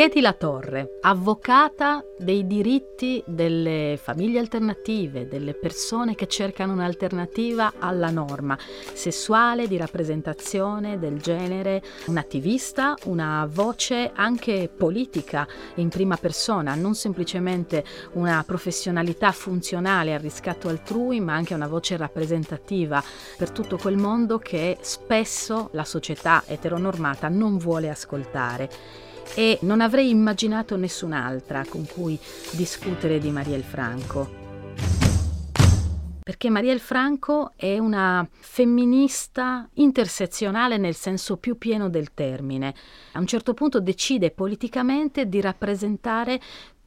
Katie 0.00 0.22
La 0.22 0.32
Torre, 0.32 0.96
avvocata 1.02 2.02
dei 2.16 2.46
diritti 2.46 3.22
delle 3.26 3.98
famiglie 4.02 4.38
alternative, 4.38 5.28
delle 5.28 5.52
persone 5.52 6.14
che 6.14 6.26
cercano 6.26 6.72
un'alternativa 6.72 7.74
alla 7.78 8.08
norma 8.08 8.56
sessuale, 8.94 9.68
di 9.68 9.76
rappresentazione 9.76 10.98
del 10.98 11.20
genere, 11.20 11.82
un'attivista, 12.06 12.94
una 13.04 13.46
voce 13.52 14.10
anche 14.14 14.70
politica 14.74 15.46
in 15.74 15.90
prima 15.90 16.16
persona, 16.16 16.74
non 16.74 16.94
semplicemente 16.94 17.84
una 18.12 18.42
professionalità 18.46 19.32
funzionale 19.32 20.14
al 20.14 20.20
riscatto 20.20 20.68
altrui, 20.68 21.20
ma 21.20 21.34
anche 21.34 21.52
una 21.52 21.68
voce 21.68 21.98
rappresentativa 21.98 23.04
per 23.36 23.50
tutto 23.50 23.76
quel 23.76 23.98
mondo 23.98 24.38
che 24.38 24.78
spesso 24.80 25.68
la 25.72 25.84
società 25.84 26.44
eteronormata 26.46 27.28
non 27.28 27.58
vuole 27.58 27.90
ascoltare 27.90 29.08
e 29.34 29.58
non 29.62 29.80
avrei 29.80 30.10
immaginato 30.10 30.76
nessun'altra 30.76 31.64
con 31.68 31.86
cui 31.86 32.18
discutere 32.52 33.18
di 33.18 33.30
Marielle 33.30 33.62
Franco. 33.62 34.38
Perché 36.22 36.48
Marielle 36.48 36.78
Franco 36.78 37.52
è 37.56 37.78
una 37.78 38.26
femminista 38.30 39.68
intersezionale 39.74 40.76
nel 40.76 40.94
senso 40.94 41.38
più 41.38 41.58
pieno 41.58 41.88
del 41.88 42.14
termine. 42.14 42.74
A 43.12 43.18
un 43.18 43.26
certo 43.26 43.52
punto 43.52 43.80
decide 43.80 44.30
politicamente 44.30 45.26
di 45.26 45.40
rappresentare 45.40 46.40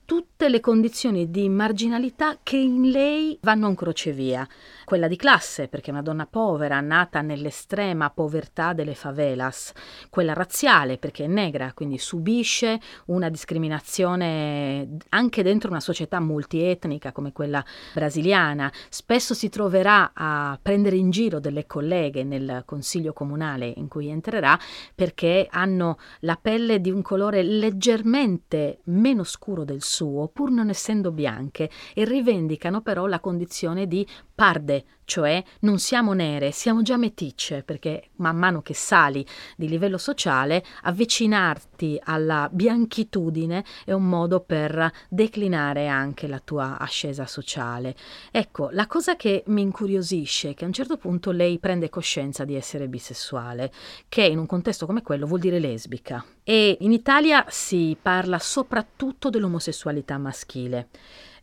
tutte 0.05 0.49
le 0.49 0.59
condizioni 0.59 1.29
di 1.29 1.47
marginalità 1.49 2.37
che 2.43 2.57
in 2.57 2.89
lei 2.89 3.37
vanno 3.41 3.69
in 3.69 3.75
crocevia. 3.75 4.47
Quella 4.85 5.07
di 5.07 5.15
classe, 5.15 5.67
perché 5.67 5.89
è 5.89 5.93
una 5.93 6.01
donna 6.01 6.25
povera, 6.25 6.81
nata 6.81 7.21
nell'estrema 7.21 8.09
povertà 8.09 8.73
delle 8.73 8.95
favelas. 8.95 9.71
Quella 10.09 10.33
razziale, 10.33 10.97
perché 10.97 11.23
è 11.23 11.27
negra, 11.27 11.71
quindi 11.73 11.97
subisce 11.97 12.79
una 13.05 13.29
discriminazione 13.29 14.97
anche 15.09 15.43
dentro 15.43 15.69
una 15.69 15.79
società 15.79 16.19
multietnica 16.19 17.11
come 17.11 17.31
quella 17.31 17.63
brasiliana. 17.93 18.71
Spesso 18.89 19.33
si 19.33 19.49
troverà 19.49 20.11
a 20.13 20.59
prendere 20.61 20.97
in 20.97 21.09
giro 21.09 21.39
delle 21.39 21.65
colleghe 21.65 22.23
nel 22.23 22.63
consiglio 22.65 23.13
comunale 23.13 23.71
in 23.75 23.87
cui 23.87 24.09
entrerà 24.09 24.59
perché 24.93 25.47
hanno 25.49 25.97
la 26.21 26.37
pelle 26.41 26.81
di 26.81 26.91
un 26.91 27.01
colore 27.01 27.43
leggermente 27.43 28.79
meno 28.85 29.23
scuro 29.23 29.63
del 29.63 29.81
suo, 29.93 30.27
pur 30.27 30.49
non 30.49 30.69
essendo 30.69 31.11
bianche, 31.11 31.69
e 31.93 32.03
rivendicano 32.05 32.81
però 32.81 33.05
la 33.05 33.19
condizione 33.19 33.85
di 33.87 34.05
parde, 34.33 34.85
cioè 35.05 35.43
non 35.61 35.79
siamo 35.79 36.13
nere, 36.13 36.51
siamo 36.51 36.81
già 36.81 36.97
meticce, 36.97 37.63
perché 37.63 38.09
man 38.17 38.37
mano 38.37 38.61
che 38.61 38.73
sali 38.73 39.25
di 39.55 39.67
livello 39.67 39.97
sociale, 39.97 40.63
avvicinarti 40.83 41.99
alla 42.03 42.49
bianchitudine 42.51 43.63
è 43.85 43.91
un 43.91 44.07
modo 44.07 44.39
per 44.41 44.91
declinare 45.09 45.87
anche 45.87 46.27
la 46.27 46.39
tua 46.43 46.77
ascesa 46.79 47.25
sociale. 47.25 47.95
Ecco, 48.31 48.69
la 48.71 48.87
cosa 48.87 49.15
che 49.15 49.43
mi 49.47 49.61
incuriosisce 49.61 50.49
è 50.49 50.53
che 50.53 50.63
a 50.63 50.67
un 50.67 50.73
certo 50.73 50.97
punto 50.97 51.31
lei 51.31 51.59
prende 51.59 51.89
coscienza 51.89 52.45
di 52.45 52.55
essere 52.55 52.87
bisessuale, 52.87 53.71
che 54.09 54.23
in 54.23 54.37
un 54.37 54.45
contesto 54.45 54.85
come 54.85 55.01
quello 55.01 55.25
vuol 55.25 55.39
dire 55.39 55.59
lesbica. 55.59 56.23
E 56.43 56.77
in 56.81 56.91
Italia 56.91 57.45
si 57.49 57.97
parla 58.01 58.39
soprattutto 58.39 59.29
dell'omosessualità 59.29 60.17
maschile. 60.17 60.89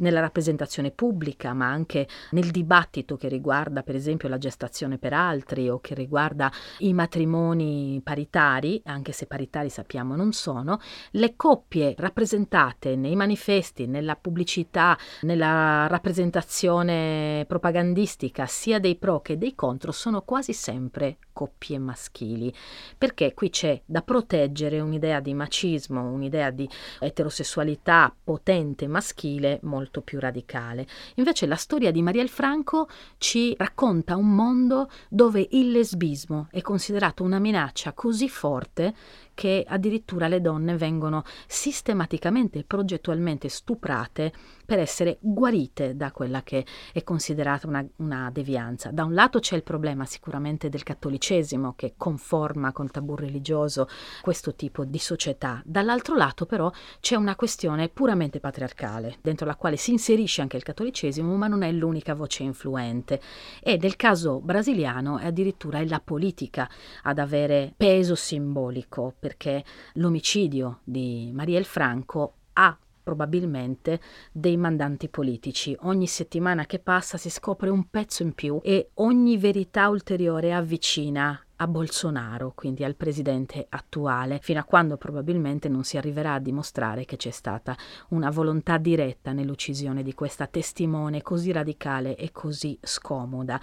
Nella 0.01 0.21
rappresentazione 0.21 0.91
pubblica, 0.91 1.53
ma 1.55 1.69
anche 1.69 2.07
nel 2.31 2.51
dibattito 2.51 3.17
che 3.17 3.29
riguarda 3.29 3.83
per 3.83 3.95
esempio 3.95 4.29
la 4.29 4.39
gestazione 4.39 4.99
per 4.99 5.13
altri 5.13 5.69
o 5.69 5.81
che 5.81 5.95
riguarda 5.95 6.51
i 6.79 6.93
matrimoni 6.93 8.01
paritari, 8.03 8.81
anche 8.85 9.13
se 9.13 9.27
paritari 9.27 9.71
sappiamo 9.71 10.17
non 10.17 10.33
sono, 10.33 10.79
le 11.13 11.37
coppie 11.37 11.95
rappresentate 11.97 12.97
nei 12.97 13.17
manifesti, 13.17 13.87
nella 13.87 14.17
pubblicità, 14.17 14.99
nella 15.23 15.87
rappresentazione 15.89 17.45
propagandistica 17.47 18.47
sia 18.47 18.79
dei 18.79 18.97
pro 18.97 19.21
che 19.21 19.39
dei 19.39 19.55
contro 19.55 19.93
sono 19.93 20.23
quasi 20.23 20.53
sempre 20.53 21.19
coppie 21.33 21.79
maschili, 21.79 22.53
perché 22.99 23.33
qui 23.33 23.49
c'è 23.49 23.81
da 23.87 24.03
proteggere 24.03 24.79
un'idea 24.81 25.21
di 25.21 25.33
macismo, 25.33 26.11
un'idea 26.11 26.51
di 26.51 26.69
eterosessualità 26.99 28.15
potente 28.23 28.87
maschile 28.87 29.59
molto 29.63 29.90
più 30.01 30.21
radicale. 30.21 30.87
Invece 31.17 31.47
la 31.47 31.57
storia 31.57 31.91
di 31.91 32.03
Marielle 32.03 32.29
Franco 32.29 32.89
ci 33.19 33.53
racconta 33.57 34.15
un 34.15 34.33
mondo 34.33 34.89
dove 35.09 35.45
il 35.51 35.73
lesbismo 35.73 36.47
è 36.53 36.61
considerato 36.61 37.25
una 37.25 37.41
minaccia 37.41 37.93
così 37.93 38.29
forte 38.29 38.95
che 39.35 39.65
addirittura 39.67 40.29
le 40.29 40.41
donne 40.41 40.77
vengono 40.77 41.25
sistematicamente 41.49 42.61
e 42.61 42.65
progettualmente 42.65 43.49
stuprate 43.49 44.33
per 44.71 44.79
essere 44.79 45.19
guarite 45.21 45.97
da 45.97 46.13
quella 46.13 46.45
che 46.45 46.65
è 46.93 47.03
considerata 47.03 47.67
una, 47.67 47.85
una 47.97 48.31
devianza. 48.33 48.93
Da 48.93 49.03
un 49.03 49.15
lato 49.15 49.41
c'è 49.41 49.57
il 49.57 49.65
problema 49.65 50.05
sicuramente 50.05 50.69
del 50.69 50.85
cattolicesimo 50.85 51.75
che 51.75 51.95
conforma 51.97 52.71
col 52.71 52.93
tabù 52.93 53.17
religioso 53.17 53.89
questo 54.21 54.55
tipo 54.55 54.85
di 54.85 54.99
società, 54.99 55.61
dall'altro 55.65 56.15
lato 56.15 56.47
però 56.47 56.71
c'è 57.01 57.17
una 57.17 57.35
questione 57.35 57.89
puramente 57.89 58.39
patriarcale, 58.39 59.17
dentro 59.23 59.45
la 59.45 59.57
quale 59.57 59.77
si 59.77 59.91
inserisce 59.91 60.41
anche 60.41 60.57
il 60.57 60.63
cattolicesimo, 60.63 61.35
ma 61.35 61.49
non 61.49 61.63
è 61.63 61.73
l'unica 61.73 62.15
voce 62.15 62.45
influente. 62.45 63.21
E 63.61 63.77
nel 63.77 63.97
caso 63.97 64.39
brasiliano 64.39 65.19
è 65.19 65.27
addirittura 65.27 65.85
la 65.85 65.99
politica 65.99 66.71
ad 67.03 67.19
avere 67.19 67.75
peso 67.77 68.15
simbolico 68.15 69.17
perché 69.19 69.65
l'omicidio 69.95 70.79
di 70.85 71.33
Marielle 71.35 71.65
Franco 71.65 72.35
ha 72.53 72.79
probabilmente 73.11 74.01
dei 74.31 74.57
mandanti 74.57 75.09
politici. 75.09 75.77
Ogni 75.81 76.07
settimana 76.07 76.65
che 76.65 76.79
passa 76.79 77.17
si 77.17 77.29
scopre 77.29 77.69
un 77.69 77.89
pezzo 77.91 78.23
in 78.23 78.35
più 78.35 78.61
e 78.63 78.91
ogni 78.95 79.37
verità 79.37 79.89
ulteriore 79.89 80.55
avvicina 80.55 81.45
a 81.57 81.67
Bolsonaro, 81.67 82.53
quindi 82.55 82.85
al 82.85 82.95
presidente 82.95 83.67
attuale, 83.69 84.39
fino 84.41 84.61
a 84.61 84.65
quando 84.65 84.97
probabilmente 84.97 85.69
non 85.69 85.83
si 85.83 85.97
arriverà 85.97 86.35
a 86.35 86.39
dimostrare 86.39 87.05
che 87.05 87.17
c'è 87.17 87.31
stata 87.31 87.77
una 88.11 88.31
volontà 88.31 88.79
diretta 88.79 89.33
nell'uccisione 89.33 90.05
di 90.05 90.15
questa 90.15 90.47
testimone 90.47 91.21
così 91.21 91.51
radicale 91.51 92.17
e 92.17 92.31
così 92.31 92.79
scomoda. 92.81 93.61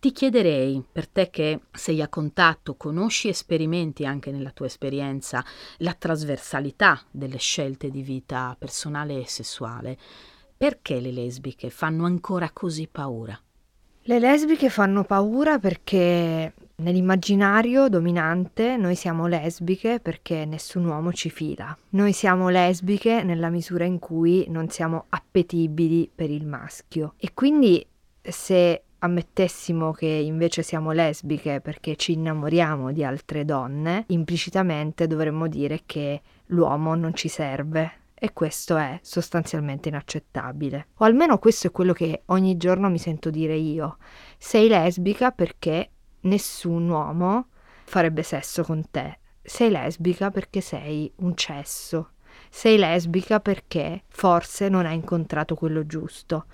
Ti 0.00 0.12
chiederei, 0.12 0.82
per 0.90 1.06
te 1.08 1.28
che 1.28 1.60
sei 1.72 2.00
a 2.00 2.08
contatto, 2.08 2.74
conosci 2.74 3.28
e 3.28 3.34
sperimenti 3.34 4.06
anche 4.06 4.30
nella 4.30 4.50
tua 4.50 4.64
esperienza 4.64 5.44
la 5.80 5.92
trasversalità 5.92 7.02
delle 7.10 7.36
scelte 7.36 7.90
di 7.90 8.00
vita 8.00 8.56
personale 8.58 9.20
e 9.20 9.26
sessuale, 9.26 9.98
perché 10.56 11.00
le 11.00 11.12
lesbiche 11.12 11.68
fanno 11.68 12.06
ancora 12.06 12.48
così 12.50 12.88
paura? 12.90 13.38
Le 14.04 14.18
lesbiche 14.18 14.70
fanno 14.70 15.04
paura 15.04 15.58
perché 15.58 16.54
nell'immaginario 16.76 17.90
dominante 17.90 18.78
noi 18.78 18.94
siamo 18.94 19.26
lesbiche 19.26 20.00
perché 20.00 20.46
nessun 20.46 20.86
uomo 20.86 21.12
ci 21.12 21.28
fila. 21.28 21.76
Noi 21.90 22.14
siamo 22.14 22.48
lesbiche 22.48 23.22
nella 23.22 23.50
misura 23.50 23.84
in 23.84 23.98
cui 23.98 24.46
non 24.48 24.70
siamo 24.70 25.04
appetibili 25.10 26.10
per 26.12 26.30
il 26.30 26.46
maschio. 26.46 27.12
E 27.18 27.34
quindi 27.34 27.86
se 28.22 28.84
ammettessimo 29.00 29.92
che 29.92 30.06
invece 30.06 30.62
siamo 30.62 30.92
lesbiche 30.92 31.60
perché 31.60 31.96
ci 31.96 32.12
innamoriamo 32.12 32.92
di 32.92 33.04
altre 33.04 33.44
donne, 33.44 34.04
implicitamente 34.08 35.06
dovremmo 35.06 35.48
dire 35.48 35.82
che 35.84 36.22
l'uomo 36.46 36.94
non 36.94 37.14
ci 37.14 37.28
serve. 37.28 37.98
E 38.22 38.34
questo 38.34 38.76
è 38.76 38.98
sostanzialmente 39.02 39.88
inaccettabile. 39.88 40.88
O 40.98 41.06
almeno 41.06 41.38
questo 41.38 41.68
è 41.68 41.70
quello 41.70 41.94
che 41.94 42.22
ogni 42.26 42.58
giorno 42.58 42.90
mi 42.90 42.98
sento 42.98 43.30
dire 43.30 43.54
io. 43.54 43.96
Sei 44.36 44.68
lesbica 44.68 45.30
perché 45.30 45.90
nessun 46.20 46.86
uomo 46.90 47.46
farebbe 47.84 48.22
sesso 48.22 48.62
con 48.62 48.84
te. 48.90 49.20
Sei 49.40 49.70
lesbica 49.70 50.30
perché 50.30 50.60
sei 50.60 51.10
un 51.16 51.34
cesso. 51.34 52.10
Sei 52.50 52.76
lesbica 52.76 53.40
perché 53.40 54.02
forse 54.08 54.68
non 54.68 54.84
hai 54.84 54.96
incontrato 54.96 55.54
quello 55.54 55.86
giusto. 55.86 56.44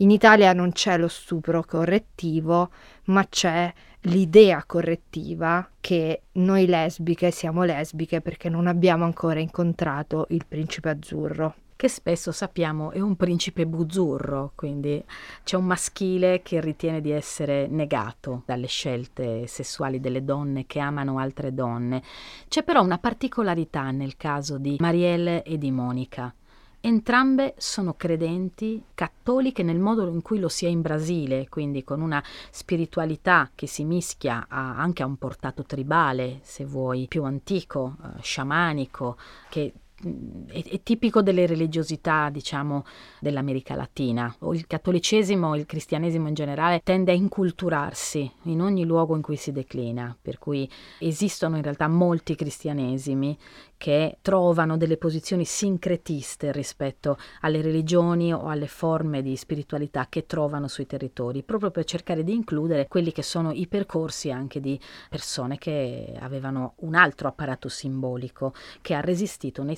In 0.00 0.10
Italia 0.10 0.52
non 0.52 0.72
c'è 0.72 0.96
lo 0.96 1.08
stupro 1.08 1.64
correttivo, 1.64 2.70
ma 3.06 3.26
c'è 3.28 3.72
l'idea 4.02 4.62
correttiva 4.64 5.68
che 5.80 6.22
noi 6.32 6.66
lesbiche 6.66 7.32
siamo 7.32 7.64
lesbiche 7.64 8.20
perché 8.20 8.48
non 8.48 8.68
abbiamo 8.68 9.04
ancora 9.04 9.40
incontrato 9.40 10.26
il 10.30 10.44
principe 10.46 10.90
azzurro 10.90 11.54
che 11.78 11.86
spesso 11.86 12.32
sappiamo 12.32 12.90
è 12.90 12.98
un 12.98 13.14
principe 13.14 13.64
buzzurro, 13.64 14.50
quindi 14.56 15.00
c'è 15.44 15.56
un 15.56 15.64
maschile 15.64 16.42
che 16.42 16.60
ritiene 16.60 17.00
di 17.00 17.12
essere 17.12 17.68
negato 17.68 18.42
dalle 18.46 18.66
scelte 18.66 19.46
sessuali 19.46 20.00
delle 20.00 20.24
donne 20.24 20.66
che 20.66 20.80
amano 20.80 21.18
altre 21.18 21.54
donne. 21.54 22.02
C'è 22.48 22.64
però 22.64 22.82
una 22.82 22.98
particolarità 22.98 23.92
nel 23.92 24.16
caso 24.16 24.58
di 24.58 24.74
Marielle 24.80 25.44
e 25.44 25.56
di 25.56 25.70
Monica. 25.70 26.34
Entrambe 26.80 27.54
sono 27.58 27.94
credenti, 27.94 28.82
cattoliche 28.94 29.64
nel 29.64 29.80
modo 29.80 30.06
in 30.08 30.22
cui 30.22 30.38
lo 30.38 30.48
si 30.48 30.64
è 30.64 30.68
in 30.68 30.80
Brasile, 30.80 31.48
quindi 31.48 31.82
con 31.82 32.00
una 32.00 32.22
spiritualità 32.50 33.50
che 33.54 33.66
si 33.66 33.84
mischia 33.84 34.46
a, 34.48 34.76
anche 34.76 35.02
a 35.02 35.06
un 35.06 35.16
portato 35.16 35.64
tribale, 35.64 36.38
se 36.42 36.64
vuoi, 36.64 37.06
più 37.08 37.24
antico, 37.24 37.96
eh, 38.00 38.22
sciamanico, 38.22 39.16
che 39.48 39.72
è, 40.00 40.62
è, 40.64 40.82
tipico 40.82 41.22
delle 41.22 41.46
religiosità, 41.46 42.28
diciamo, 42.30 42.84
dell'America 43.20 43.74
Latina. 43.74 44.34
Il 44.52 44.66
cattolicesimo, 44.66 45.56
il 45.56 45.66
cristianesimo 45.66 46.28
in 46.28 46.34
generale, 46.34 46.80
tende 46.84 47.12
a 47.12 47.14
inculturarsi 47.14 48.30
in 48.44 48.60
ogni 48.60 48.84
luogo 48.84 49.16
in 49.16 49.22
cui 49.22 49.36
si 49.36 49.50
declina, 49.50 50.16
per 50.20 50.38
cui 50.38 50.70
esistono 50.98 51.56
in 51.56 51.62
realtà 51.62 51.88
molti 51.88 52.34
cristianesimi 52.34 53.36
che 53.78 54.18
trovano 54.22 54.76
delle 54.76 54.96
posizioni 54.96 55.44
sincretiste 55.44 56.50
rispetto 56.50 57.16
alle 57.42 57.62
religioni 57.62 58.34
o 58.34 58.48
alle 58.48 58.66
forme 58.66 59.22
di 59.22 59.36
spiritualità 59.36 60.06
che 60.08 60.26
trovano 60.26 60.66
sui 60.66 60.84
territori, 60.86 61.44
proprio 61.44 61.70
per 61.70 61.84
cercare 61.84 62.24
di 62.24 62.34
includere 62.34 62.88
quelli 62.88 63.12
che 63.12 63.22
sono 63.22 63.52
i 63.52 63.68
percorsi 63.68 64.32
anche 64.32 64.60
di 64.60 64.78
persone 65.08 65.58
che 65.58 66.16
avevano 66.18 66.74
un 66.78 66.96
altro 66.96 67.28
apparato 67.28 67.68
simbolico 67.68 68.52
che 68.82 68.94
ha 68.94 69.00
resistito 69.00 69.62
nei 69.62 69.76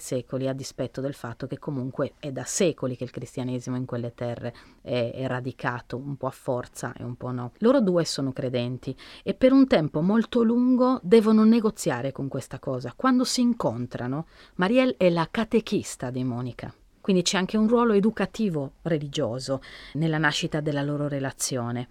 a 0.49 0.53
dispetto 0.53 1.01
del 1.01 1.15
fatto 1.15 1.47
che 1.47 1.59
comunque 1.59 2.15
è 2.19 2.33
da 2.33 2.45
secoli 2.45 2.97
che 2.97 3.05
il 3.05 3.11
cristianesimo 3.11 3.77
in 3.77 3.85
quelle 3.85 4.15
terre 4.15 4.55
è, 4.81 5.13
è 5.15 5.27
radicato 5.27 5.97
un 5.97 6.17
po' 6.17 6.27
a 6.27 6.33
forza 6.33 6.93
e 6.97 7.05
un 7.05 7.17
po' 7.17 7.31
no. 7.31 7.53
Loro 7.59 7.81
due 7.81 8.05
sono 8.05 8.33
credenti 8.33 8.97
e 9.23 9.35
per 9.35 9.53
un 9.53 9.67
tempo 9.67 10.01
molto 10.01 10.43
lungo 10.43 10.99
devono 11.03 11.45
negoziare 11.45 12.13
con 12.13 12.29
questa 12.29 12.59
cosa. 12.59 12.93
Quando 12.97 13.25
si 13.25 13.41
incontrano, 13.41 14.27
Marielle 14.57 14.97
è 14.97 15.11
la 15.11 15.29
catechista 15.31 16.11
di 16.11 16.25
Monica. 16.25 16.75
Quindi 17.01 17.23
c'è 17.23 17.39
anche 17.39 17.57
un 17.57 17.67
ruolo 17.67 17.93
educativo 17.93 18.75
religioso 18.83 19.63
nella 19.95 20.19
nascita 20.19 20.61
della 20.61 20.83
loro 20.83 21.09
relazione. 21.09 21.89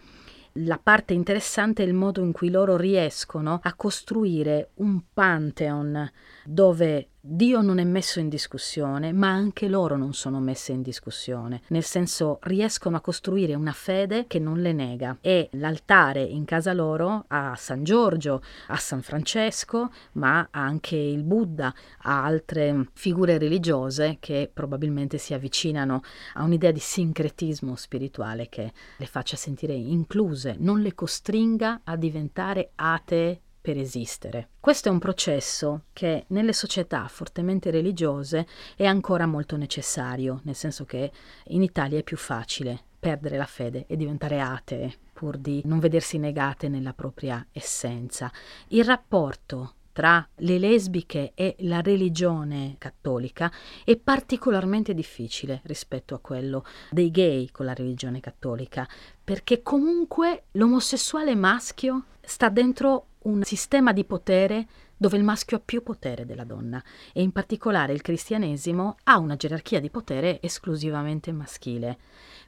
La 0.53 0.79
parte 0.81 1.13
interessante 1.13 1.83
è 1.83 1.85
il 1.85 1.93
modo 1.93 2.23
in 2.23 2.31
cui 2.31 2.49
loro 2.49 2.75
riescono 2.75 3.59
a 3.61 3.73
costruire 3.75 4.71
un 4.75 5.01
pantheon 5.13 6.11
dove 6.43 7.09
Dio 7.31 7.61
non 7.61 7.77
è 7.77 7.83
messo 7.83 8.19
in 8.19 8.27
discussione, 8.27 9.13
ma 9.13 9.29
anche 9.29 9.67
loro 9.67 9.95
non 9.95 10.15
sono 10.15 10.39
messe 10.39 10.71
in 10.71 10.81
discussione, 10.81 11.61
nel 11.67 11.83
senso 11.83 12.39
riescono 12.41 12.97
a 12.97 13.01
costruire 13.01 13.53
una 13.53 13.71
fede 13.71 14.25
che 14.25 14.39
non 14.39 14.61
le 14.61 14.73
nega. 14.73 15.19
E 15.21 15.47
l'altare 15.51 16.23
in 16.23 16.43
casa 16.43 16.73
loro 16.73 17.25
a 17.27 17.53
San 17.55 17.83
Giorgio, 17.83 18.41
a 18.69 18.77
San 18.77 19.03
Francesco, 19.03 19.91
ma 20.13 20.47
anche 20.49 20.95
il 20.95 21.21
Buddha, 21.21 21.71
a 22.01 22.23
altre 22.23 22.87
figure 22.93 23.37
religiose 23.37 24.17
che 24.19 24.49
probabilmente 24.51 25.19
si 25.19 25.35
avvicinano 25.35 26.01
a 26.33 26.43
un'idea 26.43 26.71
di 26.71 26.79
sincretismo 26.79 27.75
spirituale 27.75 28.49
che 28.49 28.73
le 28.97 29.05
faccia 29.05 29.37
sentire 29.37 29.73
incluse, 29.75 30.55
non 30.57 30.81
le 30.81 30.95
costringa 30.95 31.81
a 31.83 31.95
diventare 31.95 32.71
atee 32.73 33.41
per 33.69 33.77
esistere. 33.77 34.49
Questo 34.59 34.89
è 34.89 34.91
un 34.91 34.97
processo 34.97 35.83
che 35.93 36.25
nelle 36.29 36.53
società 36.53 37.07
fortemente 37.07 37.69
religiose 37.69 38.47
è 38.75 38.87
ancora 38.87 39.27
molto 39.27 39.57
necessario, 39.57 40.41
nel 40.45 40.55
senso 40.55 40.85
che 40.85 41.11
in 41.49 41.61
Italia 41.61 41.99
è 41.99 42.03
più 42.03 42.17
facile 42.17 42.85
perdere 42.99 43.37
la 43.37 43.45
fede 43.45 43.85
e 43.87 43.95
diventare 43.95 44.41
atee 44.41 44.91
pur 45.13 45.37
di 45.37 45.61
non 45.65 45.77
vedersi 45.77 46.17
negate 46.17 46.67
nella 46.67 46.93
propria 46.93 47.45
essenza. 47.51 48.31
Il 48.69 48.85
rapporto 48.85 49.75
tra 49.91 50.27
le 50.37 50.57
lesbiche 50.57 51.33
e 51.35 51.55
la 51.59 51.81
religione 51.81 52.75
cattolica 52.79 53.51
è 53.83 53.97
particolarmente 53.97 54.95
difficile 54.95 55.61
rispetto 55.65 56.15
a 56.15 56.19
quello 56.19 56.65
dei 56.89 57.11
gay 57.11 57.51
con 57.51 57.67
la 57.67 57.73
religione 57.73 58.19
cattolica, 58.19 58.87
perché 59.23 59.61
comunque 59.61 60.45
l'omosessuale 60.53 61.35
maschio 61.35 62.05
sta 62.29 62.49
dentro 62.49 63.07
un 63.23 63.41
sistema 63.41 63.91
di 63.91 64.05
potere 64.05 64.67
dove 64.95 65.17
il 65.17 65.23
maschio 65.23 65.57
ha 65.57 65.61
più 65.65 65.81
potere 65.81 66.27
della 66.27 66.43
donna 66.43 66.81
e 67.11 67.23
in 67.23 67.31
particolare 67.31 67.91
il 67.91 68.03
cristianesimo 68.03 68.97
ha 69.05 69.17
una 69.17 69.35
gerarchia 69.35 69.79
di 69.79 69.89
potere 69.89 70.39
esclusivamente 70.39 71.31
maschile, 71.31 71.97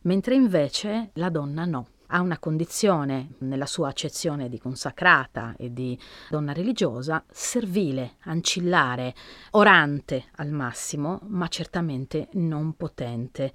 mentre 0.03 0.35
invece 0.35 1.09
la 1.13 1.29
donna 1.29 1.65
no 1.65 1.87
ha 2.13 2.21
una 2.21 2.37
condizione, 2.37 3.35
nella 3.39 3.65
sua 3.65 3.87
accezione 3.87 4.49
di 4.49 4.59
consacrata 4.59 5.55
e 5.57 5.73
di 5.73 5.97
donna 6.29 6.51
religiosa, 6.51 7.23
servile, 7.31 8.17
ancillare, 8.25 9.15
orante 9.51 10.25
al 10.35 10.51
massimo, 10.51 11.21
ma 11.27 11.47
certamente 11.47 12.27
non 12.33 12.75
potente. 12.75 13.53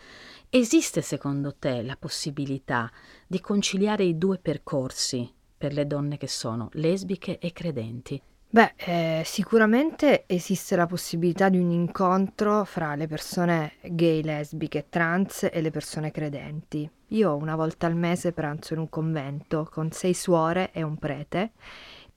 Esiste 0.49 1.03
secondo 1.03 1.55
te 1.55 1.83
la 1.83 1.97
possibilità 1.97 2.91
di 3.27 3.41
conciliare 3.41 4.05
i 4.05 4.17
due 4.17 4.39
percorsi 4.39 5.36
per 5.57 5.73
le 5.73 5.87
donne 5.87 6.16
che 6.16 6.29
sono 6.29 6.69
lesbiche 6.73 7.38
e 7.38 7.53
credenti? 7.53 8.21
Beh, 8.49 8.75
eh, 8.77 9.23
sicuramente 9.25 10.25
esiste 10.27 10.77
la 10.77 10.87
possibilità 10.87 11.49
di 11.49 11.59
un 11.59 11.71
incontro 11.71 12.64
fra 12.64 12.95
le 12.95 13.07
persone 13.07 13.73
gay, 13.83 14.23
lesbiche, 14.23 14.87
trans 14.88 15.49
e 15.51 15.61
le 15.61 15.71
persone 15.71 16.11
credenti. 16.11 16.88
Io 17.09 17.37
una 17.37 17.57
volta 17.57 17.87
al 17.87 17.97
mese 17.97 18.33
pranzo 18.33 18.75
in 18.75 18.81
un 18.81 18.88
convento 18.88 19.69
con 19.71 19.90
sei 19.90 20.14
suore 20.14 20.71
e 20.73 20.83
un 20.83 20.97
prete 20.97 21.53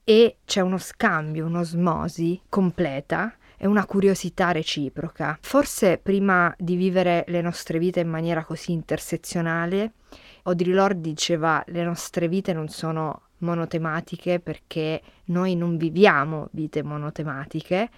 e 0.04 0.38
c'è 0.46 0.62
uno 0.62 0.78
scambio, 0.78 1.46
un'osmosi 1.46 2.42
completa 2.48 3.34
e 3.58 3.68
una 3.68 3.86
curiosità 3.86 4.52
reciproca. 4.52 5.38
Forse 5.42 5.98
prima 5.98 6.54
di 6.58 6.76
vivere 6.76 7.26
le 7.28 7.42
nostre 7.42 7.80
vite 7.80 8.00
in 8.00 8.10
maniera 8.10 8.46
così 8.46 8.72
intersezionale, 8.72 9.94
Audre 10.44 10.72
Lorde 10.72 11.02
diceva 11.02 11.62
le 11.68 11.84
nostre 11.84 12.28
vite 12.28 12.54
non 12.54 12.70
sono 12.70 13.24
monotematiche 13.40 14.40
perché 14.40 15.02
noi 15.26 15.56
non 15.56 15.78
viviamo 15.78 16.48
vite 16.52 16.84
monotematiche 16.84 17.90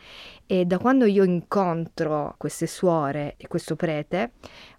e 0.46 0.66
da 0.66 0.78
quando 0.78 1.06
io 1.06 1.24
incontro 1.24 2.36
queste 2.38 2.68
suore 2.68 3.36
e 3.38 3.48
questo 3.48 3.76
prete 3.76 4.32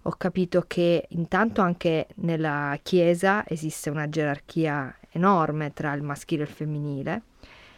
ho 0.03 0.11
capito 0.11 0.63
che 0.67 1.05
intanto 1.09 1.61
anche 1.61 2.07
nella 2.15 2.77
chiesa 2.81 3.43
esiste 3.47 3.89
una 3.89 4.09
gerarchia 4.09 4.95
enorme 5.11 5.73
tra 5.73 5.93
il 5.93 6.01
maschile 6.01 6.43
e 6.43 6.45
il 6.47 6.51
femminile. 6.51 7.21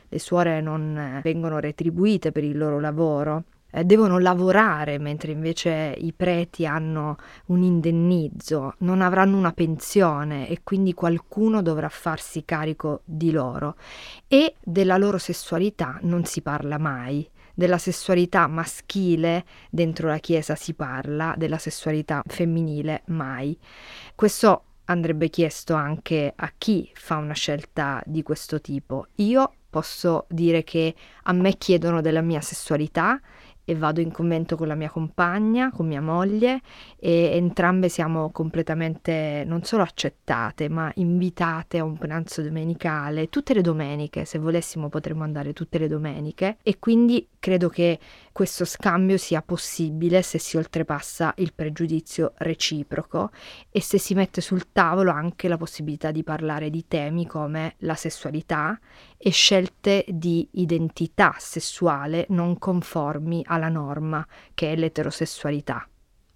Le 0.07 0.19
suore 0.19 0.61
non 0.61 1.19
vengono 1.23 1.59
retribuite 1.59 2.31
per 2.31 2.43
il 2.43 2.57
loro 2.57 2.79
lavoro 2.79 3.43
eh, 3.75 3.83
devono 3.83 4.19
lavorare, 4.19 4.97
mentre 4.99 5.33
invece 5.33 5.93
i 5.97 6.13
preti 6.13 6.65
hanno 6.65 7.17
un 7.47 7.61
indennizzo, 7.61 8.75
non 8.79 9.01
avranno 9.01 9.37
una 9.37 9.51
pensione 9.51 10.47
e 10.47 10.61
quindi 10.63 10.93
qualcuno 10.93 11.61
dovrà 11.61 11.89
farsi 11.89 12.45
carico 12.45 13.01
di 13.03 13.31
loro. 13.31 13.75
E 14.29 14.55
della 14.63 14.95
loro 14.95 15.17
sessualità 15.17 15.99
non 16.03 16.23
si 16.23 16.41
parla 16.41 16.77
mai. 16.77 17.29
Della 17.53 17.77
sessualità 17.77 18.47
maschile 18.47 19.45
dentro 19.69 20.07
la 20.07 20.19
Chiesa 20.19 20.55
si 20.55 20.73
parla, 20.73 21.33
della 21.37 21.57
sessualità 21.57 22.21
femminile 22.25 23.03
mai. 23.07 23.57
Questo 24.13 24.63
andrebbe 24.85 25.29
chiesto 25.29 25.73
anche 25.73 26.31
a 26.33 26.53
chi 26.57 26.89
fa 26.93 27.17
una 27.17 27.33
scelta 27.33 28.01
di 28.05 28.23
questo 28.23 28.61
tipo. 28.61 29.07
Io 29.15 29.51
posso 29.69 30.25
dire 30.29 30.63
che 30.63 30.95
a 31.23 31.33
me 31.33 31.57
chiedono 31.57 31.99
della 31.99 32.21
mia 32.21 32.39
sessualità 32.39 33.19
e 33.65 33.75
vado 33.75 33.99
in 33.99 34.11
convento 34.11 34.55
con 34.55 34.67
la 34.67 34.75
mia 34.75 34.89
compagna, 34.89 35.71
con 35.71 35.87
mia 35.87 36.01
moglie 36.01 36.61
e 36.97 37.31
entrambe 37.33 37.89
siamo 37.89 38.31
completamente 38.31 39.43
non 39.45 39.63
solo 39.63 39.81
accettate 39.83 40.69
ma 40.69 40.91
invitate 40.95 41.79
a 41.79 41.83
un 41.83 41.97
pranzo 41.97 42.41
domenicale 42.41 43.27
tutte 43.29 43.53
le 43.53 43.61
domeniche, 43.61 44.23
se 44.23 44.37
volessimo 44.37 44.87
potremmo 44.87 45.23
andare 45.23 45.51
tutte 45.53 45.79
le 45.79 45.87
domeniche 45.87 46.57
e 46.61 46.77
quindi 46.79 47.27
credo 47.39 47.69
che 47.69 47.99
questo 48.35 48.65
scambio 48.65 49.15
sia 49.15 49.41
possibile 49.41 50.21
se 50.21 50.39
si 50.39 50.57
oltrepassa 50.57 51.33
il 51.37 51.53
pregiudizio 51.53 52.33
reciproco 52.39 53.29
e 53.69 53.79
se 53.81 53.97
si 53.97 54.13
mette 54.13 54.41
sul 54.41 54.73
tavolo 54.73 55.11
anche 55.11 55.47
la 55.47 55.55
possibilità 55.55 56.11
di 56.11 56.21
parlare 56.21 56.69
di 56.69 56.83
temi 56.85 57.27
come 57.27 57.75
la 57.77 57.95
sessualità 57.95 58.77
e 59.15 59.29
scelte 59.29 60.03
di 60.09 60.49
identità 60.55 61.33
sessuale 61.39 62.25
non 62.27 62.59
conformi 62.59 63.41
alla 63.47 63.69
norma 63.69 64.27
che 64.53 64.73
è 64.73 64.75
l'eterosessualità. 64.75 65.87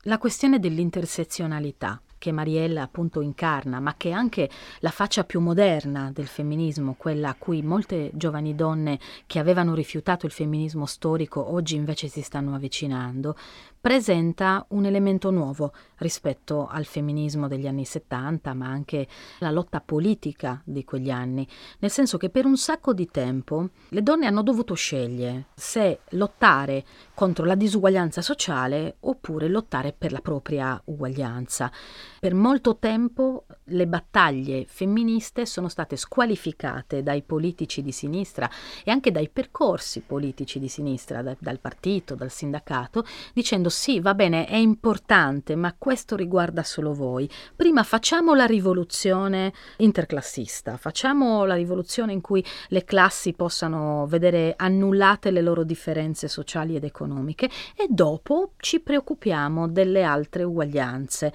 La 0.04 0.18
questione 0.18 0.60
dell'intersezionalità 0.60 2.02
che 2.20 2.32
Mariella 2.32 2.84
appunto 2.84 3.22
incarna, 3.22 3.80
ma 3.80 3.96
che 3.98 4.10
è 4.10 4.12
anche 4.12 4.48
la 4.82 4.92
faccia 4.92 5.24
più 5.24 5.40
moderna 5.40 6.12
del 6.14 6.28
femminismo, 6.28 6.94
quella 6.96 7.30
a 7.30 7.36
cui 7.36 7.64
molte 7.64 8.12
giovani 8.14 8.54
donne 8.54 9.00
che 9.26 9.40
avevano 9.40 9.74
rifiutato 9.74 10.28
il 10.28 10.32
femminismo 10.32 10.86
storico 10.86 11.52
oggi 11.52 11.76
invece 11.76 12.08
si 12.08 12.22
stanno 12.22 12.54
avvicinando, 12.54 13.36
presenta 13.82 14.66
un 14.70 14.86
elemento 14.86 15.32
nuovo 15.32 15.72
rispetto 16.00 16.68
al 16.68 16.86
femminismo 16.86 17.48
degli 17.48 17.68
anni 17.68 17.86
70, 17.86 18.54
ma 18.54 18.68
anche 18.68 19.08
la 19.40 19.52
lotta 19.52 19.82
politica 19.82 20.62
di 20.66 20.84
quegli 20.84 21.10
anni, 21.10 21.48
nel 21.80 21.92
senso 21.92 22.18
che 22.18 22.30
per 22.30 22.46
un 22.46 22.58
sacco 22.58 22.94
di 22.94 23.08
tempo 23.08 23.70
le 23.90 24.04
donne 24.04 24.28
hanno 24.28 24.44
dovuto 24.44 24.74
scegliere 24.74 25.48
se 25.56 26.00
lottare 26.10 26.86
contro 27.14 27.46
la 27.46 27.56
disuguaglianza 27.56 28.22
sociale 28.22 28.98
oppure 29.02 29.48
lottare 29.48 29.94
per 29.98 30.12
la 30.12 30.22
propria 30.22 30.80
uguaglianza. 30.86 31.72
Per 32.20 32.34
molto 32.34 32.78
tempo 32.78 33.46
le 33.66 33.88
battaglie 33.88 34.66
femministe 34.68 35.46
sono 35.46 35.70
state 35.70 35.96
squalificate 35.96 37.04
dai 37.04 37.22
politici 37.22 37.82
di 37.82 37.92
sinistra 37.92 38.50
e 38.84 38.92
anche 38.92 39.12
dai 39.12 39.30
percorsi 39.30 40.02
politici 40.02 40.60
di 40.60 40.68
sinistra, 40.68 41.22
da, 41.22 41.36
dal 41.40 41.60
partito, 41.60 42.16
dal 42.16 42.32
sindacato, 42.32 43.06
dicendo 43.34 43.69
sì, 43.70 44.00
va 44.00 44.14
bene, 44.14 44.46
è 44.46 44.56
importante, 44.56 45.56
ma 45.56 45.74
questo 45.78 46.16
riguarda 46.16 46.64
solo 46.64 46.94
voi. 46.94 47.30
Prima 47.56 47.84
facciamo 47.84 48.34
la 48.34 48.46
rivoluzione 48.46 49.54
interclassista, 49.78 50.78
facciamo 50.78 51.46
la 51.46 51.56
rivoluzione 51.56 52.12
in 52.12 52.22
cui 52.22 52.44
le 52.70 52.84
classi 52.84 53.34
possano 53.34 54.06
vedere 54.08 54.54
annullate 54.58 55.32
le 55.32 55.42
loro 55.42 55.64
differenze 55.64 56.28
sociali 56.28 56.76
ed 56.76 56.84
economiche 56.84 57.50
e 57.76 57.88
dopo 57.90 58.54
ci 58.58 58.80
preoccupiamo 58.80 59.68
delle 59.68 60.04
altre 60.04 60.44
uguaglianze. 60.44 61.34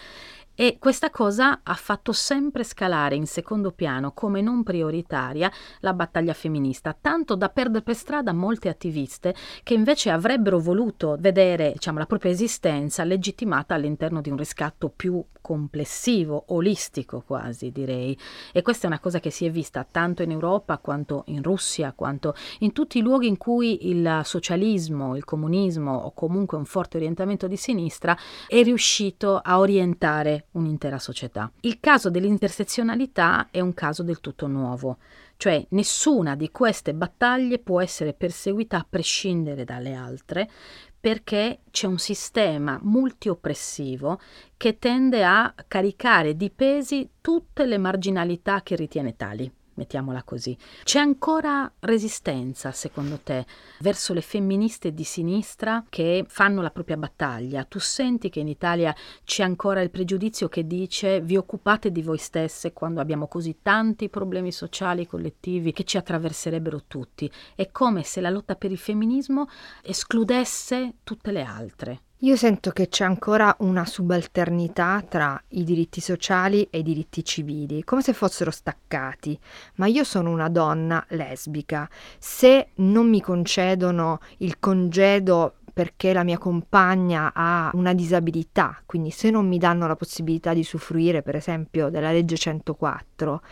E 0.57 0.77
questa 0.79 1.11
cosa 1.11 1.63
ha 1.65 1.75
fatto 1.75 2.13
sempre 2.13 2.63
scalare 2.63 3.17
in 3.17 3.27
secondo 3.27 3.73
piano 3.73 4.13
come 4.13 4.41
non 4.41 4.63
prioritaria 4.63 5.51
la 5.81 5.95
battaglia 5.95 6.33
femminista, 6.33 6.97
tanto 6.99 7.35
da 7.35 7.49
perdere 7.49 7.83
per 7.83 7.97
strada 7.97 8.33
molte 8.33 8.69
attiviste 8.69 9.35
che 9.65 9.75
invece 9.75 10.11
avrebbero 10.11 10.61
voluto 10.61 11.17
vedere 11.19 11.73
diciamo, 11.73 11.99
la 11.99 12.07
propria 12.07 12.31
esistenza 12.31 13.03
legittimata 13.03 13.75
all'interno 13.75 14.21
di 14.21 14.31
un 14.31 14.37
riscatto 14.37 14.91
più 14.95 15.25
complessivo, 15.41 16.45
olistico 16.49 17.23
quasi 17.27 17.71
direi. 17.71 18.17
E 18.53 18.63
questa 18.63 18.85
è 18.85 18.87
una 18.87 19.01
cosa 19.01 19.19
che 19.21 19.31
si 19.31 19.45
è 19.45 19.51
vista 19.51 19.85
tanto 19.91 20.23
in 20.23 20.31
Europa 20.31 20.79
quanto 20.79 21.25
in 21.27 21.43
Russia, 21.43 21.93
quanto 21.95 22.35
in 22.61 22.73
tutti 22.73 22.99
i 22.99 23.03
luoghi 23.03 23.27
in 23.27 23.37
cui 23.37 23.91
il 23.91 24.21
socialismo, 24.23 25.17
il 25.17 25.25
comunismo 25.25 25.95
o 25.95 26.13
comunque 26.13 26.57
un 26.57 26.65
forte 26.65 26.97
orientamento 26.97 27.49
di 27.49 27.57
sinistra 27.57 28.17
è 28.47 28.63
riuscito 28.63 29.37
a 29.37 29.59
orientare 29.59 30.44
un'intera 30.55 30.99
società. 30.99 31.51
Il 31.61 31.79
caso 31.81 32.11
dell'intersezionalità 32.11 33.49
è 33.51 33.61
un 33.61 33.75
caso 33.75 34.03
del 34.03 34.21
tutto 34.21 34.47
nuovo, 34.47 34.99
cioè 35.37 35.65
nessuna 35.71 36.35
di 36.35 36.51
queste 36.51 36.95
battaglie 36.95 37.59
può 37.59 37.81
essere 37.81 38.13
perseguita 38.13 38.79
a 38.79 38.87
prescindere 38.89 39.65
dalle 39.65 39.95
altre 39.95 40.51
perché 40.99 41.61
c'è 41.71 41.87
un 41.87 41.99
sistema 41.99 42.79
multioppressivo 42.83 44.19
che 44.57 44.79
tende 44.79 45.23
a 45.25 45.55
caricare 45.69 46.35
di 46.35 46.51
pesi 46.51 47.11
tutte 47.21 47.67
le 47.67 47.77
marginalità 47.77 48.63
che 48.63 48.75
ritiene 48.75 49.15
tali 49.15 49.53
mettiamola 49.75 50.23
così. 50.23 50.57
C'è 50.83 50.99
ancora 50.99 51.71
resistenza, 51.81 52.73
secondo 52.73 53.21
te, 53.23 53.47
verso 53.81 54.13
le 54.13 54.21
femministe 54.21 54.93
di 54.93 55.05
sinistra 55.05 55.85
che 55.89 56.25
fanno 56.29 56.63
la 56.63 56.71
propria 56.71 56.97
battaglia? 56.97 57.65
Tu 57.65 57.79
senti 57.79 58.31
che 58.31 58.41
in 58.41 58.49
Italia 58.49 58.95
c'è 59.25 59.43
ancora 59.43 59.81
il 59.81 59.91
pregiudizio 59.91 60.49
che 60.49 60.67
dice 60.67 61.21
vi 61.21 61.37
occupate 61.37 61.91
di 61.91 62.03
voi 62.03 62.19
stesse 62.19 62.73
quando 62.73 63.01
abbiamo 63.01 63.29
così 63.29 63.59
tanti 63.63 64.09
problemi 64.09 64.53
sociali 64.53 65.07
collettivi 65.07 65.73
che 65.73 65.85
ci 65.85 65.97
attraverserebbero 65.97 66.85
tutti? 66.87 67.31
È 67.55 67.71
come 67.71 68.03
se 68.03 68.21
la 68.21 68.31
lotta 68.31 68.57
per 68.57 68.71
il 68.71 68.79
femminismo 68.79 69.49
escludesse 69.83 70.95
tutte 71.03 71.33
le 71.33 71.43
altre. 71.43 72.04
Io 72.19 72.37
sento 72.37 72.71
che 72.71 72.89
c'è 72.89 73.05
ancora 73.05 73.55
una 73.59 73.85
subalternità 73.85 75.05
tra 75.07 75.39
i 75.49 75.65
diritti 75.65 76.01
sociali 76.01 76.67
e 76.71 76.79
i 76.79 76.83
diritti 76.83 77.25
civili, 77.25 77.85
come 77.85 78.03
se 78.03 78.13
fossero 78.13 78.51
staccati. 78.51 79.39
Ma 79.75 79.87
io 79.87 80.05
sono 80.05 80.31
una 80.31 80.49
donna 80.49 81.05
lesbica. 81.11 81.89
Se 82.19 82.69
non 82.77 83.11
mi 83.11 83.21
concedono 83.21 84.21
il 84.39 84.59
congedo 84.59 85.57
perché 85.75 86.13
la 86.13 86.23
mia 86.23 86.39
compagna 86.39 87.33
ha 87.35 87.71
una 87.75 87.93
disabilità, 87.93 88.81
quindi 88.87 89.11
se 89.11 89.29
non 89.31 89.49
mi 89.49 89.59
danno 89.59 89.89
la 89.89 89.97
possibilità 89.97 90.55
di 90.55 90.61
usufruire 90.61 91.21
per 91.21 91.35
esempio 91.35 91.91
della 91.91 92.13
legge 92.13 92.37
104, 92.37 93.43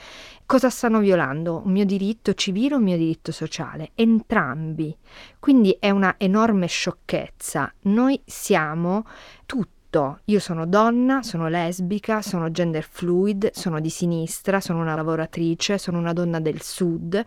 cosa 0.46 0.70
stanno 0.70 1.00
violando? 1.00 1.62
Un 1.64 1.72
mio 1.72 1.84
diritto 1.84 2.32
civile 2.34 2.76
o 2.76 2.78
un 2.78 2.84
mio 2.84 2.96
diritto 2.96 3.32
sociale? 3.32 3.90
Entrambi. 3.96 4.96
Quindi 5.40 5.76
è 5.80 5.90
una 5.90 6.14
enorme 6.16 6.68
sciocchezza. 6.68 7.72
Noi 7.82 8.22
siamo 8.24 9.04
tutti 9.44 9.71
tutto. 9.92 10.20
Io 10.24 10.40
sono 10.40 10.66
donna, 10.66 11.22
sono 11.22 11.48
lesbica, 11.48 12.22
sono 12.22 12.50
gender 12.50 12.82
fluid, 12.82 13.50
sono 13.52 13.78
di 13.78 13.90
sinistra, 13.90 14.60
sono 14.60 14.80
una 14.80 14.94
lavoratrice, 14.94 15.76
sono 15.76 15.98
una 15.98 16.14
donna 16.14 16.40
del 16.40 16.62
sud. 16.62 17.22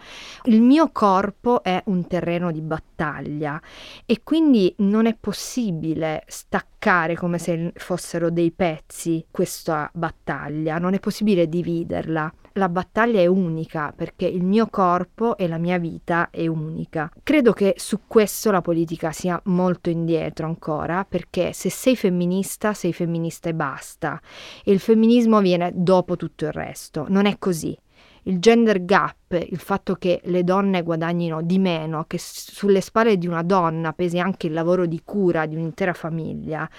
Il 0.46 0.62
mio 0.62 0.90
corpo 0.92 1.62
è 1.62 1.82
un 1.86 2.08
terreno 2.08 2.52
di 2.52 2.62
battaglia 2.62 3.62
e 4.06 4.22
quindi 4.24 4.74
non 4.80 5.06
è 5.06 5.16
possibile 5.20 6.24
staccare 6.28 6.75
come 7.16 7.40
se 7.40 7.72
fossero 7.76 8.30
dei 8.30 8.52
pezzi 8.52 9.26
questa 9.32 9.90
battaglia, 9.94 10.78
non 10.78 10.94
è 10.94 11.00
possibile 11.00 11.50
dividerla 11.50 12.32
la 12.58 12.70
battaglia 12.70 13.20
è 13.20 13.26
unica 13.26 13.92
perché 13.94 14.26
il 14.26 14.46
mio 14.46 14.68
corpo 14.68 15.36
e 15.36 15.46
la 15.46 15.58
mia 15.58 15.78
vita 15.78 16.30
è 16.30 16.48
unica. 16.48 17.12
Credo 17.22 17.52
che 17.52 17.74
su 17.76 18.02
questo 18.08 18.50
la 18.50 18.62
politica 18.62 19.12
sia 19.12 19.38
molto 19.46 19.90
indietro 19.90 20.46
ancora 20.46 21.04
perché 21.04 21.52
se 21.52 21.70
sei 21.70 21.98
femminista 21.98 22.74
sei 22.74 22.94
femminista 22.94 23.50
e 23.50 23.54
basta 23.54 24.22
e 24.64 24.72
il 24.72 24.80
femminismo 24.80 25.42
viene 25.42 25.72
dopo 25.74 26.16
tutto 26.16 26.46
il 26.46 26.54
resto. 26.54 27.06
Non 27.10 27.26
è 27.26 27.38
così. 27.38 27.78
Il 28.24 28.40
gender 28.40 28.86
gap 28.86 29.25
il 29.30 29.60
fatto 29.60 29.96
che 29.96 30.22
le 30.26 30.44
donne 30.44 30.84
guadagnino 30.84 31.42
di 31.42 31.58
meno, 31.58 32.06
che 32.08 32.18
sulle 32.20 32.82
spalle 32.82 33.18
di 33.18 33.28
una 33.28 33.44
donna 33.44 33.94
pesi 33.94 34.20
anche 34.20 34.48
il 34.48 34.54
lavoro 34.54 34.86
di 34.86 35.02
cura 35.04 35.46
di 35.46 35.56
un'intera 35.56 35.94
famiglia, 35.94 36.70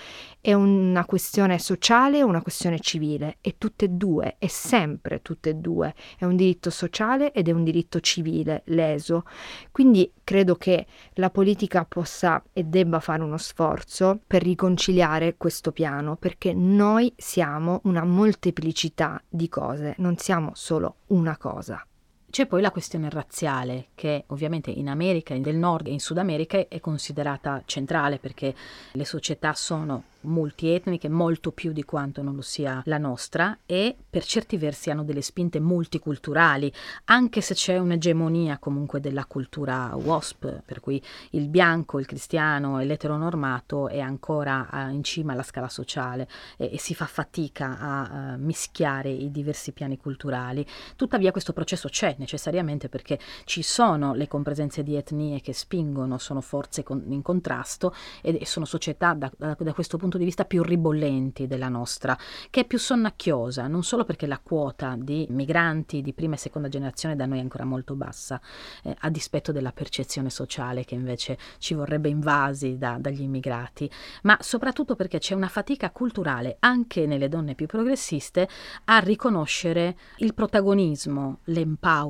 è 0.40 0.52
una 0.52 1.04
questione 1.04 1.58
sociale 1.58 2.22
o 2.22 2.26
una 2.26 2.42
questione 2.42 2.78
civile? 2.78 3.38
E 3.40 3.56
tutte 3.58 3.86
e 3.86 3.88
due, 3.88 4.36
è 4.38 4.46
sempre 4.46 5.20
tutte 5.22 5.50
e 5.50 5.54
due. 5.54 5.94
È 6.16 6.24
un 6.24 6.36
diritto 6.36 6.70
sociale 6.70 7.32
ed 7.32 7.48
è 7.48 7.50
un 7.50 7.64
diritto 7.64 8.00
civile 8.00 8.62
leso. 8.66 9.24
Quindi 9.72 10.12
credo 10.22 10.54
che 10.54 10.86
la 11.14 11.30
politica 11.30 11.84
possa 11.84 12.42
e 12.52 12.62
debba 12.64 13.00
fare 13.00 13.22
uno 13.22 13.38
sforzo 13.38 14.20
per 14.26 14.42
riconciliare 14.42 15.36
questo 15.36 15.72
piano, 15.72 16.16
perché 16.16 16.52
noi 16.52 17.12
siamo 17.16 17.80
una 17.84 18.04
molteplicità 18.04 19.20
di 19.28 19.48
cose, 19.48 19.94
non 19.98 20.16
siamo 20.16 20.52
solo 20.54 20.96
una 21.08 21.36
cosa. 21.36 21.84
C'è 22.28 22.46
poi 22.46 22.60
la 22.60 22.70
questione 22.70 23.08
razziale, 23.08 23.88
che 23.94 24.24
ovviamente 24.28 24.70
in 24.70 24.88
America 24.88 25.34
del 25.38 25.56
Nord 25.56 25.86
e 25.86 25.92
in 25.92 26.00
Sud 26.00 26.18
America 26.18 26.66
è 26.68 26.80
considerata 26.80 27.62
centrale 27.64 28.18
perché 28.18 28.54
le 28.92 29.04
società 29.04 29.54
sono 29.54 30.02
multietniche, 30.26 31.08
molto 31.08 31.52
più 31.52 31.72
di 31.72 31.84
quanto 31.84 32.22
non 32.22 32.34
lo 32.34 32.42
sia 32.42 32.82
la 32.86 32.98
nostra, 32.98 33.58
e 33.64 33.96
per 34.08 34.24
certi 34.24 34.56
versi 34.56 34.90
hanno 34.90 35.04
delle 35.04 35.22
spinte 35.22 35.60
multiculturali, 35.60 36.72
anche 37.04 37.40
se 37.40 37.54
c'è 37.54 37.78
un'egemonia 37.78 38.58
comunque 38.58 39.00
della 39.00 39.24
cultura 39.24 39.94
WASP, 39.94 40.62
per 40.64 40.80
cui 40.80 41.02
il 41.30 41.48
bianco, 41.48 41.98
il 41.98 42.06
cristiano 42.06 42.80
e 42.80 42.84
l'eteronormato 42.84 43.88
è 43.88 44.00
ancora 44.00 44.68
in 44.90 45.04
cima 45.04 45.32
alla 45.32 45.42
scala 45.42 45.68
sociale 45.68 46.28
e, 46.56 46.70
e 46.72 46.78
si 46.78 46.94
fa 46.94 47.06
fatica 47.06 47.78
a 47.78 48.34
uh, 48.34 48.42
mischiare 48.42 49.10
i 49.10 49.30
diversi 49.30 49.72
piani 49.72 49.96
culturali. 49.96 50.66
Tuttavia 50.96 51.30
questo 51.30 51.52
processo 51.52 51.88
c'è 51.88 52.15
necessariamente 52.18 52.88
perché 52.88 53.18
ci 53.44 53.62
sono 53.62 54.14
le 54.14 54.28
compresenze 54.28 54.82
di 54.82 54.96
etnie 54.96 55.40
che 55.40 55.52
spingono, 55.52 56.18
sono 56.18 56.40
forze 56.40 56.82
con, 56.82 57.04
in 57.08 57.22
contrasto 57.22 57.94
e, 58.22 58.38
e 58.40 58.46
sono 58.46 58.64
società 58.64 59.14
da, 59.14 59.30
da, 59.36 59.56
da 59.58 59.72
questo 59.72 59.96
punto 59.96 60.06
punto 60.06 60.18
di 60.18 60.24
vista 60.24 60.44
più 60.44 60.62
ribollenti 60.62 61.46
della 61.46 61.68
nostra, 61.68 62.16
che 62.48 62.60
è 62.60 62.64
più 62.64 62.78
sonnacchiosa, 62.78 63.66
non 63.66 63.82
solo 63.82 64.04
perché 64.04 64.26
la 64.26 64.38
quota 64.38 64.94
di 64.96 65.26
migranti 65.30 66.00
di 66.00 66.12
prima 66.12 66.34
e 66.34 66.38
seconda 66.38 66.68
generazione 66.68 67.16
da 67.16 67.26
noi 67.26 67.38
è 67.38 67.42
ancora 67.42 67.64
molto 67.64 67.94
bassa, 67.94 68.40
eh, 68.82 68.94
a 69.00 69.10
dispetto 69.10 69.52
della 69.52 69.72
percezione 69.72 70.30
sociale 70.30 70.84
che 70.84 70.94
invece 70.94 71.38
ci 71.58 71.74
vorrebbe 71.74 72.08
invasi 72.08 72.78
da, 72.78 72.98
dagli 72.98 73.22
immigrati, 73.22 73.90
ma 74.22 74.36
soprattutto 74.40 74.94
perché 74.94 75.18
c'è 75.18 75.34
una 75.34 75.48
fatica 75.48 75.90
culturale 75.90 76.56
anche 76.60 77.06
nelle 77.06 77.28
donne 77.28 77.54
più 77.54 77.66
progressiste 77.66 78.48
a 78.84 78.98
riconoscere 78.98 79.96
il 80.18 80.34
protagonismo, 80.34 81.40
l'empowerment, 81.44 82.04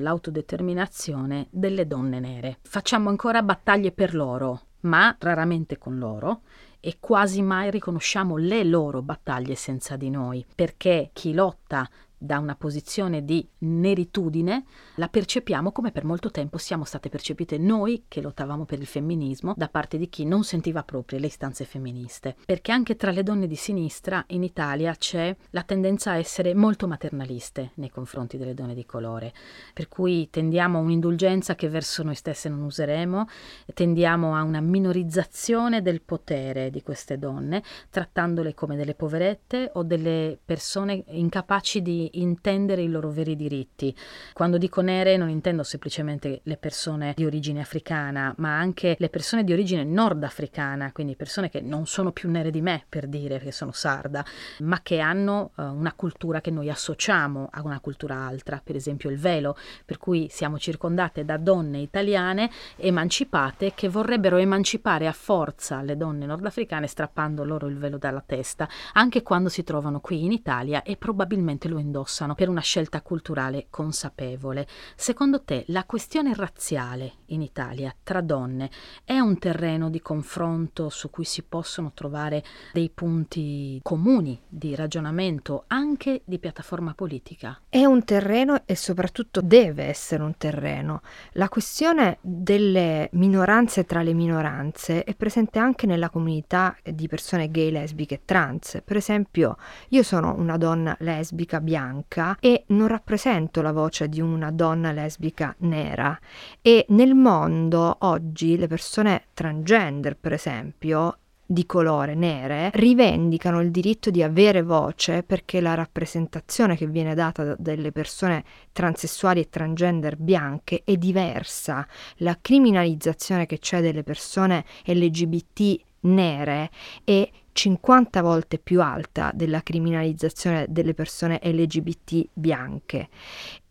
l'autodeterminazione 0.00 1.48
delle 1.50 1.86
donne 1.86 2.20
nere. 2.20 2.58
Facciamo 2.62 3.08
ancora 3.08 3.42
battaglie 3.42 3.92
per 3.92 4.14
loro, 4.14 4.60
ma 4.80 5.14
raramente 5.18 5.78
con 5.78 5.98
loro 5.98 6.42
e 6.80 6.96
quasi 6.98 7.42
mai 7.42 7.70
riconosciamo 7.70 8.36
le 8.36 8.64
loro 8.64 9.02
battaglie 9.02 9.54
senza 9.54 9.96
di 9.96 10.10
noi, 10.10 10.44
perché 10.54 11.10
chi 11.12 11.32
lotta 11.32 11.88
da 12.22 12.38
una 12.38 12.54
posizione 12.54 13.24
di 13.24 13.46
neritudine, 13.58 14.64
la 14.94 15.08
percepiamo 15.08 15.72
come 15.72 15.90
per 15.90 16.04
molto 16.04 16.30
tempo 16.30 16.56
siamo 16.56 16.84
state 16.84 17.08
percepite 17.08 17.58
noi 17.58 18.04
che 18.06 18.20
lottavamo 18.20 18.64
per 18.64 18.78
il 18.78 18.86
femminismo 18.86 19.54
da 19.56 19.68
parte 19.68 19.98
di 19.98 20.08
chi 20.08 20.24
non 20.24 20.44
sentiva 20.44 20.84
proprio 20.84 21.18
le 21.18 21.26
istanze 21.26 21.64
femministe. 21.64 22.36
Perché 22.46 22.70
anche 22.70 22.94
tra 22.94 23.10
le 23.10 23.24
donne 23.24 23.48
di 23.48 23.56
sinistra 23.56 24.24
in 24.28 24.44
Italia 24.44 24.94
c'è 24.94 25.34
la 25.50 25.64
tendenza 25.64 26.12
a 26.12 26.16
essere 26.16 26.54
molto 26.54 26.86
maternaliste 26.86 27.72
nei 27.74 27.90
confronti 27.90 28.38
delle 28.38 28.54
donne 28.54 28.74
di 28.74 28.86
colore, 28.86 29.32
per 29.74 29.88
cui 29.88 30.30
tendiamo 30.30 30.78
a 30.78 30.82
un'indulgenza 30.82 31.56
che 31.56 31.68
verso 31.68 32.04
noi 32.04 32.14
stesse 32.14 32.48
non 32.48 32.62
useremo, 32.62 33.26
tendiamo 33.74 34.36
a 34.36 34.42
una 34.42 34.60
minorizzazione 34.60 35.82
del 35.82 36.02
potere 36.02 36.70
di 36.70 36.82
queste 36.82 37.18
donne, 37.18 37.64
trattandole 37.90 38.54
come 38.54 38.76
delle 38.76 38.94
poverette 38.94 39.72
o 39.74 39.82
delle 39.82 40.38
persone 40.44 41.02
incapaci 41.08 41.82
di 41.82 42.10
intendere 42.12 42.82
i 42.82 42.88
loro 42.88 43.10
veri 43.10 43.36
diritti. 43.36 43.94
Quando 44.32 44.58
dico 44.58 44.80
nere 44.80 45.16
non 45.16 45.28
intendo 45.28 45.62
semplicemente 45.62 46.40
le 46.44 46.56
persone 46.56 47.12
di 47.16 47.24
origine 47.24 47.60
africana, 47.60 48.34
ma 48.38 48.58
anche 48.58 48.96
le 48.98 49.08
persone 49.08 49.44
di 49.44 49.52
origine 49.52 49.84
nordafricana, 49.84 50.92
quindi 50.92 51.16
persone 51.16 51.48
che 51.48 51.60
non 51.60 51.86
sono 51.86 52.12
più 52.12 52.30
nere 52.30 52.50
di 52.50 52.60
me, 52.60 52.84
per 52.88 53.06
dire 53.06 53.38
che 53.38 53.52
sono 53.52 53.72
sarda, 53.72 54.24
ma 54.60 54.80
che 54.82 55.00
hanno 55.00 55.52
uh, 55.54 55.62
una 55.62 55.92
cultura 55.94 56.40
che 56.40 56.50
noi 56.50 56.68
associamo 56.70 57.48
a 57.50 57.62
una 57.62 57.80
cultura 57.80 58.16
altra, 58.16 58.60
per 58.62 58.76
esempio 58.76 59.10
il 59.10 59.18
velo, 59.18 59.56
per 59.84 59.98
cui 59.98 60.28
siamo 60.30 60.58
circondate 60.58 61.24
da 61.24 61.36
donne 61.36 61.78
italiane 61.78 62.50
emancipate 62.76 63.72
che 63.74 63.88
vorrebbero 63.88 64.36
emancipare 64.36 65.06
a 65.06 65.12
forza 65.12 65.82
le 65.82 65.96
donne 65.96 66.26
nordafricane 66.26 66.86
strappando 66.86 67.44
loro 67.44 67.66
il 67.66 67.78
velo 67.78 67.98
dalla 67.98 68.22
testa, 68.24 68.68
anche 68.92 69.22
quando 69.22 69.48
si 69.48 69.64
trovano 69.64 70.00
qui 70.00 70.24
in 70.24 70.32
Italia 70.32 70.82
e 70.82 70.96
probabilmente 70.96 71.68
lo 71.68 71.78
indossano 71.78 72.01
indossano 72.02 72.34
per 72.34 72.48
una 72.48 72.60
scelta 72.60 73.00
culturale 73.00 73.66
consapevole. 73.70 74.66
Secondo 74.96 75.42
te 75.42 75.64
la 75.68 75.84
questione 75.84 76.34
razziale 76.34 77.12
in 77.32 77.42
Italia 77.42 77.94
tra 78.02 78.20
donne 78.20 78.70
è 79.04 79.18
un 79.18 79.38
terreno 79.38 79.90
di 79.90 80.00
confronto 80.00 80.88
su 80.88 81.10
cui 81.10 81.24
si 81.24 81.42
possono 81.42 81.92
trovare 81.94 82.42
dei 82.72 82.90
punti 82.90 83.80
comuni 83.82 84.40
di 84.48 84.74
ragionamento 84.74 85.64
anche 85.68 86.22
di 86.24 86.38
piattaforma 86.38 86.94
politica? 86.94 87.60
È 87.68 87.84
un 87.84 88.04
terreno 88.04 88.62
e 88.64 88.76
soprattutto 88.76 89.40
deve 89.40 89.84
essere 89.84 90.22
un 90.22 90.36
terreno. 90.36 91.00
La 91.32 91.48
questione 91.48 92.18
delle 92.20 93.08
minoranze 93.12 93.84
tra 93.84 94.02
le 94.02 94.12
minoranze 94.12 95.04
è 95.04 95.14
presente 95.14 95.58
anche 95.58 95.86
nella 95.86 96.10
comunità 96.10 96.76
di 96.82 97.08
persone 97.08 97.50
gay, 97.50 97.70
lesbiche 97.70 98.14
e 98.14 98.20
trans. 98.24 98.80
Per 98.84 98.96
esempio, 98.96 99.56
io 99.88 100.02
sono 100.02 100.34
una 100.36 100.56
donna 100.56 100.96
lesbica 101.00 101.60
bianca 101.60 102.36
e 102.40 102.64
non 102.68 102.88
rappresento 102.88 103.62
la 103.62 103.72
voce 103.72 104.08
di 104.08 104.20
una 104.20 104.50
donna 104.50 104.92
lesbica 104.92 105.54
nera 105.58 106.18
e 106.60 106.86
nel 106.88 107.14
mondo 107.22 107.96
oggi 108.00 108.58
le 108.58 108.66
persone 108.66 109.28
transgender 109.32 110.16
per 110.16 110.32
esempio 110.32 111.16
di 111.52 111.66
colore 111.66 112.14
nere 112.14 112.70
rivendicano 112.74 113.60
il 113.60 113.70
diritto 113.70 114.10
di 114.10 114.22
avere 114.22 114.62
voce 114.62 115.22
perché 115.22 115.60
la 115.60 115.74
rappresentazione 115.74 116.76
che 116.76 116.86
viene 116.86 117.14
data 117.14 117.54
dalle 117.58 117.92
persone 117.92 118.42
transessuali 118.72 119.40
e 119.40 119.48
transgender 119.48 120.16
bianche 120.16 120.82
è 120.84 120.96
diversa. 120.96 121.86
La 122.16 122.38
criminalizzazione 122.40 123.46
che 123.46 123.58
c'è 123.58 123.80
delle 123.80 124.02
persone 124.02 124.64
LGBT 124.84 125.80
nere 126.00 126.70
è 127.04 127.28
50 127.52 128.22
volte 128.22 128.58
più 128.58 128.80
alta 128.80 129.30
della 129.34 129.62
criminalizzazione 129.62 130.66
delle 130.68 130.94
persone 130.94 131.38
LGBT 131.42 132.28
bianche. 132.32 133.08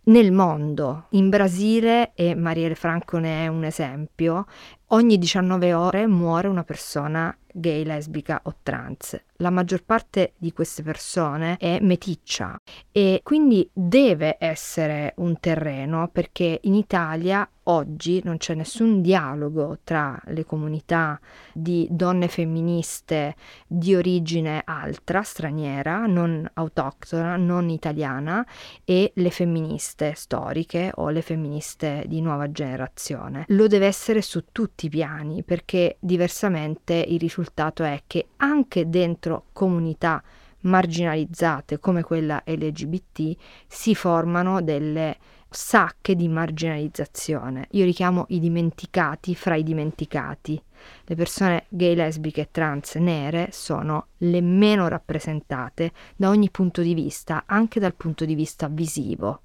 Nel 0.04 0.32
mondo, 0.32 1.06
in 1.10 1.30
Brasile, 1.30 2.14
e 2.16 2.34
Marielle 2.34 2.74
Franco 2.74 3.20
ne 3.20 3.44
è 3.44 3.48
un 3.48 3.64
esempio, 3.64 4.46
ogni 4.88 5.20
19 5.20 5.76
ore 5.76 6.08
muore 6.08 6.48
una 6.48 6.64
persona 6.64 7.38
gay, 7.54 7.84
lesbica 7.84 8.42
o 8.46 8.56
trans. 8.64 9.24
La 9.38 9.52
maggior 9.52 9.84
parte 9.84 10.34
di 10.38 10.54
queste 10.54 10.82
persone 10.82 11.58
è 11.58 11.78
meticcia 11.82 12.58
e 12.92 13.22
quindi 13.22 13.70
deve 13.72 14.38
essere 14.40 15.14
un 15.18 15.40
terreno 15.40 16.10
perché 16.12 16.60
in 16.64 16.74
Italia 16.74 17.48
oggi 17.72 18.22
non 18.24 18.38
c'è 18.38 18.54
nessun 18.54 19.02
dialogo 19.02 19.80
tra 19.84 20.20
le 20.26 20.46
comunità 20.46 21.20
di 21.54 21.88
donne 21.90 22.28
femministe 22.28 23.36
di 23.66 23.96
origine 23.96 24.62
altra, 24.66 25.24
straniera, 25.24 26.06
non 26.06 26.50
autoctona, 26.54 27.38
non 27.38 27.70
italiana 27.70 28.46
e 28.84 29.14
le 29.16 29.30
femministe 29.30 30.14
storiche 30.16 30.92
o 30.96 31.10
le 31.10 31.22
femministe 31.22 32.04
di 32.08 32.22
nuova 32.22 32.52
generazione. 32.52 33.46
Lo 33.48 33.68
deve 33.68 33.88
essere 33.88 34.22
su 34.22 34.46
tutti 34.52 34.88
i 34.88 34.90
piani 34.90 35.44
perché 35.44 35.98
diversamente 36.00 36.94
il 36.94 37.20
risultato 37.20 37.84
è 37.84 38.04
che 38.06 38.28
anche 38.38 38.90
dentro 38.90 39.46
comunità 39.54 40.22
marginalizzate 40.62 41.80
come 41.80 42.04
quella 42.04 42.44
LGBT 42.46 43.36
si 43.68 43.96
formano 43.96 44.62
delle 44.62 45.18
sacche 45.54 46.16
di 46.16 46.30
marginalizzazione. 46.30 47.68
Io 47.72 47.84
li 47.84 47.92
chiamo 47.92 48.26
i 48.30 48.40
dimenticati 48.40 49.36
fra 49.36 49.56
i 49.56 49.64
dimenticati. 49.64 50.62
Le 51.04 51.16
persone 51.16 51.66
gay, 51.68 51.94
lesbiche, 51.94 52.48
trans, 52.52 52.96
nere 52.96 53.50
sono 53.52 54.08
le 54.20 54.40
meno 54.40 54.88
rappresentate 54.88 55.92
da 56.16 56.30
ogni 56.30 56.50
punto 56.50 56.82
di 56.82 56.94
vista, 56.94 57.44
anche 57.46 57.82
dal 57.82 57.96
punto 57.96 58.24
di 58.24 58.34
vista 58.34 58.70
visivo 58.70 59.42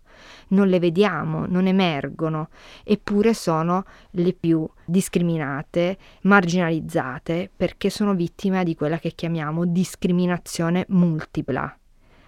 non 0.49 0.69
le 0.69 0.79
vediamo, 0.79 1.47
non 1.47 1.67
emergono, 1.67 2.49
eppure 2.85 3.35
sono 3.35 3.85
le 4.13 4.33
più 4.33 4.67
discriminate, 4.85 5.99
marginalizzate, 6.23 7.51
perché 7.55 7.91
sono 7.91 8.15
vittime 8.15 8.65
di 8.65 8.75
quella 8.75 8.99
che 8.99 9.13
chiamiamo 9.13 9.67
discriminazione 9.67 10.87
multipla. 10.89 11.79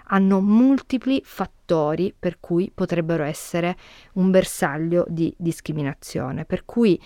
Hanno 0.08 0.40
multipli 0.40 1.20
fattori 1.24 2.14
per 2.18 2.38
cui 2.40 2.70
potrebbero 2.74 3.24
essere 3.24 3.76
un 4.14 4.30
bersaglio 4.30 5.04
di 5.08 5.34
discriminazione, 5.36 6.44
per 6.44 6.64
cui 6.64 7.00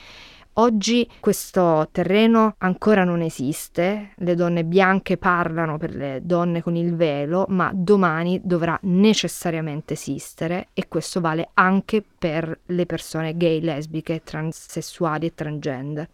Oggi 0.56 1.08
questo 1.18 1.88
terreno 1.92 2.56
ancora 2.58 3.04
non 3.04 3.22
esiste, 3.22 4.10
le 4.16 4.34
donne 4.34 4.66
bianche 4.66 5.16
parlano 5.16 5.78
per 5.78 5.94
le 5.94 6.20
donne 6.22 6.60
con 6.60 6.76
il 6.76 6.94
velo, 6.94 7.46
ma 7.48 7.70
domani 7.72 8.38
dovrà 8.44 8.78
necessariamente 8.82 9.94
esistere 9.94 10.68
e 10.74 10.88
questo 10.88 11.22
vale 11.22 11.48
anche 11.54 12.04
per 12.18 12.60
le 12.66 12.84
persone 12.84 13.34
gay, 13.34 13.62
lesbiche, 13.62 14.20
transessuali 14.22 15.24
e 15.24 15.34
transgender. 15.34 16.08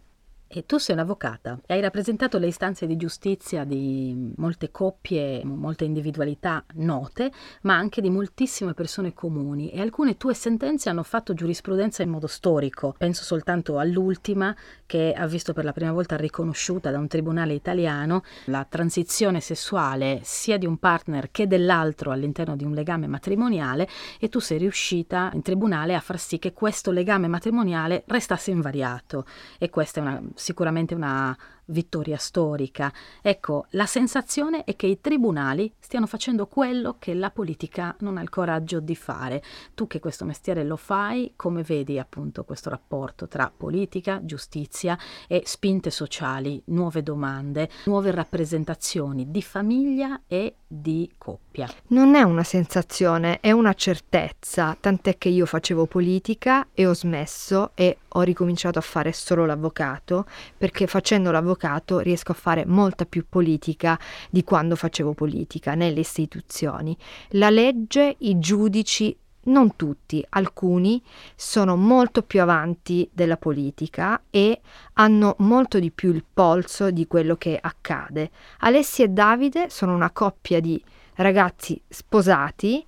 E 0.51 0.65
tu 0.65 0.79
sei 0.79 0.95
un'avvocata 0.95 1.59
e 1.67 1.75
hai 1.75 1.79
rappresentato 1.79 2.39
le 2.39 2.47
istanze 2.47 2.87
di 2.87 2.97
giustizia 2.97 3.65
di 3.65 4.33
molte 4.37 4.71
coppie, 4.71 5.45
molte 5.45 5.85
individualità 5.85 6.65
note, 6.73 7.31
ma 7.61 7.75
anche 7.75 8.01
di 8.01 8.09
moltissime 8.09 8.73
persone 8.73 9.13
comuni 9.13 9.69
e 9.69 9.79
alcune 9.79 10.17
tue 10.17 10.33
sentenze 10.33 10.89
hanno 10.89 11.03
fatto 11.03 11.35
giurisprudenza 11.35 12.01
in 12.01 12.09
modo 12.09 12.25
storico. 12.25 12.95
Penso 12.97 13.23
soltanto 13.23 13.77
all'ultima 13.77 14.55
che 14.87 15.13
ha 15.15 15.27
visto 15.27 15.53
per 15.53 15.65
la 15.65 15.71
prima 15.71 15.91
volta 15.91 16.15
riconosciuta 16.15 16.89
da 16.89 16.97
un 16.97 17.07
tribunale 17.07 17.53
italiano 17.53 18.23
la 18.45 18.65
transizione 18.67 19.41
sessuale 19.41 20.21
sia 20.23 20.57
di 20.57 20.65
un 20.65 20.77
partner 20.77 21.29
che 21.29 21.45
dell'altro 21.45 22.09
all'interno 22.09 22.55
di 22.55 22.63
un 22.63 22.73
legame 22.73 23.05
matrimoniale 23.05 23.87
e 24.19 24.29
tu 24.29 24.39
sei 24.39 24.57
riuscita 24.57 25.29
in 25.35 25.43
tribunale 25.43 25.93
a 25.93 25.99
far 25.99 26.17
sì 26.17 26.39
che 26.39 26.53
questo 26.53 26.89
legame 26.89 27.27
matrimoniale 27.27 28.01
restasse 28.07 28.49
invariato 28.49 29.25
e 29.59 29.69
questa 29.69 29.99
è 29.99 30.03
una 30.03 30.19
sicuramente 30.39 30.95
una 30.95 31.37
vittoria 31.69 32.17
storica. 32.17 32.91
Ecco, 33.21 33.65
la 33.71 33.85
sensazione 33.85 34.63
è 34.63 34.75
che 34.75 34.87
i 34.87 35.01
tribunali 35.01 35.71
stiano 35.79 36.07
facendo 36.07 36.47
quello 36.47 36.95
che 36.99 37.13
la 37.13 37.31
politica 37.31 37.95
non 37.99 38.17
ha 38.17 38.21
il 38.21 38.29
coraggio 38.29 38.79
di 38.79 38.95
fare. 38.95 39.43
Tu 39.73 39.87
che 39.87 39.99
questo 39.99 40.25
mestiere 40.25 40.63
lo 40.63 40.75
fai, 40.75 41.33
come 41.35 41.63
vedi 41.63 41.99
appunto 41.99 42.43
questo 42.43 42.69
rapporto 42.69 43.27
tra 43.27 43.51
politica, 43.55 44.23
giustizia 44.23 44.97
e 45.27 45.43
spinte 45.45 45.89
sociali, 45.89 46.61
nuove 46.65 47.03
domande, 47.03 47.69
nuove 47.85 48.11
rappresentazioni 48.11 49.31
di 49.31 49.41
famiglia 49.41 50.21
e 50.27 50.55
di 50.67 51.11
coppia? 51.17 51.67
Non 51.87 52.15
è 52.15 52.21
una 52.21 52.43
sensazione, 52.43 53.39
è 53.39 53.51
una 53.51 53.73
certezza, 53.73 54.77
tant'è 54.79 55.17
che 55.17 55.29
io 55.29 55.45
facevo 55.45 55.85
politica 55.85 56.67
e 56.73 56.85
ho 56.85 56.93
smesso 56.93 57.71
e 57.75 57.97
ho 58.09 58.21
ricominciato 58.21 58.79
a 58.79 58.83
fare 58.83 59.11
solo 59.11 59.45
l'avvocato 59.45 60.25
perché 60.57 60.87
facendo 60.87 61.31
l'avvocato 61.31 61.58
avvocato 61.59 61.99
riesco 61.99 62.31
a 62.31 62.35
fare 62.35 62.65
molta 62.65 63.05
più 63.05 63.25
politica 63.27 63.99
di 64.29 64.43
quando 64.43 64.75
facevo 64.75 65.13
politica 65.13 65.75
nelle 65.75 65.99
istituzioni. 65.99 66.95
La 67.31 67.49
legge, 67.49 68.15
i 68.19 68.39
giudici, 68.39 69.15
non 69.41 69.75
tutti, 69.75 70.23
alcuni 70.29 71.01
sono 71.35 71.75
molto 71.75 72.23
più 72.23 72.41
avanti 72.41 73.09
della 73.11 73.37
politica 73.37 74.21
e 74.29 74.61
hanno 74.93 75.35
molto 75.39 75.79
di 75.79 75.91
più 75.91 76.13
il 76.13 76.23
polso 76.31 76.91
di 76.91 77.07
quello 77.07 77.35
che 77.35 77.57
accade. 77.59 78.31
Alessia 78.59 79.05
e 79.05 79.09
Davide 79.09 79.69
sono 79.69 79.93
una 79.93 80.11
coppia 80.11 80.59
di 80.59 80.81
ragazzi 81.15 81.81
sposati 81.87 82.85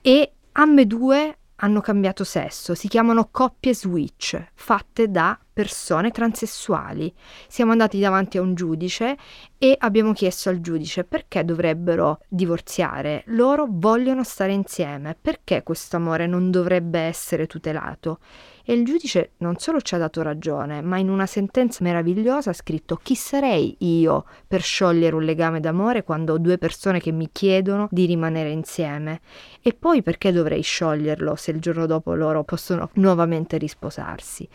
e 0.00 0.32
ambedue 0.52 1.38
hanno 1.62 1.80
cambiato 1.80 2.24
sesso, 2.24 2.74
si 2.74 2.88
chiamano 2.88 3.28
coppie 3.30 3.74
switch, 3.74 4.50
fatte 4.54 5.08
da 5.10 5.38
persone 5.52 6.10
transessuali. 6.10 7.12
Siamo 7.46 7.70
andati 7.70 8.00
davanti 8.00 8.36
a 8.38 8.42
un 8.42 8.54
giudice 8.54 9.16
e 9.58 9.76
abbiamo 9.78 10.12
chiesto 10.12 10.48
al 10.48 10.60
giudice 10.60 11.04
perché 11.04 11.44
dovrebbero 11.44 12.20
divorziare. 12.28 13.22
Loro 13.26 13.66
vogliono 13.68 14.24
stare 14.24 14.52
insieme, 14.52 15.16
perché 15.20 15.62
questo 15.62 15.96
amore 15.96 16.26
non 16.26 16.50
dovrebbe 16.50 16.98
essere 16.98 17.46
tutelato? 17.46 18.18
E 18.64 18.72
il 18.74 18.84
giudice 18.84 19.32
non 19.38 19.56
solo 19.56 19.80
ci 19.80 19.94
ha 19.94 19.98
dato 19.98 20.22
ragione, 20.22 20.82
ma 20.82 20.98
in 20.98 21.08
una 21.08 21.26
sentenza 21.26 21.82
meravigliosa 21.82 22.50
ha 22.50 22.54
scritto 22.54 22.96
chi 23.02 23.16
sarei 23.16 23.76
io 23.80 24.24
per 24.46 24.62
sciogliere 24.62 25.16
un 25.16 25.24
legame 25.24 25.58
d'amore 25.58 26.04
quando 26.04 26.34
ho 26.34 26.38
due 26.38 26.58
persone 26.58 27.00
che 27.00 27.10
mi 27.10 27.28
chiedono 27.32 27.88
di 27.90 28.06
rimanere 28.06 28.50
insieme? 28.50 29.20
E 29.60 29.72
poi 29.74 30.02
perché 30.02 30.30
dovrei 30.30 30.62
scioglierlo 30.62 31.34
se 31.34 31.50
il 31.50 31.60
giorno 31.60 31.86
dopo 31.86 32.14
loro 32.14 32.44
possono 32.44 32.90
nuovamente 32.94 33.58
risposarsi? 33.58 34.48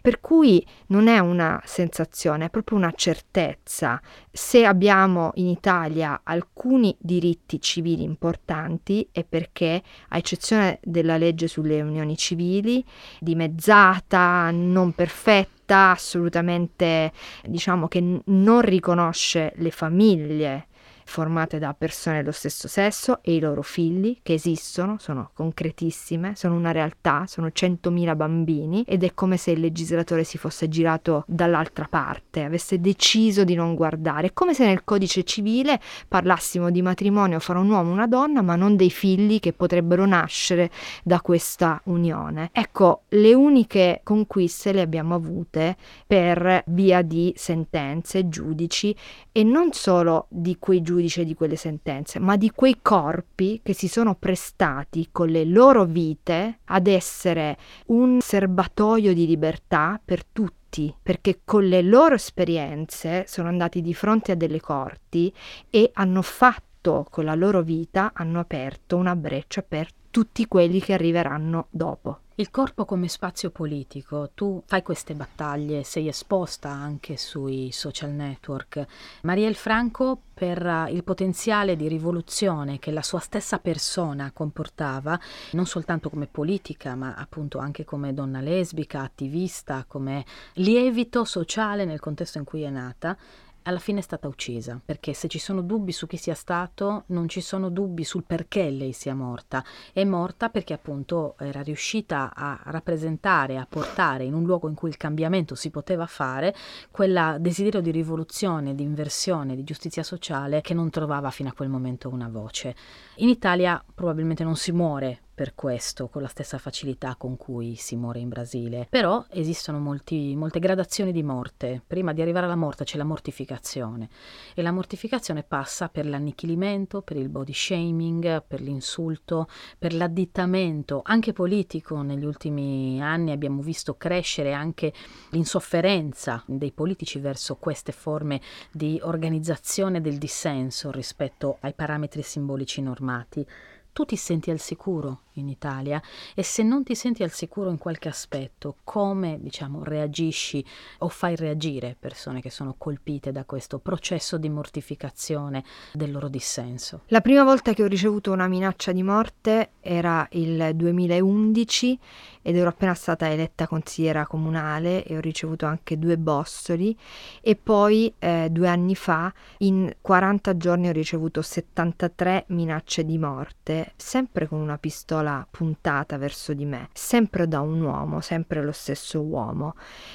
Per 0.00 0.20
cui 0.20 0.64
non 0.88 1.06
è 1.06 1.18
una 1.18 1.60
sensazione, 1.64 2.46
è 2.46 2.50
proprio 2.50 2.78
una 2.78 2.92
certezza. 2.94 4.00
Se 4.34 4.64
abbiamo 4.64 5.32
in 5.34 5.46
Italia 5.46 6.22
alcuni 6.24 6.96
diritti 6.98 7.60
civili 7.60 8.02
importanti 8.02 9.06
è 9.12 9.24
perché, 9.24 9.82
a 10.08 10.16
eccezione 10.16 10.78
della 10.82 11.18
legge 11.18 11.48
sulle 11.48 11.82
unioni 11.82 12.16
civili, 12.16 12.82
di 13.20 13.32
dimezzata, 13.32 14.50
non 14.50 14.92
perfetta, 14.92 15.90
assolutamente 15.90 17.12
diciamo 17.44 17.88
che 17.88 18.22
non 18.24 18.60
riconosce 18.62 19.52
le 19.56 19.70
famiglie 19.70 20.68
formate 21.12 21.58
da 21.58 21.74
persone 21.74 22.16
dello 22.16 22.32
stesso 22.32 22.68
sesso 22.68 23.18
e 23.20 23.34
i 23.34 23.38
loro 23.38 23.60
figli 23.60 24.20
che 24.22 24.32
esistono, 24.32 24.96
sono 24.98 25.30
concretissime, 25.34 26.32
sono 26.36 26.54
una 26.54 26.72
realtà, 26.72 27.24
sono 27.26 27.48
100.000 27.48 28.16
bambini 28.16 28.82
ed 28.86 29.04
è 29.04 29.12
come 29.12 29.36
se 29.36 29.50
il 29.50 29.60
legislatore 29.60 30.24
si 30.24 30.38
fosse 30.38 30.70
girato 30.70 31.24
dall'altra 31.26 31.86
parte, 31.88 32.44
avesse 32.44 32.80
deciso 32.80 33.44
di 33.44 33.54
non 33.54 33.74
guardare, 33.74 34.28
è 34.28 34.32
come 34.32 34.54
se 34.54 34.64
nel 34.64 34.84
codice 34.84 35.22
civile 35.22 35.78
parlassimo 36.08 36.70
di 36.70 36.80
matrimonio 36.80 37.40
fra 37.40 37.58
un 37.58 37.68
uomo 37.68 37.90
e 37.90 37.92
una 37.92 38.06
donna, 38.06 38.40
ma 38.40 38.56
non 38.56 38.74
dei 38.74 38.90
figli 38.90 39.38
che 39.38 39.52
potrebbero 39.52 40.06
nascere 40.06 40.70
da 41.04 41.20
questa 41.20 41.78
unione. 41.84 42.48
Ecco, 42.52 43.02
le 43.10 43.34
uniche 43.34 44.00
conquiste 44.02 44.72
le 44.72 44.80
abbiamo 44.80 45.14
avute 45.14 45.76
per 46.06 46.62
via 46.68 47.02
di 47.02 47.34
sentenze, 47.36 48.30
giudici 48.30 48.96
e 49.30 49.42
non 49.42 49.72
solo 49.72 50.24
di 50.30 50.56
quei 50.58 50.80
giudici 50.80 51.00
giudice 51.02 51.24
di 51.24 51.34
quelle 51.34 51.56
sentenze, 51.56 52.18
ma 52.20 52.36
di 52.36 52.50
quei 52.50 52.78
corpi 52.80 53.60
che 53.62 53.72
si 53.72 53.88
sono 53.88 54.14
prestati 54.14 55.08
con 55.10 55.28
le 55.28 55.44
loro 55.44 55.84
vite 55.84 56.60
ad 56.66 56.86
essere 56.86 57.56
un 57.86 58.20
serbatoio 58.20 59.12
di 59.12 59.26
libertà 59.26 60.00
per 60.02 60.24
tutti 60.24 60.94
perché 61.02 61.40
con 61.44 61.64
le 61.64 61.82
loro 61.82 62.14
esperienze 62.14 63.24
sono 63.26 63.48
andati 63.48 63.82
di 63.82 63.92
fronte 63.92 64.32
a 64.32 64.36
delle 64.36 64.60
corti 64.60 65.30
e 65.68 65.90
hanno 65.92 66.22
fatto 66.22 67.06
con 67.10 67.26
la 67.26 67.34
loro 67.34 67.60
vita, 67.60 68.12
hanno 68.14 68.40
aperto 68.40 68.96
una 68.96 69.14
breccia 69.14 69.62
per 69.62 69.88
tutti 70.10 70.46
quelli 70.46 70.80
che 70.80 70.94
arriveranno 70.94 71.66
dopo. 71.68 72.20
Il 72.42 72.50
corpo 72.50 72.84
come 72.84 73.06
spazio 73.06 73.50
politico, 73.50 74.32
tu 74.34 74.64
fai 74.66 74.82
queste 74.82 75.14
battaglie, 75.14 75.84
sei 75.84 76.08
esposta 76.08 76.70
anche 76.70 77.16
sui 77.16 77.70
social 77.70 78.10
network. 78.10 78.84
Marielle 79.22 79.54
Franco, 79.54 80.20
per 80.34 80.88
il 80.90 81.04
potenziale 81.04 81.76
di 81.76 81.86
rivoluzione 81.86 82.80
che 82.80 82.90
la 82.90 83.02
sua 83.02 83.20
stessa 83.20 83.60
persona 83.60 84.32
comportava, 84.32 85.16
non 85.52 85.66
soltanto 85.66 86.10
come 86.10 86.26
politica, 86.26 86.96
ma 86.96 87.14
appunto 87.14 87.58
anche 87.58 87.84
come 87.84 88.12
donna 88.12 88.40
lesbica, 88.40 89.02
attivista, 89.02 89.84
come 89.86 90.24
lievito 90.54 91.22
sociale 91.22 91.84
nel 91.84 92.00
contesto 92.00 92.38
in 92.38 92.44
cui 92.44 92.62
è 92.62 92.70
nata, 92.70 93.16
alla 93.64 93.78
fine 93.78 94.00
è 94.00 94.02
stata 94.02 94.28
uccisa, 94.28 94.80
perché 94.84 95.12
se 95.14 95.28
ci 95.28 95.38
sono 95.38 95.62
dubbi 95.62 95.92
su 95.92 96.06
chi 96.06 96.16
sia 96.16 96.34
stato, 96.34 97.04
non 97.06 97.28
ci 97.28 97.40
sono 97.40 97.68
dubbi 97.68 98.04
sul 98.04 98.24
perché 98.24 98.70
lei 98.70 98.92
sia 98.92 99.14
morta. 99.14 99.64
È 99.92 100.04
morta 100.04 100.48
perché 100.48 100.72
appunto 100.72 101.36
era 101.38 101.62
riuscita 101.62 102.32
a 102.34 102.60
rappresentare, 102.64 103.58
a 103.58 103.66
portare 103.68 104.24
in 104.24 104.34
un 104.34 104.44
luogo 104.44 104.68
in 104.68 104.74
cui 104.74 104.88
il 104.88 104.96
cambiamento 104.96 105.54
si 105.54 105.70
poteva 105.70 106.06
fare, 106.06 106.54
quel 106.90 107.36
desiderio 107.40 107.80
di 107.80 107.90
rivoluzione, 107.90 108.74
di 108.74 108.82
inversione, 108.82 109.54
di 109.54 109.64
giustizia 109.64 110.02
sociale 110.02 110.60
che 110.60 110.74
non 110.74 110.90
trovava 110.90 111.30
fino 111.30 111.48
a 111.48 111.52
quel 111.52 111.68
momento 111.68 112.08
una 112.08 112.28
voce. 112.28 112.74
In 113.16 113.28
Italia 113.28 113.82
probabilmente 113.94 114.44
non 114.44 114.56
si 114.56 114.72
muore 114.72 115.22
per 115.34 115.54
questo 115.54 116.08
con 116.08 116.22
la 116.22 116.28
stessa 116.28 116.58
facilità 116.58 117.16
con 117.16 117.36
cui 117.36 117.74
si 117.76 117.96
muore 117.96 118.18
in 118.18 118.28
Brasile. 118.28 118.86
Però 118.90 119.24
esistono 119.30 119.78
molti, 119.78 120.36
molte 120.36 120.58
gradazioni 120.58 121.12
di 121.12 121.22
morte. 121.22 121.82
Prima 121.86 122.12
di 122.12 122.20
arrivare 122.20 122.46
alla 122.46 122.56
morte 122.56 122.84
c'è 122.84 122.96
la 122.96 123.04
mortificazione 123.04 124.08
e 124.54 124.62
la 124.62 124.72
mortificazione 124.72 125.42
passa 125.42 125.88
per 125.88 126.06
l'annichilimento, 126.06 127.02
per 127.02 127.16
il 127.16 127.28
body 127.28 127.52
shaming, 127.52 128.44
per 128.46 128.60
l'insulto, 128.60 129.48
per 129.78 129.94
l'addittamento 129.94 131.00
anche 131.04 131.32
politico. 131.32 132.02
Negli 132.02 132.24
ultimi 132.24 133.02
anni 133.02 133.30
abbiamo 133.30 133.62
visto 133.62 133.96
crescere 133.96 134.52
anche 134.52 134.92
l'insofferenza 135.30 136.42
dei 136.46 136.72
politici 136.72 137.18
verso 137.18 137.56
queste 137.56 137.92
forme 137.92 138.40
di 138.70 139.00
organizzazione 139.02 140.00
del 140.00 140.18
dissenso 140.18 140.90
rispetto 140.90 141.56
ai 141.60 141.72
parametri 141.72 142.22
simbolici 142.22 142.82
normati 142.82 143.46
tu 143.92 144.04
ti 144.04 144.16
senti 144.16 144.50
al 144.50 144.58
sicuro 144.58 145.20
in 145.34 145.48
Italia 145.48 146.00
e 146.34 146.42
se 146.42 146.62
non 146.62 146.82
ti 146.82 146.94
senti 146.94 147.22
al 147.22 147.30
sicuro 147.30 147.70
in 147.70 147.78
qualche 147.78 148.08
aspetto, 148.08 148.76
come 148.84 149.38
diciamo 149.40 149.84
reagisci 149.84 150.64
o 150.98 151.08
fai 151.08 151.36
reagire 151.36 151.96
persone 151.98 152.40
che 152.40 152.50
sono 152.50 152.74
colpite 152.76 153.32
da 153.32 153.44
questo 153.44 153.78
processo 153.78 154.38
di 154.38 154.48
mortificazione 154.48 155.64
del 155.92 156.10
loro 156.10 156.28
dissenso? 156.28 157.02
La 157.06 157.20
prima 157.20 157.44
volta 157.44 157.72
che 157.74 157.82
ho 157.82 157.86
ricevuto 157.86 158.32
una 158.32 158.48
minaccia 158.48 158.92
di 158.92 159.02
morte 159.02 159.72
era 159.80 160.26
il 160.32 160.72
2011 160.74 161.98
ed 162.42 162.56
ero 162.56 162.68
appena 162.68 162.94
stata 162.94 163.30
eletta 163.30 163.66
consigliera 163.66 164.26
comunale 164.26 165.04
e 165.04 165.16
ho 165.16 165.20
ricevuto 165.20 165.66
anche 165.66 165.98
due 165.98 166.18
bossoli 166.18 166.96
e 167.40 167.56
poi 167.56 168.12
eh, 168.18 168.48
due 168.50 168.68
anni 168.68 168.94
fa 168.94 169.32
in 169.58 169.90
40 170.00 170.56
giorni 170.56 170.88
ho 170.88 170.92
ricevuto 170.92 171.42
73 171.42 172.44
minacce 172.48 173.04
di 173.04 173.18
morte, 173.18 173.92
sempre 173.96 174.46
con 174.46 174.60
una 174.60 174.78
pistola 174.78 175.46
puntata 175.50 176.18
verso 176.18 176.52
di 176.52 176.64
me, 176.64 176.88
sempre 176.92 177.48
da 177.48 177.60
un 177.60 177.80
uomo, 177.80 178.20
sempre 178.20 178.62
lo 178.62 178.72
stesso 178.72 179.20
uomo. 179.20 179.74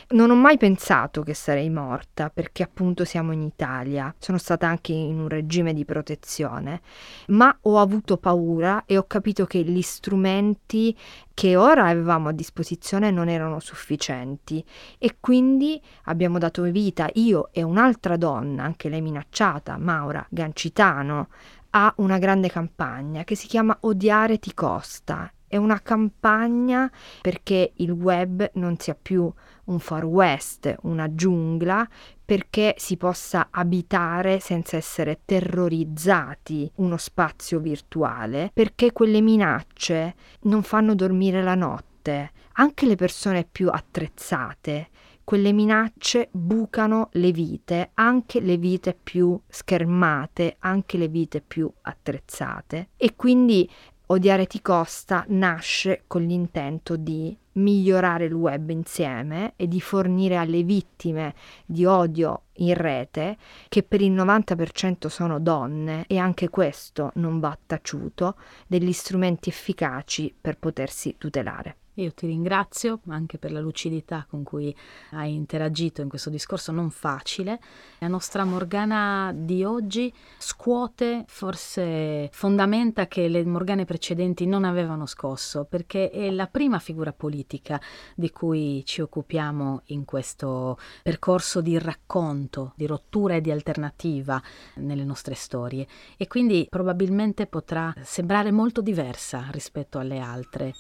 Non 0.10 0.30
ho 0.30 0.36
mai 0.36 0.58
pensato 0.58 1.24
che 1.24 1.34
sarei 1.34 1.70
morta 1.70 2.30
perché 2.30 2.64
appunto 2.64 3.06
siamo 3.06 3.32
in 3.32 3.42
Italia, 3.42 4.14
sono 4.20 4.38
stata 4.38 4.68
anche 4.68 4.92
in 4.92 5.20
un 5.20 5.28
regime 5.28 5.74
di 5.74 5.86
protezione, 5.86 6.82
ma 7.28 7.56
ho 7.62 7.80
avuto 7.80 8.18
paura 8.18 8.84
e 8.86 8.98
ho 8.98 9.06
capito 9.08 9.46
che 9.46 9.64
gli 9.64 9.82
strumenti 9.82 10.96
che 11.38 11.56
ora 11.56 11.86
avevamo 11.86 12.30
a 12.30 12.32
disposizione 12.32 13.12
non 13.12 13.30
erano 13.30 13.60
sufficienti 13.60 14.66
e 14.98 15.18
quindi 15.20 15.80
abbiamo 16.06 16.40
dato 16.40 16.64
vita, 16.64 17.08
io 17.14 17.50
e 17.52 17.62
un'altra 17.62 18.18
donna, 18.18 18.64
anche 18.64 18.90
lei 18.90 19.02
minacciata, 19.02 19.78
Maura 19.78 20.26
Gancitano, 20.32 21.28
a 21.70 21.94
una 21.98 22.18
grande 22.18 22.50
campagna 22.50 23.24
che 23.24 23.36
si 23.36 23.46
chiama 23.46 23.78
Odiare 23.82 24.40
ti 24.40 24.52
costa. 24.56 25.32
È 25.48 25.56
una 25.56 25.82
campagna 25.82 26.92
perché 27.22 27.72
il 27.76 27.92
web 27.92 28.52
non 28.56 28.78
sia 28.78 28.98
più 29.00 29.32
un 29.66 29.80
far 29.80 30.04
west, 30.06 30.76
una 30.82 31.14
giungla, 31.14 31.88
perché 32.26 32.76
si 32.78 32.98
possa 32.98 33.48
abitare 33.50 34.40
senza 34.40 34.76
essere 34.76 35.22
terrorizzati 35.24 36.70
uno 36.76 36.98
spazio 36.98 37.60
virtuale, 37.60 38.52
perché 38.54 38.92
quelle 38.92 39.22
minacce 39.22 40.16
non 40.42 40.64
fanno 40.64 40.94
dormire 40.96 41.42
la 41.42 41.56
notte. 41.56 42.32
Anche 42.60 42.86
le 42.86 42.96
persone 42.96 43.48
più 43.50 43.70
attrezzate, 43.70 44.90
quelle 45.24 45.52
minacce 45.52 46.30
bucano 46.32 47.10
le 47.14 47.32
vite, 47.32 47.92
anche 47.96 48.40
le 48.40 48.58
vite 48.58 48.94
più 48.94 49.38
schermate, 49.48 50.56
anche 50.60 50.98
le 50.98 51.10
vite 51.10 51.42
più 51.42 51.70
attrezzate. 51.82 52.92
E 52.96 53.16
quindi 53.16 53.70
Odiare 54.10 54.48
ti 54.48 54.62
costa 54.62 55.26
nasce 55.28 56.04
con 56.08 56.24
l'intento 56.24 56.96
di 56.96 57.38
migliorare 57.54 58.24
il 58.24 58.34
web 58.34 58.70
insieme 58.70 59.52
e 59.58 59.68
di 59.68 59.82
fornire 59.82 60.38
alle 60.38 60.64
vittime 60.64 61.36
di 61.66 61.84
odio 61.84 62.44
in 62.60 62.74
rete, 62.74 63.38
che 63.68 63.84
per 63.84 64.02
il 64.02 64.14
90% 64.14 65.08
sono 65.08 65.42
donne, 65.42 66.06
e 66.08 66.18
anche 66.20 66.48
questo 66.48 67.12
non 67.16 67.42
va 67.42 67.58
taciuto, 67.66 68.36
degli 68.66 68.94
strumenti 68.94 69.50
efficaci 69.50 70.34
per 70.40 70.58
potersi 70.58 71.16
tutelare. 71.18 71.76
Io 71.98 72.14
ti 72.14 72.28
ringrazio 72.28 73.00
anche 73.08 73.40
per 73.40 73.52
la 73.52 73.60
lucidità 73.60 74.28
con 74.30 74.44
cui 74.44 74.76
hai 75.12 75.34
interagito 75.34 76.02
in 76.02 76.10
questo 76.10 76.30
discorso 76.30 76.72
non 76.72 76.92
facile. 76.92 77.60
La 77.98 78.08
nostra 78.08 78.46
Morgana 78.46 79.32
di 79.36 79.64
oggi 79.64 80.14
scuote 80.38 81.26
forse 81.28 82.30
fondamenta 82.32 83.08
che 83.08 83.28
le 83.28 83.44
Morgane 83.46 83.86
precedenti 83.86 84.46
non 84.46 84.64
avevano 84.64 85.08
scosso, 85.08 85.66
perché 85.66 86.12
è 86.12 86.30
la 86.30 86.46
prima 86.46 86.78
figura 86.78 87.14
politica 87.14 87.82
di 88.14 88.30
cui 88.30 88.84
ci 88.86 89.02
occupiamo 89.02 89.82
in 89.86 90.06
questo 90.06 90.78
percorso 91.02 91.62
di 91.62 91.80
racconto, 91.80 92.74
di 92.76 92.86
rottura 92.86 93.34
e 93.34 93.42
di 93.42 93.50
alternativa 93.50 94.40
nelle 94.76 95.04
nostre 95.04 95.34
storie 95.34 95.88
e 96.16 96.28
quindi 96.28 96.68
probabilmente 96.70 97.48
potrà 97.48 97.92
sembrare 98.04 98.52
molto 98.52 98.82
diversa 98.82 99.48
rispetto 99.50 99.98
alle 99.98 100.20
altre. 100.20 100.76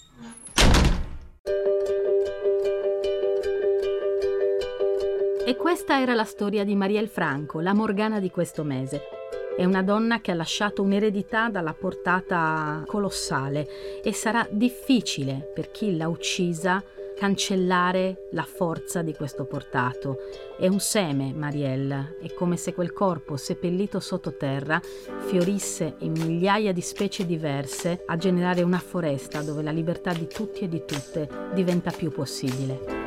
E 5.48 5.56
questa 5.56 6.02
era 6.02 6.14
la 6.14 6.26
storia 6.26 6.66
di 6.66 6.76
Marielle 6.76 7.08
Franco, 7.08 7.62
la 7.62 7.74
Morgana 7.74 8.20
di 8.20 8.30
questo 8.30 8.66
mese. 8.66 9.04
È 9.56 9.64
una 9.64 9.82
donna 9.82 10.20
che 10.20 10.32
ha 10.32 10.36
lasciato 10.36 10.82
un'eredità 10.82 11.48
dalla 11.48 11.74
portata 11.74 12.84
colossale 12.86 14.02
e 14.04 14.12
sarà 14.12 14.45
difficile 14.52 15.50
per 15.56 15.72
chi 15.72 15.95
l'ha 15.95 16.10
uccisa 16.10 16.84
cancellare 17.18 18.28
la 18.34 18.43
forza 18.43 19.02
di 19.02 19.14
questo 19.14 19.45
portato. 19.45 20.18
È 20.60 20.68
un 20.68 20.82
seme, 20.82 21.32
Marielle, 21.34 22.18
è 22.22 22.34
come 22.34 22.58
se 22.58 22.74
quel 22.74 22.91
corpo 22.91 23.38
seppellito 23.38 24.02
sottoterra 24.02 24.82
fiorisse 25.28 25.95
in 26.00 26.12
migliaia 26.12 26.74
di 26.74 26.82
specie 26.82 27.26
diverse 27.26 28.04
a 28.06 28.18
generare 28.18 28.64
una 28.64 28.80
foresta 28.80 29.41
dove 29.41 29.64
la 29.64 29.72
libertà 29.72 30.12
di 30.12 30.28
tutti 30.28 30.66
e 30.66 30.68
di 30.68 30.84
tutte 30.86 31.30
diventa 31.54 31.91
più 31.91 32.12
possibile. 32.12 33.07